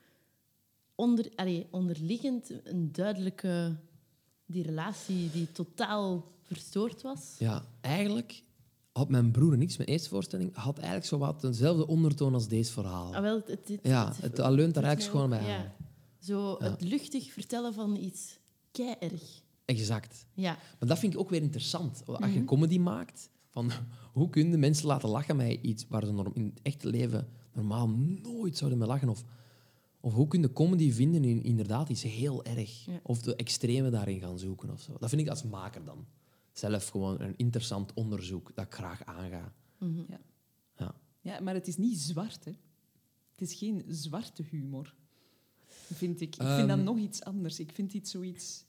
onder, 0.95 1.33
allee, 1.35 1.67
onderliggend 1.71 2.51
een 2.65 2.93
duidelijke... 2.93 3.77
Die 4.49 4.63
relatie 4.63 5.31
die 5.31 5.53
totaal 5.53 6.33
verstoord 6.43 7.03
was. 7.03 7.35
ja, 7.39 7.65
eigenlijk 7.81 8.43
had 8.93 9.09
mijn 9.09 9.31
broer 9.31 9.53
en 9.53 9.63
ik, 9.63 9.77
mijn 9.77 9.89
eerste 9.89 10.09
voorstelling, 10.09 10.55
had 10.55 10.77
eigenlijk 10.77 11.07
zo 11.07 11.19
wat 11.19 11.41
dezelfde 11.41 11.87
ondertoon 11.87 12.35
als 12.35 12.49
deze 12.49 12.73
verhaal. 12.73 13.15
Ah, 13.15 13.21
wel, 13.23 13.37
het, 13.37 13.47
het, 13.49 13.69
het- 13.69 13.81
ja, 13.83 14.13
het- 14.21 14.39
leunt 14.39 14.75
daar 14.75 14.85
eigenlijk 14.85 15.15
gewoon 15.15 15.31
bij 15.31 15.39
aan. 15.39 15.47
ja. 15.47 15.75
Zo 16.27 16.57
Ja. 16.61 16.71
het 16.71 16.81
luchtig 16.81 17.33
vertellen 17.33 17.75
van 17.75 17.97
iets 17.97 18.39
kei-erg. 18.71 19.43
Exact. 19.65 20.27
Ja. 20.35 20.59
Maar 20.79 20.89
dat 20.89 20.99
vind 20.99 21.13
ik 21.13 21.19
ook 21.19 21.31
weer 21.31 21.43
interessant. 21.43 22.03
Als 22.07 22.19
je 22.33 22.37
Mhm. 22.37 22.45
comedy 22.45 22.79
maakt, 22.79 23.31
van 23.49 23.71
hoe 24.13 24.31
kun 24.31 24.51
je 24.51 24.57
mensen 24.57 24.87
laten 24.87 25.09
lachen 25.09 25.37
met 25.37 25.59
iets 25.63 25.87
waar 25.89 26.05
ze 26.05 26.31
in 26.35 26.45
het 26.45 26.63
echte 26.63 26.89
leven 26.89 27.29
normaal 27.53 27.89
nooit 28.23 28.57
zouden 28.57 28.79
mee 28.79 28.89
lachen? 28.89 29.09
Of, 29.09 29.25
of 30.01 30.13
hoe 30.15 30.29
kun 30.29 30.41
je 30.41 30.53
comedy 30.53 30.93
vinden 30.93 31.25
in 31.25 31.43
inderdaad 31.43 31.89
iets 31.89 32.03
heel 32.03 32.45
erg? 32.45 32.85
Ja. 32.85 33.01
Of 33.03 33.23
de 33.23 33.37
extreme 33.37 33.91
daarin 33.91 34.21
gaan 34.21 34.39
zoeken 34.39 34.71
of 34.71 34.81
zo. 34.81 34.97
Dat 34.99 35.09
vind 35.09 35.21
ik 35.21 35.29
als 35.29 35.43
maker 35.43 35.85
dan. 35.85 36.07
Zelf 36.53 36.89
gewoon 36.89 37.21
een 37.21 37.35
interessant 37.37 37.95
onderzoek 37.95 38.51
dat 38.55 38.65
ik 38.65 38.75
graag 38.75 39.05
aanga. 39.05 39.53
Mhm. 39.79 40.03
Ja. 40.09 40.21
Ja. 40.77 40.95
Ja, 41.21 41.41
maar 41.41 41.55
het 41.55 41.67
is 41.69 41.77
niet 41.77 41.99
zwart, 41.99 42.45
hè. 42.45 42.53
Het 43.31 43.41
is 43.51 43.55
geen 43.55 43.85
zwarte 43.89 44.43
humor, 44.43 44.95
vind 45.95 46.21
ik. 46.21 46.37
Ik 46.37 46.43
vind 46.43 46.69
dat 46.69 46.77
Ehm. 46.77 46.85
nog 46.85 46.99
iets 46.99 47.23
anders. 47.25 47.61
Ik 47.61 47.73
vind 47.73 47.93
iets 47.93 48.11
zoiets... 48.11 48.65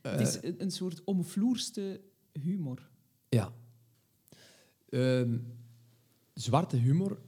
Eh, 0.00 0.12
het 0.12 0.20
is 0.20 0.42
een, 0.42 0.54
een 0.62 0.70
soort 0.70 1.04
omvloerste 1.04 2.00
humor. 2.32 2.88
Ja. 3.28 3.52
Ehm, 4.88 5.38
zwarte 6.34 6.76
humor. 6.76 7.18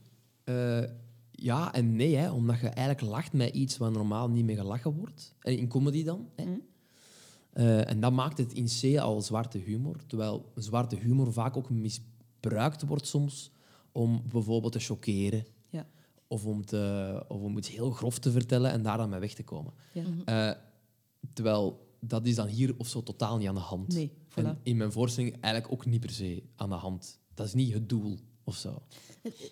eh, 0.43 0.83
ja 1.31 1.73
en 1.73 1.95
nee, 1.95 2.15
hè, 2.15 2.31
omdat 2.31 2.59
je 2.59 2.67
eigenlijk 2.67 3.07
lacht 3.07 3.33
met 3.33 3.53
iets 3.53 3.77
waar 3.77 3.91
normaal 3.91 4.29
niet 4.29 4.45
mee 4.45 4.55
gelachen 4.55 4.93
wordt. 4.93 5.35
En 5.39 5.57
in 5.57 5.67
comedy 5.67 6.03
dan. 6.03 6.29
Hè. 6.35 6.57
Eh, 7.51 7.89
en 7.89 7.99
dat 7.99 8.11
maakt 8.11 8.37
het 8.37 8.53
in 8.53 8.65
C 8.81 8.97
al 8.99 9.21
zwarte 9.21 9.57
humor. 9.57 9.95
Terwijl 10.07 10.51
zwarte 10.55 10.95
humor 10.95 11.33
vaak 11.33 11.57
ook 11.57 11.69
misbruikt 11.69 12.81
wordt 12.85 13.07
soms 13.07 13.51
om 13.91 14.23
bijvoorbeeld 14.31 14.71
te 14.73 14.79
choqueren. 14.79 15.45
Of 16.33 16.45
om, 16.45 16.65
te, 16.65 17.25
of 17.27 17.41
om 17.41 17.57
iets 17.57 17.69
heel 17.69 17.91
grof 17.91 18.19
te 18.19 18.31
vertellen 18.31 18.71
en 18.71 18.81
daar 18.81 18.97
dan 18.97 19.09
mee 19.09 19.19
weg 19.19 19.33
te 19.33 19.43
komen. 19.43 19.73
Ja. 19.91 20.03
Eh, 20.25 20.59
terwijl 21.33 21.87
dat 21.99 22.25
is 22.25 22.35
dan 22.35 22.47
hier 22.47 22.73
of 22.77 22.87
zo 22.87 23.03
totaal 23.03 23.37
niet 23.37 23.47
aan 23.47 23.55
de 23.55 23.61
hand. 23.61 23.93
Nee, 23.93 24.11
voilà. 24.29 24.33
En 24.33 24.59
in 24.63 24.77
mijn 24.77 24.91
voorstelling 24.91 25.33
eigenlijk 25.41 25.73
ook 25.73 25.85
niet 25.85 25.99
per 25.99 26.09
se 26.09 26.43
aan 26.55 26.69
de 26.69 26.75
hand. 26.75 27.19
Dat 27.33 27.45
is 27.45 27.53
niet 27.53 27.73
het 27.73 27.89
doel 27.89 28.17
of 28.43 28.55
zo. 28.55 28.81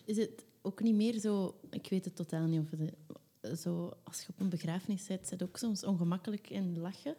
Is 0.05 0.17
het 0.17 0.45
ook 0.61 0.81
niet 0.81 0.95
meer 0.95 1.19
zo... 1.19 1.59
Ik 1.69 1.87
weet 1.89 2.05
het 2.05 2.15
totaal 2.15 2.45
niet 2.45 2.59
of 2.59 2.69
het... 2.69 3.59
Zo, 3.59 3.93
als 4.03 4.21
je 4.21 4.27
op 4.29 4.39
een 4.39 4.49
begrafenis 4.49 5.05
zit, 5.05 5.27
zit 5.27 5.43
ook 5.43 5.57
soms 5.57 5.83
ongemakkelijk 5.83 6.49
en 6.49 6.79
lachen. 6.79 7.15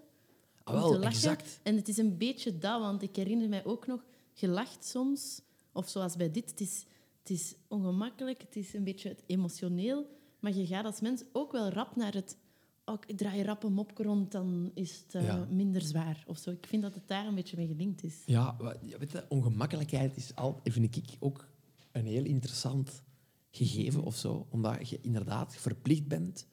Ah, 0.62 0.74
wel, 0.74 0.90
te 0.90 0.98
lachen. 0.98 1.12
exact. 1.12 1.60
En 1.62 1.76
het 1.76 1.88
is 1.88 1.96
een 1.96 2.16
beetje 2.16 2.58
dat, 2.58 2.80
want 2.80 3.02
ik 3.02 3.16
herinner 3.16 3.48
mij 3.48 3.64
ook 3.64 3.86
nog, 3.86 4.04
je 4.32 4.48
lacht 4.48 4.84
soms, 4.84 5.42
of 5.72 5.88
zoals 5.88 6.16
bij 6.16 6.30
dit, 6.30 6.50
het 6.50 6.60
is, 6.60 6.84
het 7.22 7.30
is 7.30 7.54
ongemakkelijk, 7.68 8.40
het 8.42 8.56
is 8.56 8.74
een 8.74 8.84
beetje 8.84 9.08
het 9.08 9.22
emotioneel, 9.26 10.06
maar 10.40 10.54
je 10.54 10.66
gaat 10.66 10.84
als 10.84 11.00
mens 11.00 11.24
ook 11.32 11.52
wel 11.52 11.68
rap 11.68 11.96
naar 11.96 12.12
het, 12.14 12.36
oh, 12.84 12.98
ik 13.06 13.16
draai 13.16 13.42
rap 13.42 13.62
een 13.62 13.72
mopje 13.72 14.02
rond, 14.04 14.32
dan 14.32 14.70
is 14.74 14.98
het 15.04 15.14
eh, 15.14 15.26
Ja. 15.26 15.46
minder 15.50 15.80
zwaar. 15.82 16.24
Of 16.26 16.38
zo. 16.38 16.50
Ik 16.50 16.66
vind 16.66 16.82
dat 16.82 16.94
het 16.94 17.08
daar 17.08 17.26
een 17.26 17.34
beetje 17.34 17.56
mee 17.56 17.66
gelinkt 17.66 18.02
is. 18.02 18.22
Ja, 18.26 18.56
weet 18.98 19.12
je, 19.12 19.24
ongemakkelijkheid 19.28 20.16
is 20.16 20.34
al, 20.34 20.60
vind 20.64 20.96
ik 20.96 21.16
ook 21.20 21.48
een 21.92 22.06
heel 22.06 22.24
interessant 22.24 23.02
gegeven 23.50 24.02
of 24.02 24.16
zo. 24.16 24.46
Omdat 24.50 24.88
je 24.88 24.98
inderdaad 25.00 25.56
verplicht 25.56 26.06
bent. 26.08 26.46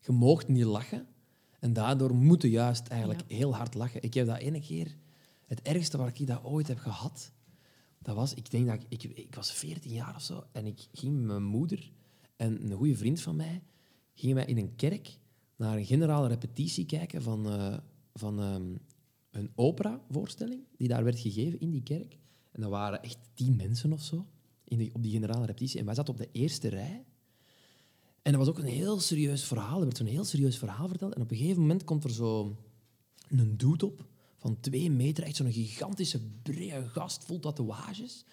Je 0.00 0.12
moogt 0.12 0.48
niet 0.48 0.64
lachen. 0.64 1.06
En 1.60 1.72
daardoor 1.72 2.14
moet 2.14 2.42
je 2.42 2.50
juist 2.50 2.86
eigenlijk 2.86 3.20
Ja. 3.26 3.36
heel 3.36 3.54
hard 3.56 3.74
lachen. 3.74 4.02
Ik 4.02 4.14
heb 4.14 4.26
dat 4.26 4.38
ene 4.38 4.60
keer... 4.60 4.96
Het 5.44 5.62
ergste 5.62 5.96
waar 5.98 6.12
ik 6.14 6.26
dat 6.26 6.44
ooit 6.44 6.68
heb 6.68 6.78
gehad, 6.78 7.32
dat 8.04 8.16
was... 8.16 8.34
Ik 8.34 8.50
denk 8.50 8.66
dat 8.66 8.84
ik... 8.88 9.02
Ik, 9.02 9.34
was 9.34 9.52
14 9.52 9.92
jaar 9.92 10.14
of 10.14 10.22
zo. 10.22 10.44
En 10.52 10.66
ik 10.66 10.88
ging 10.92 11.14
met 11.14 11.26
mijn 11.26 11.42
moeder 11.42 11.92
en 12.36 12.70
een 12.70 12.76
goede 12.76 12.96
vriend 12.96 13.20
van 13.20 13.36
mij... 13.36 13.62
Gingen 14.14 14.36
wij 14.36 14.44
in 14.44 14.58
een 14.58 14.76
kerk 14.76 15.18
naar 15.56 15.76
een 15.76 15.86
generale 15.86 16.28
repetitie 16.28 16.86
kijken 16.86 17.22
van, 17.22 17.46
eh, 17.46 17.78
van 18.12 18.40
ehm, 18.40 18.74
een 19.30 19.50
opera-voorstelling 19.54 20.62
die 20.76 20.88
daar 20.88 21.04
werd 21.04 21.18
gegeven 21.18 21.60
in 21.60 21.70
die 21.70 21.82
kerk. 21.82 22.18
En 22.52 22.60
dat 22.60 22.70
waren 22.70 23.02
echt 23.02 23.18
tien 23.34 23.56
mensen 23.56 23.92
of 23.92 24.02
zo 24.02 24.26
in 24.64 24.90
op 24.94 25.02
die 25.02 25.12
generale 25.12 25.46
repetitie. 25.46 25.78
En 25.78 25.86
wij 25.86 25.94
zaten 25.94 26.12
op 26.12 26.20
de 26.20 26.28
eerste 26.32 26.68
rij. 26.68 27.04
En 28.22 28.32
dat 28.32 28.40
was 28.40 28.48
ook 28.48 28.58
een 28.58 28.64
heel 28.64 29.00
serieus 29.00 29.44
verhaal. 29.44 29.78
Er 29.78 29.84
werd 29.84 29.96
zo'n 29.96 30.06
heel 30.06 30.24
serieus 30.24 30.58
verhaal 30.58 30.88
verteld. 30.88 31.14
En 31.14 31.22
op 31.22 31.30
een 31.30 31.36
gegeven 31.36 31.60
moment 31.60 31.84
komt 31.84 32.04
er 32.04 32.10
zo 32.10 32.56
een 33.28 33.56
dude 33.56 33.86
op 33.86 34.04
van 34.44 34.60
twee 34.60 34.90
meter, 34.90 35.24
echt 35.24 35.36
zo'n 35.36 35.52
gigantische 35.52 36.20
brede 36.42 36.88
gast 36.88 37.24
vol 37.24 37.40
tatoeages. 37.40 38.24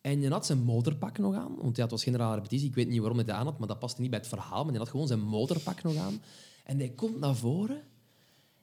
En 0.00 0.20
je 0.20 0.28
had 0.28 0.46
zijn 0.46 0.62
motorpak 0.62 1.18
nog 1.18 1.34
aan, 1.34 1.56
want 1.56 1.76
hij 1.76 1.82
had 1.84 1.90
was 1.90 2.02
generaal 2.02 2.34
repetitie. 2.34 2.68
Ik 2.68 2.74
weet 2.74 2.88
niet 2.88 2.98
waarom 2.98 3.16
hij 3.16 3.26
dat 3.26 3.36
aan 3.36 3.44
had, 3.44 3.58
maar 3.58 3.68
dat 3.68 3.78
paste 3.78 4.00
niet 4.00 4.10
bij 4.10 4.18
het 4.18 4.28
verhaal. 4.28 4.62
Maar 4.62 4.70
hij 4.72 4.78
had 4.78 4.88
gewoon 4.88 5.06
zijn 5.06 5.20
motorpak 5.20 5.82
nog 5.82 5.96
aan. 5.96 6.22
En 6.64 6.78
hij 6.78 6.88
komt 6.88 7.18
naar 7.18 7.36
voren 7.36 7.82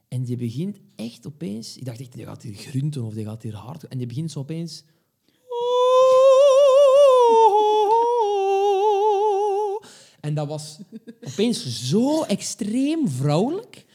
en 0.07 0.23
die 0.23 0.37
begint 0.37 0.77
echt 0.95 1.27
opeens... 1.27 1.77
Ik 1.77 1.85
dacht 1.85 1.99
echt, 1.99 2.13
die 2.13 2.25
gaat 2.25 2.41
hier 2.41 2.53
grunten 2.53 3.03
of 3.03 3.13
die 3.13 3.25
gaat 3.25 3.43
hier 3.43 3.55
hard... 3.55 3.87
En 3.87 3.97
die 3.97 4.07
begint 4.07 4.31
zo 4.31 4.39
opeens... 4.39 4.83
En 10.19 10.33
dat 10.33 10.47
was 10.47 10.79
opeens 11.21 11.89
zo 11.89 12.23
extreem 12.23 13.09
vrouwelijk 13.09 13.85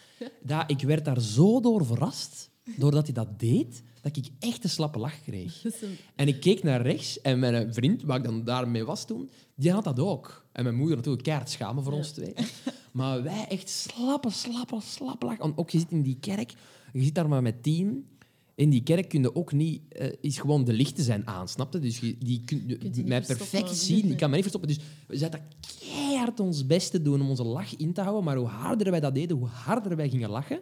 dat 0.42 0.70
ik 0.70 0.80
werd 0.80 1.04
daar 1.04 1.20
zo 1.20 1.60
door 1.60 1.86
verrast 1.86 2.49
doordat 2.76 3.04
hij 3.04 3.14
dat 3.14 3.40
deed, 3.40 3.82
dat 4.00 4.16
ik 4.16 4.28
echt 4.38 4.64
een 4.64 4.70
slappe 4.70 4.98
lach 4.98 5.22
kreeg. 5.22 5.64
En 6.16 6.28
ik 6.28 6.40
keek 6.40 6.62
naar 6.62 6.82
rechts 6.82 7.20
en 7.20 7.38
mijn 7.38 7.74
vriend, 7.74 8.02
waar 8.02 8.16
ik 8.16 8.24
dan 8.24 8.44
daarmee 8.44 8.84
was 8.84 9.06
toen, 9.06 9.30
die 9.54 9.72
had 9.72 9.84
dat 9.84 9.98
ook. 9.98 10.44
En 10.52 10.62
mijn 10.62 10.76
moeder 10.76 10.96
natuurlijk 10.96 11.24
keihard 11.24 11.50
schamen 11.50 11.84
voor 11.84 11.92
ons 11.92 12.10
twee. 12.10 12.34
Maar 12.90 13.22
wij 13.22 13.46
echt 13.48 13.68
slappe, 13.68 14.30
slappe, 14.30 14.80
slappe 14.80 15.26
lach. 15.26 15.38
Want 15.38 15.56
ook 15.58 15.70
je 15.70 15.78
zit 15.78 15.90
in 15.90 16.02
die 16.02 16.16
kerk, 16.20 16.54
je 16.92 17.02
zit 17.02 17.14
daar 17.14 17.28
maar 17.28 17.42
met 17.42 17.62
tien. 17.62 18.08
In 18.54 18.70
die 18.70 18.82
kerk 18.82 19.08
kun 19.08 19.22
je 19.22 19.34
ook 19.34 19.52
niet, 19.52 19.82
eh, 19.88 20.12
is 20.20 20.38
gewoon 20.38 20.64
de 20.64 20.72
lichten 20.72 21.04
zijn 21.04 21.26
aan? 21.26 21.46
Dus 21.80 21.98
je, 21.98 22.16
die 22.18 22.42
kun 22.44 22.64
je 22.66 22.90
je 22.92 23.04
mij 23.04 23.20
perfect 23.20 23.76
zien. 23.76 24.10
Ik 24.10 24.16
kan 24.16 24.30
mij 24.30 24.40
niet 24.40 24.50
verstoppen. 24.50 24.68
Dus 24.68 24.86
we 25.06 25.16
zaten 25.16 25.42
keihard 25.78 26.40
ons 26.40 26.66
best 26.66 26.90
te 26.90 27.02
doen 27.02 27.20
om 27.20 27.28
onze 27.28 27.44
lach 27.44 27.76
in 27.76 27.92
te 27.92 28.00
houden. 28.00 28.24
Maar 28.24 28.36
hoe 28.36 28.46
harder 28.46 28.90
wij 28.90 29.00
dat 29.00 29.14
deden, 29.14 29.36
hoe 29.36 29.48
harder 29.48 29.96
wij 29.96 30.08
gingen 30.08 30.30
lachen. 30.30 30.60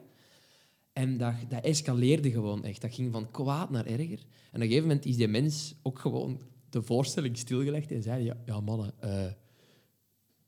En 0.98 1.16
dat, 1.16 1.34
dat 1.48 1.64
escaleerde 1.64 2.30
gewoon 2.30 2.64
echt. 2.64 2.80
Dat 2.80 2.94
ging 2.94 3.12
van 3.12 3.30
kwaad 3.30 3.70
naar 3.70 3.86
erger. 3.86 4.18
En 4.18 4.54
op 4.54 4.60
een 4.60 4.60
gegeven 4.60 4.82
moment 4.82 5.04
is 5.04 5.16
die 5.16 5.28
mens 5.28 5.74
ook 5.82 5.98
gewoon 5.98 6.40
de 6.70 6.82
voorstelling 6.82 7.36
stilgelegd 7.36 7.92
en 7.92 8.02
zei: 8.02 8.24
Ja, 8.24 8.36
ja 8.46 8.60
mannen, 8.60 8.92
eh, 9.00 9.26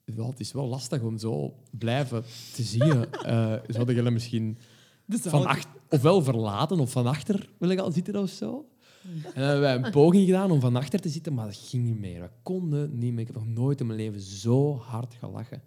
het 0.05 0.41
is 0.41 0.53
wel 0.53 0.67
lastig 0.67 1.03
om 1.03 1.19
zo 1.19 1.55
blijven 1.71 2.25
te 2.55 2.63
zien. 2.63 3.11
Eh 3.11 3.55
zouden 3.69 3.95
jullie 3.95 4.11
misschien 4.11 4.59
zaal- 5.07 5.43
van 5.43 5.57
ofwel 5.89 6.23
verlaten 6.23 6.81
of 6.81 6.91
van 6.91 7.07
achter 7.07 7.51
willen 7.59 7.79
gaan 7.79 7.93
zitten 7.93 8.17
of 8.17 8.31
zo? 8.31 8.69
En 9.03 9.21
dan 9.23 9.43
hebben 9.43 9.61
wij 9.61 9.75
een 9.75 9.91
poging 9.91 10.27
gedaan 10.27 10.51
om 10.51 10.61
van 10.61 10.77
achter 10.77 11.01
te 11.01 11.09
zitten, 11.09 11.35
maar 11.35 11.47
dat 11.47 11.57
ging 11.57 11.85
niet 11.85 11.99
meer. 11.99 12.21
We 12.21 12.31
konden 12.43 12.99
niet 12.99 13.13
meer. 13.13 13.21
Ik 13.21 13.27
heb 13.27 13.37
nog 13.37 13.47
nooit 13.47 13.81
in 13.81 13.87
mijn 13.87 13.99
leven 13.99 14.21
zo 14.21 14.77
hard 14.77 15.15
gelachen. 15.15 15.63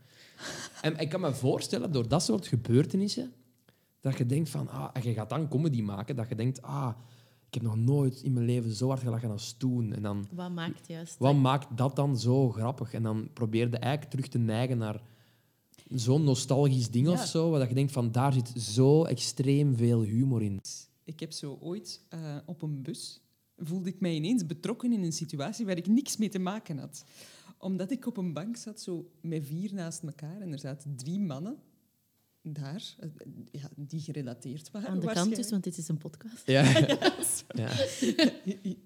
En 0.81 0.97
ik 0.97 1.09
kan 1.09 1.21
me 1.21 1.33
voorstellen, 1.33 1.91
door 1.91 2.07
dat 2.07 2.23
soort 2.23 2.47
gebeurtenissen, 2.47 3.33
dat 4.03 4.17
je 4.17 4.25
denkt 4.25 4.49
van, 4.49 4.69
ah, 4.69 4.89
en 4.93 5.03
je 5.03 5.13
gaat 5.13 5.29
dan 5.29 5.47
comedy 5.47 5.81
maken, 5.81 6.15
dat 6.15 6.29
je 6.29 6.35
denkt, 6.35 6.61
ah, 6.61 6.89
ik 7.47 7.53
heb 7.53 7.63
nog 7.63 7.75
nooit 7.77 8.21
in 8.21 8.33
mijn 8.33 8.45
leven 8.45 8.71
zo 8.71 8.87
hard 8.87 9.01
gelachen 9.01 9.29
als 9.31 9.55
toen. 9.57 9.93
En 9.93 10.01
dan, 10.01 10.25
Wat 10.31 10.51
maakt 10.51 10.87
juist? 10.87 11.17
wat 11.17 11.35
maakt 11.35 11.77
dat 11.77 11.95
dan 11.95 12.17
zo 12.19 12.49
grappig? 12.51 12.93
En 12.93 13.03
dan 13.03 13.29
probeer 13.33 13.69
je 13.69 13.77
eigenlijk 13.77 14.11
terug 14.11 14.27
te 14.27 14.37
neigen 14.37 14.77
naar 14.77 15.01
zo'n 15.89 16.23
nostalgisch 16.23 16.89
ding 16.91 17.07
Ja. 17.07 17.13
of 17.13 17.25
zo, 17.25 17.49
waar 17.49 17.59
dat 17.59 17.69
je 17.69 17.75
denkt 17.75 17.91
van, 17.91 18.11
daar 18.11 18.33
zit 18.33 18.47
zo 18.57 19.03
extreem 19.03 19.75
veel 19.75 20.01
humor 20.01 20.41
in. 20.41 20.59
Ik 21.03 21.19
heb 21.19 21.31
zo 21.31 21.57
ooit 21.61 22.01
eh, 22.09 22.35
op 22.45 22.61
een 22.61 22.81
bus 22.81 23.21
voelde 23.57 23.89
ik 23.89 23.99
mij 23.99 24.15
ineens 24.15 24.45
betrokken 24.45 24.93
in 24.93 25.03
een 25.03 25.11
situatie 25.13 25.65
waar 25.65 25.77
ik 25.77 25.87
niks 25.87 26.17
mee 26.17 26.29
te 26.29 26.39
maken 26.39 26.77
had. 26.77 27.03
Omdat 27.57 27.91
ik 27.91 28.05
op 28.05 28.17
een 28.17 28.33
bank 28.33 28.55
zat, 28.57 28.81
zo 28.81 29.09
met 29.21 29.45
vier 29.45 29.73
naast 29.73 30.03
elkaar, 30.03 30.41
en 30.41 30.51
er 30.51 30.59
zaten 30.59 30.95
drie 30.95 31.19
mannen 31.19 31.57
daar, 32.43 32.83
eh, 32.99 33.09
ja, 33.51 33.69
die 33.75 33.99
gerelateerd 33.99 34.71
waren. 34.71 34.89
Aan 34.89 34.99
de 34.99 35.05
kant 35.13 35.35
dus, 35.35 35.49
want 35.49 35.63
dit 35.63 35.77
is 35.77 35.87
een 35.87 35.97
podcast. 35.97 36.41
Ja, 36.45 36.63
Ja, 36.81 36.97
ja. 37.53 37.69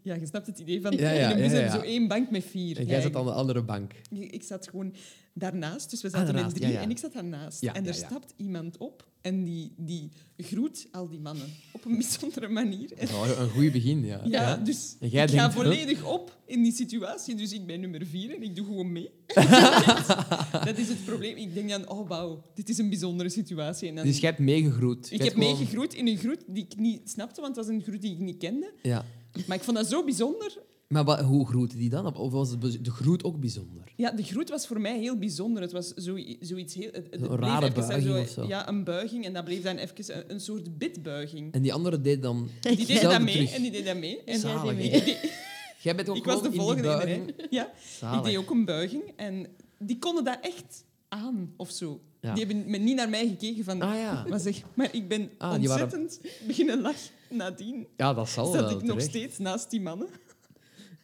Ja, 0.01 0.13
je 0.15 0.25
snapt 0.25 0.47
het 0.47 0.59
idee 0.59 0.81
van 0.81 0.91
Ja, 0.91 1.11
ja, 1.11 1.29
ja, 1.29 1.29
ja. 1.29 1.35
hebben 1.35 1.71
zo 1.71 1.79
één 1.79 2.07
bank 2.07 2.29
met 2.31 2.43
vier. 2.43 2.77
En 2.77 2.85
Ja, 2.85 2.91
jij 2.91 3.01
zat 3.01 3.15
aan 3.15 3.25
de 3.25 3.31
andere 3.31 3.61
bank. 3.63 3.91
Ik, 4.11 4.31
ik 4.31 4.43
zat 4.43 4.67
gewoon 4.67 4.93
daarnaast, 5.37 5.89
dus 5.89 6.01
we 6.01 6.07
Ah, 6.07 6.13
zaten 6.13 6.25
met 6.27 6.35
daarnaast, 6.35 6.55
drie 6.55 6.67
ja, 6.71 6.77
ja. 6.77 6.81
en 6.83 6.89
ik 6.89 6.97
zat 6.97 7.13
daarnaast. 7.13 7.61
Ja, 7.61 7.73
en 7.73 7.85
er 7.85 7.93
ja, 7.93 7.99
ja. 7.99 8.05
stapt 8.05 8.33
iemand 8.37 8.77
op 8.77 9.07
en 9.21 9.43
die, 9.43 9.73
die 9.77 10.11
groet 10.37 10.87
al 10.91 11.09
die 11.09 11.19
mannen 11.19 11.47
op 11.71 11.85
een 11.85 11.93
bijzondere 12.01 12.47
manier. 12.47 12.93
En, 12.93 13.07
Oh, 13.07 13.39
een 13.39 13.49
goed 13.49 13.71
begin, 13.71 14.05
ja. 14.05 14.21
ja, 14.25 14.55
dus 14.57 14.95
ik 14.99 15.11
ga 15.13 15.25
huh? 15.27 15.49
volledig 15.55 16.03
op 16.03 16.37
in 16.45 16.63
die 16.63 16.71
situatie, 16.73 17.35
dus 17.35 17.51
ik 17.53 17.65
ben 17.65 17.79
nummer 17.79 18.05
vier 18.05 18.35
en 18.35 18.43
ik 18.43 18.55
doe 18.55 18.65
gewoon 18.65 18.91
mee. 18.91 19.09
dat 20.65 20.77
is 20.77 20.87
het 20.87 21.05
probleem. 21.05 21.35
Ik 21.37 21.53
denk 21.53 21.69
dan, 21.69 21.89
oh 21.89 22.07
wauw, 22.07 22.43
dit 22.53 22.69
is 22.69 22.77
een 22.77 22.89
bijzondere 22.89 23.29
situatie. 23.29 23.89
En 23.89 23.95
dan, 23.95 24.05
Dus 24.05 24.19
jij 24.19 24.29
hebt 24.29 24.41
meegegroet. 24.41 25.11
ik 25.11 25.23
heb 25.23 25.33
gewoon- 25.33 25.57
meegegroet 25.57 25.93
in 25.93 26.07
een 26.07 26.17
groet 26.17 26.43
die 26.47 26.63
ik 26.69 26.79
niet 26.79 27.09
snapte, 27.09 27.41
want 27.41 27.55
het 27.55 27.65
was 27.65 27.75
een 27.75 27.81
groet 27.83 28.01
die 28.01 28.11
ik 28.11 28.19
niet 28.19 28.37
kende. 28.37 28.73
Ja. 28.81 29.05
Maar 29.47 29.57
ik 29.57 29.63
vond 29.63 29.77
dat 29.77 29.87
zo 29.87 30.03
bijzonder. 30.03 30.57
Maar 30.87 31.03
wat, 31.03 31.19
hoe 31.19 31.47
groette 31.47 31.77
die 31.77 31.89
dan? 31.89 32.15
Of 32.15 32.31
was 32.31 32.59
de 32.59 32.91
groet 32.91 33.23
ook 33.23 33.39
bijzonder? 33.39 33.83
Ja, 33.95 34.11
de 34.11 34.23
groet 34.23 34.49
was 34.49 34.67
voor 34.67 34.81
mij 34.81 34.99
heel 34.99 35.17
bijzonder. 35.17 35.61
Het 35.61 35.71
was 35.71 35.87
zo, 35.93 36.17
zoiets 36.39 36.73
heel... 36.73 36.89
Het, 36.91 37.07
het 37.09 37.21
Een 37.21 37.35
rare 37.37 37.65
even 37.65 37.87
buiging 37.87 38.13
zo- 38.15 38.21
of 38.21 38.27
zo. 38.29 38.47
Ja, 38.47 38.67
een 38.67 38.83
buiging. 38.83 39.25
En 39.25 39.33
dat 39.33 39.43
bleef 39.45 39.63
dan 39.63 39.77
even 39.77 40.17
een, 40.17 40.23
een 40.31 40.39
soort 40.39 40.77
bitbuiging. 40.77 41.53
En 41.53 41.61
die 41.61 41.73
andere 41.73 42.01
deed 42.01 42.21
dan 42.21 42.49
Die 42.61 42.85
deed 42.85 43.01
dat 43.01 43.21
mee 43.21 43.33
terug. 43.33 43.53
en 43.53 43.61
die 43.61 43.71
deed 43.71 43.85
dat 43.85 43.97
mee. 43.97 44.23
En 44.23 44.39
Zalig, 44.39 44.77
deed 44.77 44.91
hè? 44.91 45.05
mee. 45.05 45.17
Jij 45.83 45.95
bent 45.95 46.09
ook 46.09 46.15
ik 46.17 46.25
was 46.25 46.41
de 46.41 46.51
volgende 46.51 47.09
in. 47.11 47.33
Ja, 47.49 47.71
Zalig. 47.99 48.19
ik 48.19 48.25
deed 48.25 48.37
ook 48.37 48.49
een 48.49 48.65
buiging. 48.65 49.03
En 49.15 49.47
die 49.79 49.99
konden 49.99 50.23
dat 50.23 50.37
echt 50.41 50.83
aan, 51.09 51.53
of 51.57 51.71
zo. 51.71 52.01
Ja. 52.21 52.33
Die 52.33 52.45
hebben 52.45 52.69
me 52.69 52.77
niet 52.77 52.95
naar 52.95 53.09
mij 53.09 53.27
gekeken 53.27 53.63
van... 53.63 53.81
Ah 53.81 53.95
ja. 53.95 54.25
Maar, 54.29 54.39
zeg, 54.39 54.61
maar 54.73 54.89
ik 54.95 55.07
ben 55.07 55.29
Ah, 55.37 55.49
waren- 55.49 55.61
ontzettend 55.61 56.19
beginnen 56.47 56.81
lachen. 56.81 57.09
Nadien 57.29 57.87
Ja, 57.97 58.13
dat 58.13 58.29
zal 58.29 58.45
zat 58.45 58.55
wel. 58.55 58.69
ik 58.69 58.75
nog 58.75 58.81
terecht. 58.85 59.07
steeds 59.09 59.37
naast 59.37 59.69
die 59.69 59.81
mannen. 59.81 60.07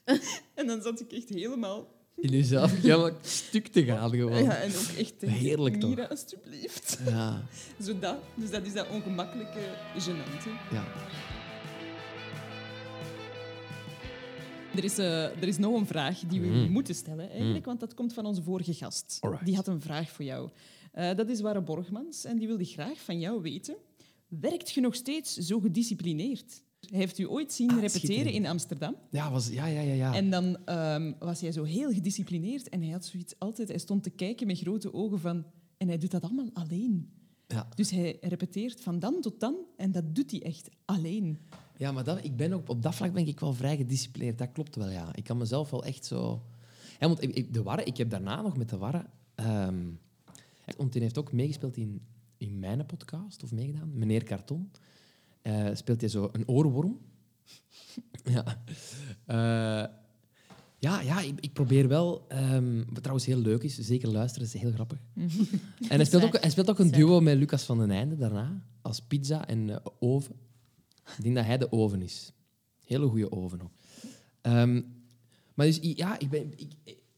en 0.56 0.68
dan 0.68 0.82
zat 0.82 1.00
ik 1.00 1.12
echt 1.12 1.30
helemaal... 1.30 1.88
In 2.16 2.30
jezelf 2.30 2.72
helemaal 2.82 3.12
stuk 3.22 3.68
te 3.68 3.84
gaan 3.86 4.10
gewoon. 4.10 4.44
Ja, 4.44 4.56
en 4.56 4.70
ook 4.72 4.98
echt... 4.98 5.14
Heerlijk 5.22 5.80
toch? 5.80 5.90
Mira, 5.90 6.06
alstublieft. 6.06 7.00
Ja. 7.06 7.44
Zo 7.86 8.00
dat. 8.00 8.18
Dus 8.36 8.50
dat 8.50 8.66
is 8.66 8.74
dat 8.74 8.90
ongemakkelijke, 8.90 9.60
gênante. 9.98 10.50
ja. 10.72 10.86
Er 14.76 14.84
is, 14.84 14.98
eh, 14.98 15.24
er 15.24 15.48
is 15.48 15.58
nog 15.58 15.76
een 15.80 15.86
vraag 15.86 16.20
die 16.20 16.42
we 16.42 16.48
Mhm. 16.48 16.72
moeten 16.72 16.96
stellen, 16.96 17.30
eigenlijk, 17.30 17.66
want 17.66 17.80
dat 17.80 17.94
komt 17.94 18.14
van 18.14 18.26
onze 18.26 18.42
vorige 18.44 18.74
gast. 18.74 19.18
Alright. 19.20 19.46
Die 19.46 19.56
had 19.56 19.68
een 19.68 19.82
vraag 19.82 20.10
voor 20.10 20.26
jou. 20.26 20.50
Eh, 20.92 21.16
dat 21.16 21.30
is 21.30 21.42
Ware 21.42 21.62
Borgmans 21.62 22.26
en 22.26 22.38
die 22.38 22.48
wilde 22.48 22.66
graag 22.66 23.00
van 23.02 23.20
jou 23.20 23.42
weten. 23.42 23.76
Werkt 24.28 24.72
je 24.72 24.82
nog 24.82 24.96
steeds 24.96 25.34
zo 25.36 25.60
gedisciplineerd? 25.60 26.62
Hij 26.90 27.00
heeft 27.00 27.18
u 27.18 27.28
ooit 27.28 27.54
zien 27.54 27.70
Ah, 27.72 27.80
repeteren 27.80 28.32
in 28.32 28.46
Amsterdam. 28.46 28.96
Ja, 29.10 29.32
was, 29.32 29.50
ja, 29.50 29.66
ja, 29.66 29.82
ja. 29.82 29.94
ja. 29.94 30.14
En 30.16 30.30
dan 30.30 30.58
ehm, 30.66 31.14
was 31.20 31.42
hij 31.42 31.52
zo 31.52 31.64
heel 31.64 31.92
gedisciplineerd 31.94 32.70
en 32.70 32.82
hij 32.82 32.92
had 32.92 33.06
zoiets 33.06 33.34
altijd... 33.38 33.68
Hij 33.68 33.78
stond 33.78 34.04
te 34.04 34.10
kijken 34.10 34.48
met 34.48 34.60
grote 34.60 34.94
ogen 34.94 35.20
van... 35.20 35.46
En 35.78 35.88
hij 35.88 35.98
doet 35.98 36.12
dat 36.12 36.24
allemaal 36.24 36.50
alleen. 36.54 37.10
ja. 37.48 37.68
Dus 37.76 37.90
hij 37.92 38.18
repeteert 38.22 38.82
van 38.82 39.00
dan 39.00 39.22
tot 39.22 39.40
dan 39.40 39.56
en 39.78 39.92
dat 39.92 40.16
doet 40.16 40.32
hij 40.32 40.42
echt 40.44 40.70
alleen. 40.86 41.38
Ja, 41.78 41.92
maar 41.92 42.04
dat, 42.04 42.24
ik 42.24 42.36
ben 42.36 42.54
ook, 42.54 42.70
op 42.70 42.82
dat 42.82 42.96
vlak 42.96 43.14
ben 43.14 43.28
ik 43.28 43.40
wel 43.40 43.54
vrij 43.54 43.78
gedisciplineerd. 43.78 44.38
Dat 44.38 44.52
klopt 44.52 44.76
wel, 44.76 44.90
ja. 44.90 45.16
Ik 45.16 45.24
kan 45.24 45.38
mezelf 45.38 45.70
wel 45.70 45.84
echt 45.84 46.06
zo... 46.06 46.44
Ja, 47.00 47.08
want 47.08 47.22
ik, 47.22 47.54
de 47.54 47.64
Warre, 47.64 47.84
ik 47.84 47.98
heb 47.98 48.10
daarna 48.10 48.42
nog 48.42 48.58
met 48.58 48.70
de 48.70 48.78
Warre... 48.78 49.06
ehm, 49.36 49.86
want 50.78 50.92
die 50.94 51.02
heeft 51.02 51.18
ook 51.18 51.32
meegespeeld 51.32 51.78
in, 51.78 52.02
in 52.38 52.60
mijn 52.60 52.86
podcast, 52.86 53.44
of 53.44 53.52
meegedaan. 53.52 53.92
Meneer 53.98 54.24
Karton. 54.24 54.72
Eh, 55.44 55.70
speelt 55.74 56.02
hij 56.02 56.10
zo 56.10 56.30
een 56.32 56.48
oorworm. 56.48 57.00
ja. 58.36 58.64
Eh, 59.26 59.92
ja, 60.78 61.02
ja 61.02 61.22
ik, 61.22 61.40
ik 61.40 61.54
probeer 61.54 61.88
wel... 61.88 62.26
ehm, 62.28 62.78
wat 62.78 63.00
trouwens 63.00 63.26
heel 63.26 63.38
leuk 63.38 63.64
is, 63.64 63.78
zeker 63.80 64.10
luisteren, 64.10 64.48
is 64.48 64.54
heel 64.54 64.72
grappig. 64.72 65.00
En 65.90 65.96
hij 65.96 66.06
speelt, 66.06 66.24
ook, 66.24 66.40
hij 66.40 66.50
speelt 66.50 66.70
ook 66.70 66.80
een 66.80 66.92
duo 66.92 67.20
met 67.20 67.38
Lucas 67.38 67.64
van 67.64 67.78
den 67.78 67.92
Einde 67.92 68.16
daarna, 68.16 68.64
als 68.82 69.00
pizza 69.00 69.48
en 69.48 69.82
oven. 70.00 70.36
Ik 71.18 71.24
denk 71.24 71.36
dat 71.36 71.46
hij 71.46 71.58
de 71.58 71.72
oven 71.72 72.02
is. 72.02 72.34
Hele 72.86 73.08
goede 73.08 73.32
oven 73.32 73.62
ook. 73.62 73.72
Ehm, 74.42 74.82
maar 75.54 75.66
dus, 75.66 75.80
ja, 75.82 76.20
ik 76.20 76.30
ben, 76.30 76.52
ik, 76.56 76.74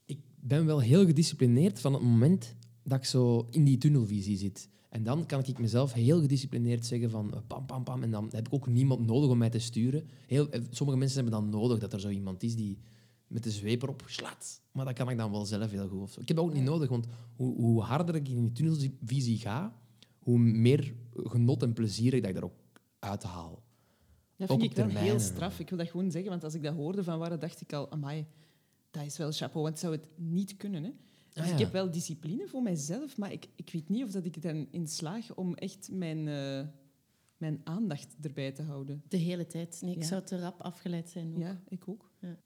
ik 0.05 0.19
ben 0.39 0.65
wel 0.65 0.80
heel 0.80 1.05
gedisciplineerd 1.05 1.80
van 1.80 1.93
het 1.93 2.01
moment 2.01 2.55
dat 2.84 2.97
ik 2.97 3.05
zo 3.05 3.47
in 3.51 3.63
die 3.63 3.78
tunnelvisie 3.78 4.38
zit. 4.38 4.69
En 4.96 5.04
dan 5.04 5.26
kan 5.26 5.43
ik 5.46 5.60
mezelf 5.60 5.93
heel 5.93 6.22
gedisciplineerd 6.22 6.86
zeggen 6.86 7.10
van 7.10 7.34
eh, 7.34 7.39
pam, 7.48 7.66
pam, 7.66 7.84
pam. 7.84 8.04
En 8.04 8.12
dan 8.12 8.30
heb 8.32 8.48
ik 8.48 8.54
ook 8.54 8.68
niemand 8.68 9.06
nodig 9.06 9.30
om 9.30 9.38
mij 9.38 9.50
te 9.50 9.60
sturen. 9.60 10.10
Heel, 10.28 10.50
eh, 10.50 10.62
sommige 10.70 10.98
mensen 11.00 11.24
hebben 11.24 11.41
dan 11.41 11.50
nodig 11.50 11.80
dat 11.80 11.93
er 11.93 12.00
zo 12.00 12.10
iemand 12.10 12.43
is 12.43 12.56
die 12.56 12.78
met 13.28 13.43
de 13.43 13.52
zweep 13.52 13.82
erop 13.82 14.04
slaat. 14.06 14.62
Maar 14.72 14.86
dat 14.86 14.93
kan 14.93 15.10
ik 15.10 15.18
dan 15.18 15.32
wel 15.32 15.46
zelf 15.46 15.72
heel 15.72 15.88
goed. 15.88 16.02
of 16.02 16.12
zo. 16.12 16.22
Ik 16.22 16.28
heb 16.28 16.38
dat 16.38 16.46
ook 16.46 16.54
niet 16.54 16.64
nodig, 16.64 16.89
want 16.89 17.06
hoe, 17.36 17.56
hoe 17.56 17.82
harder 17.82 18.16
ik 18.16 18.28
in 18.28 18.41
die 18.41 18.52
tunnelvisie 18.52 19.38
ga, 19.38 19.80
hoe 20.20 20.39
meer 20.39 20.96
genot 21.14 21.64
en 21.64 21.74
plezier 21.74 22.14
ik 22.14 22.22
dat 22.22 22.30
ik 22.30 22.36
daar 22.36 22.46
ook 22.46 22.60
uithaal. 23.00 23.64
Dat 24.36 24.50
Ook 24.50 24.60
vind 24.60 24.72
ik 24.72 24.78
wel 24.78 24.86
termijn, 24.86 25.06
heel 25.06 25.16
hè. 25.16 25.20
straf. 25.20 25.60
Ik 25.60 25.70
wil 25.70 25.78
dat 25.78 25.89
gewoon 25.89 26.12
zeggen, 26.12 26.30
want 26.30 26.43
als 26.43 26.54
ik 26.54 26.64
dat 26.64 26.76
hoorde 26.76 27.04
van 27.04 27.20
waar, 27.20 27.39
dacht 27.39 27.62
ik 27.62 27.74
al, 27.74 27.91
amai, 27.91 28.26
dat 28.91 29.06
is 29.06 29.18
wel 29.18 29.32
chapeau, 29.32 29.64
want 29.66 29.80
zou 29.80 29.93
het 29.93 30.08
niet 30.16 30.58
kunnen. 30.58 30.84
Hè. 30.84 30.91
Dus 31.36 31.44
Ah, 31.44 31.50
ja. 31.50 31.54
ik 31.56 31.60
heb 31.60 31.72
wel 31.72 31.92
discipline 31.92 32.48
voor 32.48 32.62
mijzelf, 32.62 33.18
maar 33.18 33.32
ik, 33.32 33.48
ik 33.56 33.70
weet 33.70 33.90
niet 33.90 34.04
of 34.04 34.12
dat 34.12 34.26
ik 34.26 34.36
er 34.36 34.42
dan 34.42 34.68
in 34.72 34.88
slaag 34.88 35.36
om 35.36 35.54
echt 35.56 35.90
mijn, 35.92 36.28
eh, 36.28 36.68
mijn 37.38 37.62
aandacht 37.64 38.16
erbij 38.22 38.52
te 38.52 38.62
houden. 38.62 39.04
De 39.08 39.18
hele 39.18 39.48
tijd. 39.48 39.78
Nee, 39.82 39.94
ik 39.96 40.02
Ja. 40.02 40.08
zou 40.08 40.24
te 40.24 40.40
rap 40.40 40.62
afgeleid 40.62 41.10
zijn. 41.10 41.34
ook. 41.36 41.40
Ja, 41.42 41.62
ik 41.68 41.88
ook. 41.88 42.12
Ja. 42.20 42.38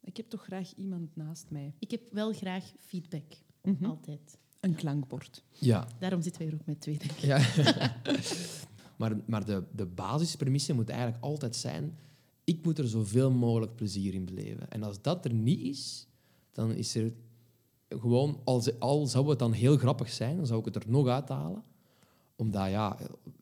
Ik 0.00 0.16
heb 0.16 0.28
toch 0.28 0.42
graag 0.44 0.74
iemand 0.74 1.16
naast 1.16 1.46
mij. 1.50 1.74
Ik 1.78 1.90
heb 1.90 2.00
wel 2.12 2.32
graag 2.32 2.72
feedback. 2.78 3.32
Mhm. 3.62 3.84
Altijd. 3.84 4.38
Een 4.60 4.74
klankbord. 4.74 5.44
Ja, 5.58 5.88
Daarom 5.98 6.22
zitten 6.22 6.40
wij 6.42 6.50
hier 6.50 6.60
ook 6.60 6.66
met 6.66 6.80
twee, 6.80 6.98
denk 6.98 7.10
ik. 7.10 7.18
Ja. 7.18 7.38
maar 8.98 9.16
maar 9.26 9.44
de, 9.44 9.64
de 9.74 9.86
basispremisse 9.86 10.72
moet 10.72 10.88
eigenlijk 10.88 11.24
altijd 11.24 11.56
zijn... 11.56 11.98
Ik 12.44 12.64
moet 12.64 12.78
er 12.78 12.88
zoveel 12.88 13.30
mogelijk 13.30 13.76
plezier 13.76 14.14
in 14.14 14.24
beleven. 14.24 14.70
En 14.70 14.82
als 14.82 15.02
dat 15.02 15.24
er 15.24 15.32
niet 15.34 15.60
is, 15.60 16.06
dan 16.52 16.72
is 16.72 16.94
er 16.94 17.12
gewoon, 17.88 18.40
al, 18.44 18.60
ze- 18.60 18.78
al 18.78 19.06
zou 19.06 19.28
het 19.30 19.38
dan 19.38 19.52
heel 19.52 19.76
grappig 19.76 20.10
zijn, 20.10 20.36
dan 20.36 20.46
zou 20.46 20.58
ik 20.58 20.64
het 20.64 20.76
er 20.76 20.82
nog 20.90 21.06
uithalen. 21.08 21.62
Omdat, 22.36 22.70
ja, 22.70 22.96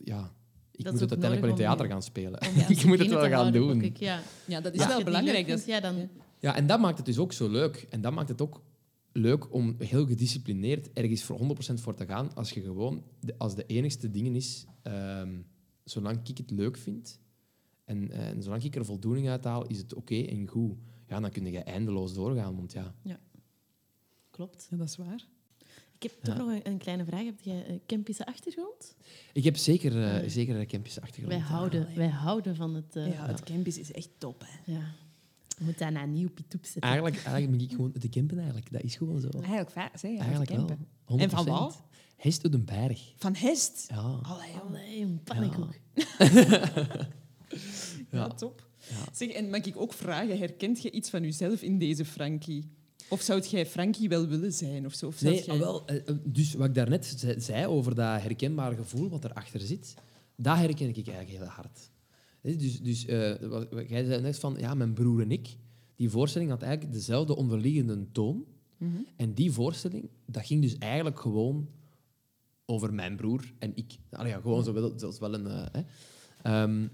ja 0.04 0.32
ik 0.72 0.84
moet 0.90 1.00
het 1.00 1.10
uiteindelijk 1.10 1.40
wel 1.40 1.50
in 1.50 1.56
theater 1.56 1.84
je- 1.86 1.90
gaan 1.92 2.02
spelen. 2.02 2.40
Ik 2.68 2.84
moet 2.84 2.98
het 2.98 3.08
wel 3.08 3.28
gaan 3.28 3.52
doen. 3.52 3.82
ik, 3.82 3.96
ja. 3.96 4.20
Ja, 4.46 4.60
dat 4.60 4.74
is 4.74 4.80
Als 4.80 4.88
wel 4.88 5.04
belangrijk. 5.04 5.48
Dat 5.48 5.64
ja, 5.66 5.80
dan... 5.80 6.08
Ja, 6.38 6.56
en 6.56 6.66
dat 6.66 6.80
maakt 6.80 6.96
het 6.96 7.06
dus 7.06 7.18
ook 7.18 7.32
zo 7.32 7.48
leuk. 7.48 7.86
En 7.90 8.00
dat 8.00 8.12
maakt 8.12 8.28
het 8.28 8.40
ook 8.42 8.60
leuk 9.12 9.52
om 9.54 9.74
heel 9.78 10.06
gedisciplineerd 10.06 10.92
ergens 10.92 11.22
voor 11.22 11.38
100% 11.38 11.74
voor 11.74 11.94
te 11.94 12.06
gaan. 12.06 12.34
Als 12.34 12.50
je 12.50 12.60
gewoon, 12.62 13.02
de, 13.20 13.34
als 13.38 13.54
de 13.54 13.66
enigste 13.66 14.10
dingen 14.10 14.34
is, 14.34 14.66
ehm, 14.82 15.32
zolang 15.84 16.20
ik 16.28 16.36
het 16.38 16.50
leuk 16.50 16.76
vind 16.76 17.20
en, 17.84 18.10
eh, 18.10 18.28
en 18.28 18.42
zolang 18.42 18.62
ik 18.64 18.76
er 18.76 18.84
voldoening 18.84 19.28
uit 19.28 19.44
haal, 19.44 19.66
is 19.66 19.78
het 19.78 19.94
oké 19.94 20.14
en 20.22 20.46
goed. 20.48 20.72
Ja, 21.08 21.20
dan 21.20 21.30
kun 21.30 21.46
je 21.46 21.58
eindeloos 21.58 22.14
doorgaan. 22.14 22.56
Want 22.56 22.72
ja, 22.72 22.94
Klopt. 24.34 24.66
Ja, 24.70 24.76
dat 24.76 24.88
is 24.88 24.96
waar. 24.96 25.24
Ik 25.98 26.02
heb 26.02 26.12
toch 26.22 26.36
nog 26.36 26.48
een, 26.48 26.68
een 26.68 26.78
kleine 26.78 27.04
vraag. 27.04 27.24
Heb 27.24 27.40
jij 27.40 27.68
een 27.68 27.80
Kempische 27.86 28.26
achtergrond? 28.26 28.96
ik 29.32 29.44
heb 29.44 29.56
zeker, 29.56 29.92
eh 30.02 30.22
Ja. 30.22 30.28
zeker 30.28 30.56
een 30.56 30.66
campus 30.66 31.00
achtergrond. 31.00 31.32
Wij 31.38 31.42
houden, 31.48 31.88
wij 31.94 32.08
houden 32.08 32.56
van 32.56 32.74
het... 32.74 32.96
eh, 32.96 33.12
ja, 33.12 33.26
het 33.26 33.42
campus 33.42 33.78
is 33.78 33.92
echt 33.92 34.08
top. 34.18 34.44
Hè. 34.46 34.72
ja. 34.72 34.94
Je 35.58 35.64
moet 35.64 35.78
daar 35.78 35.92
naar 35.92 36.08
nieuw 36.08 36.30
pitoep 36.30 36.64
zetten. 36.64 36.82
Eigenlijk, 36.82 37.16
eigenlijk 37.16 37.50
ben 37.50 37.60
ik 37.60 37.70
gewoon 37.70 37.92
te 37.92 38.08
campen 38.08 38.36
eigenlijk. 38.36 38.72
Dat 38.72 38.82
is 38.82 38.96
gewoon 38.96 39.20
zo. 39.20 39.28
Eigenlijk 39.30 39.70
vaak, 39.70 39.96
zeg. 39.98 40.18
Eigenlijk 40.18 40.50
wel. 40.50 40.68
100%. 40.68 41.20
En 41.22 41.30
van 41.30 41.44
wat? 41.44 41.82
Hest 42.16 42.42
door 42.42 42.50
den 42.50 42.64
berg. 42.64 43.12
Van 43.16 43.34
Hest. 43.34 43.84
Ja. 43.88 43.96
Allee. 44.22 44.52
Allee, 44.66 45.00
een 45.00 45.20
pannenkoek. 45.24 45.74
Ja, 48.10 48.28
top. 48.28 48.68
Ja. 48.90 48.96
Zeg, 49.12 49.28
en 49.28 49.50
mag 49.50 49.60
ik 49.64 49.76
ook 49.76 49.92
vragen, 49.92 50.38
herkent 50.38 50.82
je 50.82 50.90
iets 50.90 51.10
van 51.10 51.22
jezelf 51.22 51.62
in 51.62 51.78
deze 51.78 52.04
Frankie? 52.04 52.70
Of 53.08 53.20
zou 53.20 53.40
jij 53.48 53.66
Frankie 53.66 54.08
wel 54.08 54.26
willen 54.26 54.52
zijn? 54.52 54.86
Of 54.86 54.94
zo? 54.94 55.06
Of 55.06 55.22
Nee, 55.22 55.44
jij... 55.44 55.54
ah, 55.54 55.58
wel, 55.60 55.86
eh, 55.86 55.96
eh, 56.08 56.16
dus 56.24 56.54
wat 56.54 56.66
ik 56.66 56.74
daarnet 56.74 57.06
ze- 57.06 57.34
zei 57.38 57.66
over 57.66 57.94
dat 57.94 58.22
herkenbare 58.22 58.76
gevoel 58.76 59.08
wat 59.08 59.24
erachter 59.24 59.60
zit, 59.60 59.94
dat 60.36 60.56
herken 60.56 60.88
ik 60.88 60.96
eigenlijk 61.08 61.38
heel 61.38 61.46
hard. 61.46 61.90
Dus, 62.42 62.80
dus 62.82 63.06
eh, 63.06 63.34
wat, 63.48 63.70
wat 63.70 63.88
jij 63.88 64.04
zei 64.04 64.20
net 64.22 64.38
van, 64.38 64.54
ja, 64.58 64.74
mijn 64.74 64.92
broer 64.92 65.20
en 65.20 65.30
ik, 65.30 65.56
die 65.94 66.10
voorstelling 66.10 66.50
had 66.50 66.62
eigenlijk 66.62 66.92
dezelfde 66.94 67.36
onderliggende 67.36 68.06
toon. 68.12 68.44
Mhm. 68.78 68.90
En 69.16 69.34
die 69.34 69.52
voorstelling, 69.52 70.08
dat 70.26 70.46
ging 70.46 70.62
dus 70.62 70.78
eigenlijk 70.78 71.20
gewoon 71.20 71.68
over 72.66 72.94
mijn 72.94 73.16
broer 73.16 73.52
en 73.58 73.72
ik. 73.74 73.96
Allee, 74.10 74.32
ja, 74.32 74.40
gewoon 74.40 74.64
zo 74.64 74.72
wel, 74.72 74.94
wel 75.20 75.34
een... 75.34 75.46
eh, 75.46 75.66
hè. 75.72 75.82
Ehm, 76.42 76.88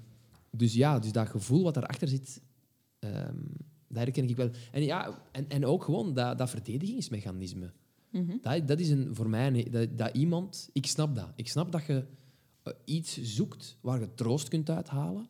dus 0.51 0.75
ja, 0.75 0.99
dus 0.99 1.13
dat 1.13 1.29
gevoel 1.29 1.63
wat 1.63 1.75
daarachter 1.75 2.09
zit, 2.09 2.41
ehm 2.99 3.37
dat 3.91 4.03
herken 4.03 4.29
ik 4.29 4.37
wel. 4.37 4.51
En, 4.73 4.83
ja, 4.83 5.23
en, 5.33 5.49
en 5.49 5.67
ook 5.67 5.85
gewoon 5.85 6.15
dat, 6.15 6.39
dat 6.39 6.51
verdedigingsmechanisme. 6.51 7.73
Mhm. 8.11 8.37
Dat, 8.41 8.69
dat 8.69 8.81
is 8.81 8.91
een, 8.91 9.15
voor 9.15 9.29
mij 9.29 9.67
dat, 9.71 9.99
dat 9.99 10.17
iemand... 10.17 10.71
Ik 10.73 10.87
snap 10.87 11.15
dat. 11.15 11.33
Ik 11.35 11.49
snap 11.49 11.73
dat 11.73 11.87
je 11.87 12.05
eh, 12.63 12.73
iets 12.85 13.23
zoekt 13.23 13.79
waar 13.81 14.01
je 14.01 14.15
troost 14.15 14.49
kunt 14.49 14.71
uithalen. 14.71 15.29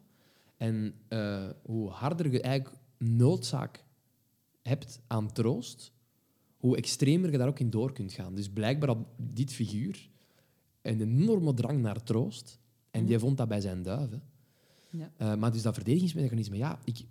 En 0.57 0.95
eh, 1.09 1.49
hoe 1.63 1.89
harder 1.89 2.33
je 2.33 2.41
eigenlijk 2.41 2.77
noodzaak 2.99 3.85
hebt 4.63 5.01
aan 5.07 5.33
troost, 5.33 5.93
hoe 6.57 6.77
extremer 6.77 7.31
je 7.31 7.39
daar 7.39 7.49
ook 7.49 7.59
in 7.59 7.71
door 7.71 7.93
kunt 7.93 8.13
gaan. 8.13 8.35
Dus 8.35 8.51
blijkbaar 8.51 8.89
had 8.89 9.07
dit 9.17 9.53
figuur 9.53 10.11
een 10.83 11.01
enorme 11.01 11.55
drang 11.55 11.81
naar 11.81 12.03
troost. 12.03 12.59
En 12.91 13.05
die 13.05 13.19
vond 13.19 13.37
dat 13.37 13.49
bij 13.49 13.61
zijn 13.61 13.83
duiven. 13.83 14.23
Ja. 14.91 15.13
Eh, 15.17 15.35
maar 15.35 15.53
dus 15.53 15.63
dat 15.63 15.75
verdedigingsmechanisme, 15.75 16.57
ja, 16.57 16.79
ik, 16.85 17.05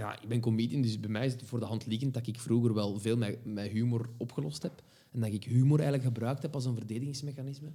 ja, 0.00 0.20
ik 0.20 0.28
ben 0.28 0.40
comedian, 0.40 0.82
dus 0.82 1.00
bij 1.00 1.10
mij 1.10 1.26
is 1.26 1.32
het 1.32 1.42
voor 1.42 1.60
de 1.60 1.66
hand 1.66 1.86
liggend 1.86 2.14
dat 2.14 2.26
ik 2.26 2.38
vroeger 2.38 2.74
wel 2.74 2.98
veel 2.98 3.16
met, 3.16 3.44
met 3.44 3.70
humor 3.70 4.10
opgelost 4.16 4.62
heb. 4.62 4.82
En 5.10 5.20
dat 5.20 5.32
ik 5.32 5.44
humor 5.44 5.80
eigenlijk 5.80 6.08
gebruikt 6.08 6.42
heb 6.42 6.54
als 6.54 6.64
een 6.64 6.74
verdedigingsmechanisme. 6.74 7.72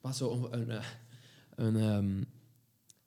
Maar 0.00 0.14
zo 0.14 0.48
een, 0.50 0.60
een, 0.60 0.70
eh, 0.70 0.84
een, 1.54 1.76
ehm, 1.76 2.22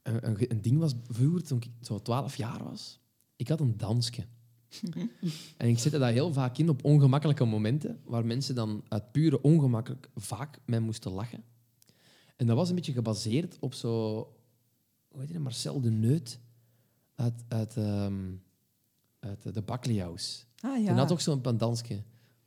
een, 0.03 0.28
een, 0.28 0.51
een 0.51 0.62
ding 0.62 0.78
was 0.78 0.93
vroeger, 1.10 1.43
toen 1.43 1.57
ik 1.57 1.70
zo 1.82 2.01
12 2.01 2.36
jaar 2.36 2.64
was, 2.64 2.99
ik 3.36 3.47
had 3.47 3.60
een 3.60 3.78
dansje. 3.78 4.26
en 5.57 5.68
ik 5.68 5.80
zette 5.80 5.97
dat 5.97 6.10
heel 6.10 6.34
vaak 6.34 6.57
in 6.57 6.70
op 6.70 6.84
ongemakkelijke 6.84 7.45
momenten, 7.45 7.99
waar 8.03 8.26
mensen 8.26 8.55
dan 8.55 8.84
uit 8.88 9.12
pure 9.12 9.41
ongemakkelijk 9.41 10.10
vaak 10.16 10.60
mij 10.66 10.80
moesten 10.80 11.12
lachen. 11.12 11.43
En 12.36 12.47
dat 12.47 12.55
was 12.55 12.70
een 12.70 12.76
beetje 12.76 12.93
gebaseerd 12.93 13.57
op 13.60 13.74
zo... 13.74 14.16
Hoe 15.07 15.22
heet 15.22 15.30
hij? 15.30 15.39
Marcel 15.39 15.82
de 15.82 15.91
Neut 15.91 16.39
uit, 17.16 17.43
uit, 17.47 17.78
ehm, 17.78 18.32
uit 19.20 19.45
eh, 19.45 19.53
de 19.53 19.61
Bakliaus. 19.61 20.45
Ah 20.59 20.76
En 20.76 20.82
ja. 20.84 20.93
had 20.93 21.11
ook 21.11 21.22
zo'n 21.22 21.41
dansje. 21.57 21.93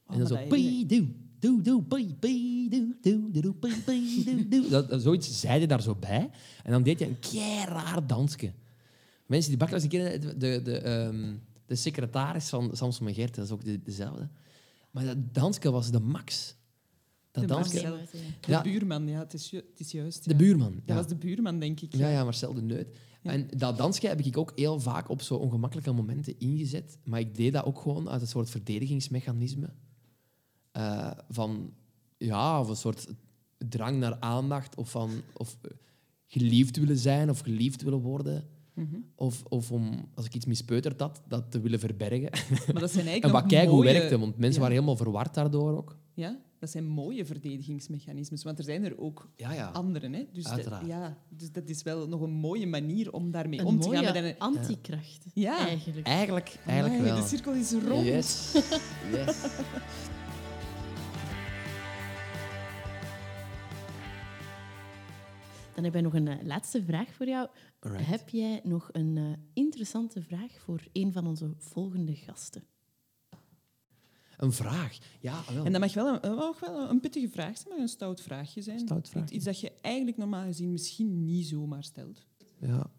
Oh, 0.07 0.13
en 0.15 0.19
dan 0.19 0.27
zo... 0.27 0.35
dat 0.35 0.49
pie, 0.49 0.87
doe, 0.87 1.09
doe, 1.39 1.63
doe, 1.63 1.83
pie, 1.83 2.15
pie, 2.15 2.71
doe, 2.71 2.97
doe, 3.03 3.31
doe, 3.31 3.43
doe, 3.43 3.55
pie, 3.55 3.81
pie, 3.81 4.25
doe, 4.25 4.49
doe. 4.49 4.69
Dat, 4.71 4.89
dat- 4.89 5.03
zoiets 5.03 5.41
zei 5.41 5.59
hij 5.59 5.67
daar 5.67 5.83
zo 5.83 5.95
bij. 5.95 6.31
En 6.65 6.73
dan 6.73 6.83
deed 6.83 6.99
je 6.99 7.07
een 7.07 7.19
kei 7.19 7.65
raar 7.65 8.07
dansje. 8.07 8.53
Mensen 9.27 9.51
die 9.51 9.59
Bakliaus 9.59 9.87
kennen, 9.89 10.21
de, 10.21 10.37
de, 10.37 10.61
de, 10.63 10.79
ehm, 10.79 11.33
de 11.67 11.75
secretaris 11.75 12.49
van 12.49 12.71
Samson 12.77 13.07
en 13.09 13.15
Gert, 13.15 13.35
dat 13.35 13.45
is 13.45 13.51
ook 13.51 13.65
de- 13.65 13.83
dezelfde. 13.83 14.29
Maar 14.91 15.05
dat 15.05 15.35
dansje 15.35 15.71
was 15.71 15.91
de 15.91 16.01
max. 16.01 16.55
Dat 17.31 17.43
De 17.43 17.49
dansje... 17.49 17.73
Marcel. 17.89 17.95
Oké, 18.37 18.63
De 18.63 18.71
buurman, 18.71 19.09
ja, 19.09 19.19
het 19.19 19.35
is, 19.35 19.51
ju- 19.51 19.65
het 19.71 19.81
is 19.81 19.91
juist. 19.93 20.25
De 20.25 20.31
ja. 20.31 20.37
buurman. 20.37 20.73
Dat 20.73 20.83
ja. 20.85 20.95
was 20.95 21.07
de 21.09 21.15
buurman, 21.17 21.59
denk 21.59 21.81
ik. 21.81 21.95
Ja, 21.95 22.09
ja, 22.09 22.25
Marcel 22.25 22.55
de 22.55 22.63
Neut. 22.63 22.97
Ja. 23.23 23.31
En 23.31 23.49
dat 23.57 23.77
dansje 23.77 24.07
heb 24.07 24.21
ik 24.21 24.39
ook 24.39 24.53
heel 24.55 24.81
vaak 24.81 25.09
op 25.09 25.23
zo 25.23 25.35
ongemakkelijke 25.35 25.93
momenten 25.93 26.39
ingezet. 26.39 26.99
Maar 27.05 27.21
ik 27.21 27.35
deed 27.35 27.53
dat 27.53 27.65
ook 27.65 27.81
gewoon 27.81 28.09
uit 28.09 28.21
een 28.21 28.27
soort 28.27 28.51
verdedigingsmechanisme. 28.51 29.73
Eh, 30.73 31.11
van, 31.29 31.73
ja, 32.19 32.61
of 32.61 32.69
een 32.69 32.77
soort 32.77 33.07
drang 33.69 33.99
naar 33.99 34.21
aandacht. 34.21 34.77
Of 34.77 34.91
van 34.91 35.11
of 35.37 35.59
geliefd 36.27 36.77
willen 36.77 36.99
zijn 36.99 37.31
of 37.31 37.41
geliefd 37.41 37.83
willen 37.83 38.01
worden. 38.01 38.45
Mhm. 38.75 38.97
Of, 39.15 39.43
of 39.49 39.73
om, 39.73 40.09
als 40.15 40.27
ik 40.27 40.35
iets 40.35 40.47
mispeuterd 40.47 41.01
had, 41.01 41.23
dat 41.29 41.51
te 41.51 41.61
willen 41.61 41.79
verbergen. 41.79 42.31
Maar 42.73 42.81
dat 42.81 42.91
zijn 42.91 43.07
eigenlijk 43.07 43.25
en 43.25 43.33
wat 43.33 43.43
nog 43.43 43.51
kijk 43.51 43.69
hoe 43.69 43.77
mooie... 43.77 43.93
werkte, 43.93 44.19
want 44.19 44.37
mensen 44.37 44.55
ja. 44.55 44.61
waren 44.61 44.75
helemaal 44.75 44.97
verward 44.97 45.35
daardoor 45.35 45.77
ook. 45.77 45.97
Ja, 46.15 46.41
dat 46.63 46.71
zijn 46.71 46.87
mooie 46.87 47.25
verdedigingsmechanismes. 47.25 48.43
Want 48.43 48.59
er 48.59 48.65
zijn 48.65 48.85
er 48.85 48.99
ook 48.99 49.29
Ja, 49.37 49.53
ja. 49.53 49.69
andere. 49.69 50.11
Hè? 50.11 50.27
Dus, 50.33 50.45
ja, 50.87 51.19
dus 51.29 51.53
dat 51.53 51.69
is 51.69 51.83
wel 51.83 52.09
nog 52.09 52.21
een 52.21 52.31
mooie 52.31 52.67
manier 52.67 53.13
om 53.13 53.31
daarmee 53.31 53.59
Een 53.59 53.67
om 53.67 53.81
te 53.81 53.91
gaan. 53.91 54.05
Met 54.05 54.15
een, 54.15 54.39
antikracht, 54.39 55.25
Ja. 55.35 55.67
eigenlijk. 55.67 56.07
Eigenlijk, 56.07 56.59
eigenlijk 56.67 57.01
Amai, 57.01 57.13
wel. 57.13 57.23
De 57.23 57.29
cirkel 57.29 57.53
is 57.53 57.73
rond. 57.73 58.05
Yes. 58.07 58.53
yes. 59.13 59.37
Dan 65.75 65.85
heb 65.85 65.97
ik 65.97 66.03
nog 66.03 66.15
een 66.15 66.29
eh, 66.29 66.45
laatste 66.45 66.85
vraag 66.85 67.13
voor 67.15 67.27
jou. 67.27 67.49
Alright. 67.81 68.07
Heb 68.07 68.29
jij 68.29 68.61
nog 68.65 68.89
een 68.93 69.17
eh, 69.17 69.25
interessante 69.53 70.23
vraag 70.23 70.53
voor 70.59 70.81
een 70.93 71.13
van 71.13 71.27
onze 71.27 71.55
volgende 71.57 72.15
gasten? 72.15 72.63
Een 74.43 74.53
vraag. 74.53 74.99
Ja, 75.21 75.43
wel. 75.55 75.65
En 75.65 75.73
dat 75.73 75.81
mag 75.81 75.95
wel 75.95 76.19
een, 76.23 76.35
mag 76.35 76.61
wel 76.61 76.91
een 76.91 77.01
pittige 77.01 77.29
vraag 77.29 77.57
zijn, 77.57 77.69
maar 77.69 77.79
een 77.79 77.89
stout 77.89 78.21
vraagje 78.21 78.63
zijn. 78.63 78.79
Stout 78.79 79.09
vraagje. 79.09 79.35
Iets 79.35 79.45
dat 79.45 79.61
je 79.61 79.73
eigenlijk 79.81 80.17
normaal 80.17 80.45
gezien 80.45 80.71
misschien 80.71 81.25
niet 81.25 81.47
zomaar 81.47 81.85
stelt. 81.85 82.27
Ja. 82.59 82.91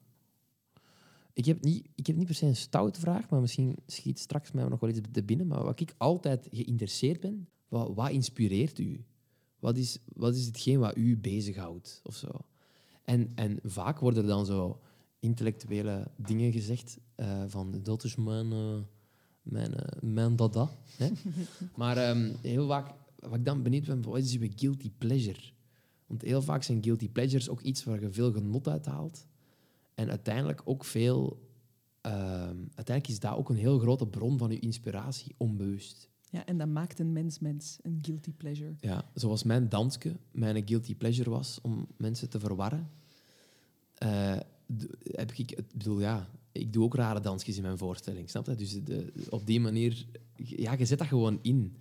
Ik 1.33 1.45
heb, 1.45 1.63
niet, 1.63 1.87
ik 1.95 2.07
heb 2.07 2.15
niet 2.15 2.25
per 2.25 2.35
se 2.35 2.45
een 2.45 2.55
stoute 2.55 2.99
vraag, 2.99 3.29
maar 3.29 3.41
misschien 3.41 3.75
schiet 3.87 4.19
straks 4.19 4.51
mij 4.51 4.63
nog 4.63 4.79
wel 4.79 4.89
iets 4.89 4.99
te 5.11 5.23
binnen. 5.23 5.47
Maar 5.47 5.63
wat 5.63 5.79
ik 5.79 5.93
altijd 5.97 6.47
geïnteresseerd 6.51 7.19
ben, 7.19 7.47
wat, 7.67 7.93
wat 7.95 8.09
inspireert 8.09 8.79
u? 8.79 9.05
Wat 9.59 9.77
is, 9.77 9.99
wat 10.13 10.35
is 10.35 10.45
hetgeen 10.45 10.79
wat 10.79 10.97
u 10.97 11.17
bezighoudt? 11.17 12.01
Of 12.03 12.15
zo? 12.15 12.29
En, 13.03 13.31
en 13.35 13.59
vaak 13.63 13.99
worden 13.99 14.23
er 14.23 14.29
dan 14.29 14.45
zo 14.45 14.81
intellectuele 15.19 16.11
dingen 16.15 16.51
gezegd 16.51 16.97
eh, 17.15 17.43
van 17.47 17.79
dat 17.81 18.03
is 18.03 18.15
mijn, 18.15 18.51
eh, 18.51 18.77
mijn, 19.43 19.73
eh, 19.73 20.01
mijn 20.01 20.35
dada. 20.35 20.69
Hè? 20.97 21.09
maar 21.75 21.97
ehm, 21.97 22.31
heel 22.41 22.67
vaak, 22.67 22.93
wat 23.19 23.35
ik 23.35 23.45
dan 23.45 23.63
benieuwd 23.63 23.85
ben, 23.85 24.01
wat 24.01 24.17
is 24.17 24.37
uw 24.37 24.49
guilty 24.55 24.91
pleasure? 24.97 25.39
Want 26.07 26.21
heel 26.21 26.41
vaak 26.41 26.63
zijn 26.63 26.83
guilty 26.83 27.09
pleasures 27.09 27.49
ook 27.49 27.61
iets 27.61 27.83
waar 27.83 28.01
je 28.01 28.11
veel 28.11 28.31
genot 28.31 28.67
uit 28.67 28.85
haalt. 28.85 29.27
En 29.95 30.09
uiteindelijk 30.09 30.61
ook 30.65 30.85
veel... 30.85 31.47
ehm, 32.01 32.57
uiteindelijk 32.57 33.07
is 33.07 33.19
dat 33.19 33.35
ook 33.35 33.49
een 33.49 33.55
heel 33.55 33.79
grote 33.79 34.07
bron 34.07 34.37
van 34.37 34.51
je 34.51 34.59
inspiratie, 34.59 35.35
onbewust. 35.37 36.09
Ja, 36.29 36.45
en 36.45 36.57
dat 36.57 36.67
maakt 36.67 36.99
een 36.99 37.13
mens 37.13 37.39
mens, 37.39 37.77
een 37.81 37.99
guilty 38.01 38.31
pleasure. 38.33 38.73
Ja, 38.79 39.09
zoals 39.13 39.43
mijn 39.43 39.69
dansje 39.69 40.15
mijn 40.31 40.67
guilty 40.67 40.95
pleasure 40.95 41.29
was 41.29 41.59
om 41.61 41.87
mensen 41.97 42.29
te 42.29 42.39
verwarren. 42.39 42.89
d- 44.77 44.87
heb 45.01 45.31
ik, 45.31 45.51
ik 45.51 45.73
bedoel, 45.73 45.99
ja, 45.99 46.27
ik 46.53 46.73
doe 46.73 46.83
ook 46.83 46.95
rare 46.95 47.19
dansjes 47.19 47.55
in 47.55 47.61
mijn 47.61 47.77
voorstelling, 47.77 48.29
snap 48.29 48.45
je? 48.47 48.55
Dus 48.55 48.83
de, 48.83 49.11
op 49.29 49.45
die 49.45 49.59
manier, 49.59 50.05
ja, 50.35 50.73
je 50.73 50.85
zet 50.85 50.97
dat 50.97 51.07
gewoon 51.07 51.39
in. 51.41 51.75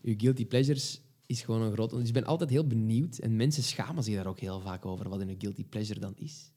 Je 0.00 0.14
guilty 0.16 0.46
pleasures 0.46 1.00
is 1.26 1.42
gewoon 1.42 1.62
een 1.62 1.72
groot... 1.72 1.90
Dus 1.90 2.06
ik 2.08 2.12
ben 2.12 2.24
altijd 2.24 2.50
heel 2.50 2.66
benieuwd 2.66 3.18
en 3.18 3.36
mensen 3.36 3.62
schamen 3.62 4.02
zich 4.02 4.14
daar 4.14 4.26
ook 4.26 4.40
heel 4.40 4.60
vaak 4.60 4.86
over 4.86 5.08
wat 5.08 5.20
een 5.20 5.34
guilty 5.38 5.64
pleasure 5.64 6.00
dan 6.00 6.14
is. 6.16 6.52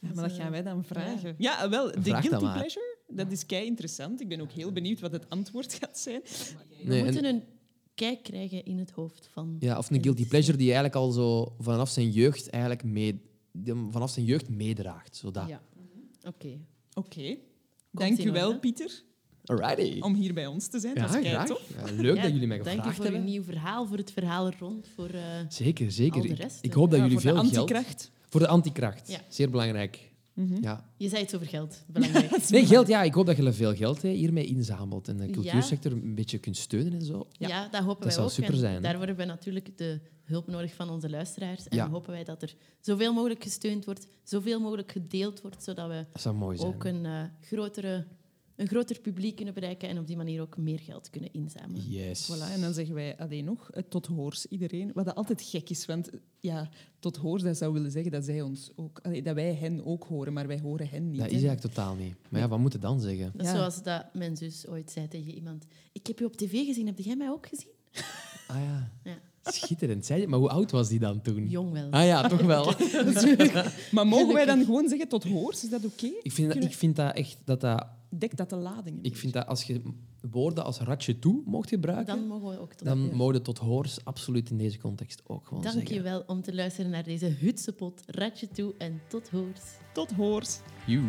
Ja, 0.00 0.10
maar 0.14 0.28
dat 0.28 0.38
gaan 0.38 0.50
wij 0.50 0.62
dan 0.62 0.84
vragen. 0.84 1.34
Ja, 1.38 1.68
wel, 1.68 1.92
de 1.92 2.02
Vraag 2.02 2.26
guilty 2.26 2.52
pleasure, 2.52 2.96
dat 3.08 3.32
is 3.32 3.46
kei 3.46 3.66
interessant. 3.66 4.20
Ik 4.20 4.28
ben 4.28 4.40
ook 4.40 4.50
heel 4.50 4.72
benieuwd 4.72 5.00
wat 5.00 5.12
het 5.12 5.28
antwoord 5.30 5.74
gaat 5.74 5.98
zijn. 5.98 6.20
We 6.22 6.84
Nee, 6.84 6.98
en- 6.98 7.04
moeten 7.04 7.24
een 7.24 7.42
kijk 7.94 8.22
krijgen 8.22 8.64
in 8.64 8.78
het 8.78 8.90
hoofd 8.90 9.28
van... 9.32 9.56
Ja, 9.58 9.78
of 9.78 9.90
een 9.90 9.96
en 9.96 10.02
guilty 10.02 10.26
pleasure 10.26 10.56
die 10.56 10.66
eigenlijk 10.66 10.94
al 10.94 11.10
zo 11.10 11.54
vanaf 11.58 11.88
zijn 11.88 12.10
jeugd 12.10 12.50
eigenlijk 12.50 12.84
mee, 12.84 13.20
vanaf 13.90 14.10
zijn 14.10 14.24
jeugd 14.26 14.48
meedraagt. 14.48 15.16
Zo 15.16 15.30
dat. 15.30 15.48
Ja. 15.48 15.62
Oké. 16.22 16.58
Oké. 16.98 17.36
Dank 17.90 18.18
in 18.18 18.28
u 18.28 18.32
wel, 18.32 18.46
orde. 18.48 18.58
Pieter, 18.58 19.02
Alrighty. 19.44 20.00
om 20.00 20.14
hier 20.14 20.34
bij 20.34 20.46
ons 20.46 20.66
te 20.66 20.78
zijn. 20.80 20.94
ja, 20.94 21.06
dat 21.06 21.14
is 21.22 21.28
graag. 21.28 21.46
tof. 21.46 21.62
Ja, 21.86 21.92
leuk 22.02 22.16
Ja, 22.16 22.22
dat 22.22 22.32
jullie 22.32 22.46
mij 22.46 22.56
Dank 22.56 22.68
je 22.68 22.72
gevraagd 22.76 22.96
voor 22.96 23.04
hebben. 23.04 23.24
nieuw 23.24 23.42
verhaal, 23.42 23.86
voor 23.86 23.96
het 23.96 24.12
verhaal 24.12 24.50
rond, 24.58 24.88
voor... 24.94 25.08
eh, 25.08 25.22
Zeker, 25.48 25.92
zeker. 25.92 26.16
Al 26.16 26.22
de 26.22 26.28
Ik- 26.28 26.38
rest, 26.38 26.58
ik, 26.64 26.72
hoop 26.72 26.90
dat 26.90 26.98
Ja, 26.98 27.04
jullie 27.04 27.20
voor 27.20 27.30
de 27.30 27.36
veel 27.36 27.44
geld... 27.46 27.56
antikracht. 27.66 28.10
Voor 28.28 28.40
de 28.40 28.48
antikracht. 28.48 29.08
Ja. 29.08 29.20
Zeer 29.28 29.50
belangrijk. 29.50 30.10
Mhm. 30.38 30.62
Ja. 30.62 30.84
Je 30.96 31.08
zei 31.08 31.22
iets 31.22 31.34
over 31.34 31.46
geld. 31.46 31.82
Belangrijk. 31.92 32.48
Nee, 32.50 32.66
geld, 32.66 32.86
ja. 32.88 33.02
Ik 33.02 33.14
hoop 33.14 33.26
dat 33.26 33.36
je 33.36 33.52
veel 33.52 33.74
geld 33.74 34.02
hè, 34.02 34.08
hiermee 34.08 34.46
inzamelt 34.46 35.08
en 35.08 35.16
de 35.16 35.26
Ja. 35.26 35.32
cultuursector 35.32 35.92
een 35.92 36.14
beetje 36.14 36.38
kunt 36.38 36.56
steunen 36.56 36.92
en 36.92 37.02
zo. 37.04 37.26
Ja, 37.32 37.48
Ja. 37.48 37.62
dat 37.68 37.80
hopen 37.82 37.94
Dat 37.94 38.02
wij 38.04 38.12
zou 38.12 38.26
ook. 38.26 38.32
super 38.32 38.54
zijn? 38.54 38.82
Daarvoor 38.82 39.06
hebben 39.06 39.26
we 39.26 39.32
natuurlijk 39.32 39.78
de 39.78 40.00
hulp 40.24 40.46
nodig 40.46 40.74
van 40.74 40.90
onze 40.90 41.10
luisteraars. 41.10 41.68
En 41.68 41.76
Ja. 41.76 41.88
hopen 41.90 42.10
wij 42.12 42.24
dat 42.24 42.42
er 42.42 42.54
zoveel 42.80 43.12
mogelijk 43.12 43.42
gesteund 43.42 43.84
wordt, 43.84 44.06
zoveel 44.22 44.60
mogelijk 44.60 44.92
gedeeld 44.92 45.40
wordt, 45.40 45.62
zodat 45.64 45.88
we 45.88 46.04
Dat 46.12 46.22
zou 46.22 46.34
mooi 46.34 46.56
zijn. 46.58 46.68
ook 46.74 46.84
een, 46.84 47.06
eh, 47.06 47.22
grotere, 47.40 48.06
een 48.58 48.66
groter 48.66 49.00
publiek 49.00 49.36
kunnen 49.36 49.54
bereiken 49.54 49.88
en 49.88 49.98
op 49.98 50.06
die 50.06 50.16
manier 50.16 50.40
ook 50.40 50.56
meer 50.56 50.78
geld 50.78 51.10
kunnen 51.10 51.32
inzamelen. 51.32 51.88
Yes. 51.88 52.30
Voilà, 52.32 52.52
en 52.52 52.60
dan 52.60 52.72
zeggen 52.72 52.94
wij 52.94 53.16
alleen 53.18 53.44
nog 53.44 53.70
eh, 53.70 53.82
tot 53.88 54.06
hoors 54.06 54.46
iedereen. 54.46 54.90
Wat 54.94 55.04
dat 55.04 55.14
altijd 55.14 55.42
gek 55.42 55.70
is, 55.70 55.86
want 55.86 56.10
ja, 56.40 56.68
tot 56.98 57.16
hoors 57.16 57.42
dat 57.42 57.56
zou 57.56 57.72
willen 57.72 57.90
zeggen 57.90 58.10
dat, 58.12 58.24
zij 58.24 58.42
ons 58.42 58.70
ook, 58.76 59.00
allee, 59.02 59.22
dat 59.22 59.34
wij 59.34 59.54
hen 59.54 59.84
ook 59.84 60.04
horen, 60.04 60.32
maar 60.32 60.46
wij 60.46 60.60
horen 60.60 60.88
hen 60.88 61.10
niet. 61.10 61.18
Dat 61.18 61.26
is 61.26 61.32
eigenlijk 61.32 61.60
totaal 61.60 61.94
niet. 61.94 62.14
Maar 62.30 62.40
ja, 62.40 62.48
wat 62.48 62.58
moet 62.58 62.72
je 62.72 62.78
dan 62.78 63.00
zeggen? 63.00 63.30
Dat 63.32 63.40
is 63.46 63.52
Ja. 63.52 63.56
Zoals 63.56 63.82
dat 63.82 64.04
mijn 64.14 64.36
zus 64.36 64.66
ooit 64.66 64.90
zei 64.90 65.08
tegen 65.08 65.34
iemand. 65.34 65.64
Ik 65.92 66.06
heb 66.06 66.18
je 66.18 66.24
op 66.24 66.36
tv 66.36 66.64
gezien, 66.64 66.86
heb 66.86 66.98
jij 66.98 67.16
mij 67.16 67.30
ook 67.30 67.46
gezien? 67.46 67.72
Ah 68.46 68.56
ja. 68.56 68.92
Ja. 69.04 69.18
Schitterend. 69.42 70.06
Zei 70.06 70.20
je- 70.20 70.26
Maar 70.28 70.38
hoe 70.38 70.48
oud 70.48 70.70
was 70.70 70.88
die 70.88 70.98
dan 70.98 71.20
toen? 71.20 71.48
Jong 71.48 71.72
wel. 71.72 71.90
Ah 71.90 72.04
ja, 72.06 72.28
toch 72.28 72.42
wel. 72.42 72.64
Maar 73.90 74.06
mogen 74.06 74.34
wij 74.34 74.44
dan 74.44 74.64
gewoon 74.64 74.88
zeggen 74.88 75.08
tot 75.08 75.24
hoors? 75.24 75.64
Is 75.64 75.70
dat 75.70 75.84
oké? 75.84 76.10
Ik 76.22 76.32
vind, 76.32 76.54
dat, 76.54 76.64
ik 76.64 76.74
vind 76.74 76.96
dat 76.96 77.14
echt 77.14 77.36
dat 77.44 77.60
dat... 77.60 77.86
Dek 78.08 78.36
dat 78.36 78.50
de 78.50 78.56
lading 78.56 78.98
Ik 79.02 79.16
vind 79.16 79.32
dat 79.32 79.46
als 79.46 79.62
je 79.62 79.82
woorden 80.30 80.64
als 80.64 80.78
ratje 80.78 81.18
toe 81.18 81.42
mocht 81.44 81.68
gebruiken, 81.68 82.16
Dan 82.16 82.26
mogen 82.26 82.48
we 82.48 82.60
ook 82.60 82.72
tot 82.72 82.86
dan 82.86 82.98
mogen 83.14 83.42
tot 83.42 83.58
hoors 83.58 84.04
absoluut 84.04 84.50
in 84.50 84.58
deze 84.58 84.78
context 84.78 85.22
ook 85.26 85.46
gewoon 85.46 85.62
Dank 85.62 85.74
zeggen. 85.74 85.94
je 85.94 86.02
wel 86.02 86.22
om 86.26 86.42
te 86.42 86.54
luisteren 86.54 86.90
naar 86.90 87.04
deze 87.04 87.26
hutsepot. 87.26 88.02
Ratje 88.06 88.48
toe 88.48 88.74
en 88.78 89.00
tot 89.08 89.28
hoors. 89.28 89.62
Tot 89.92 90.12
hoors. 90.12 90.60
Joe. 90.86 91.02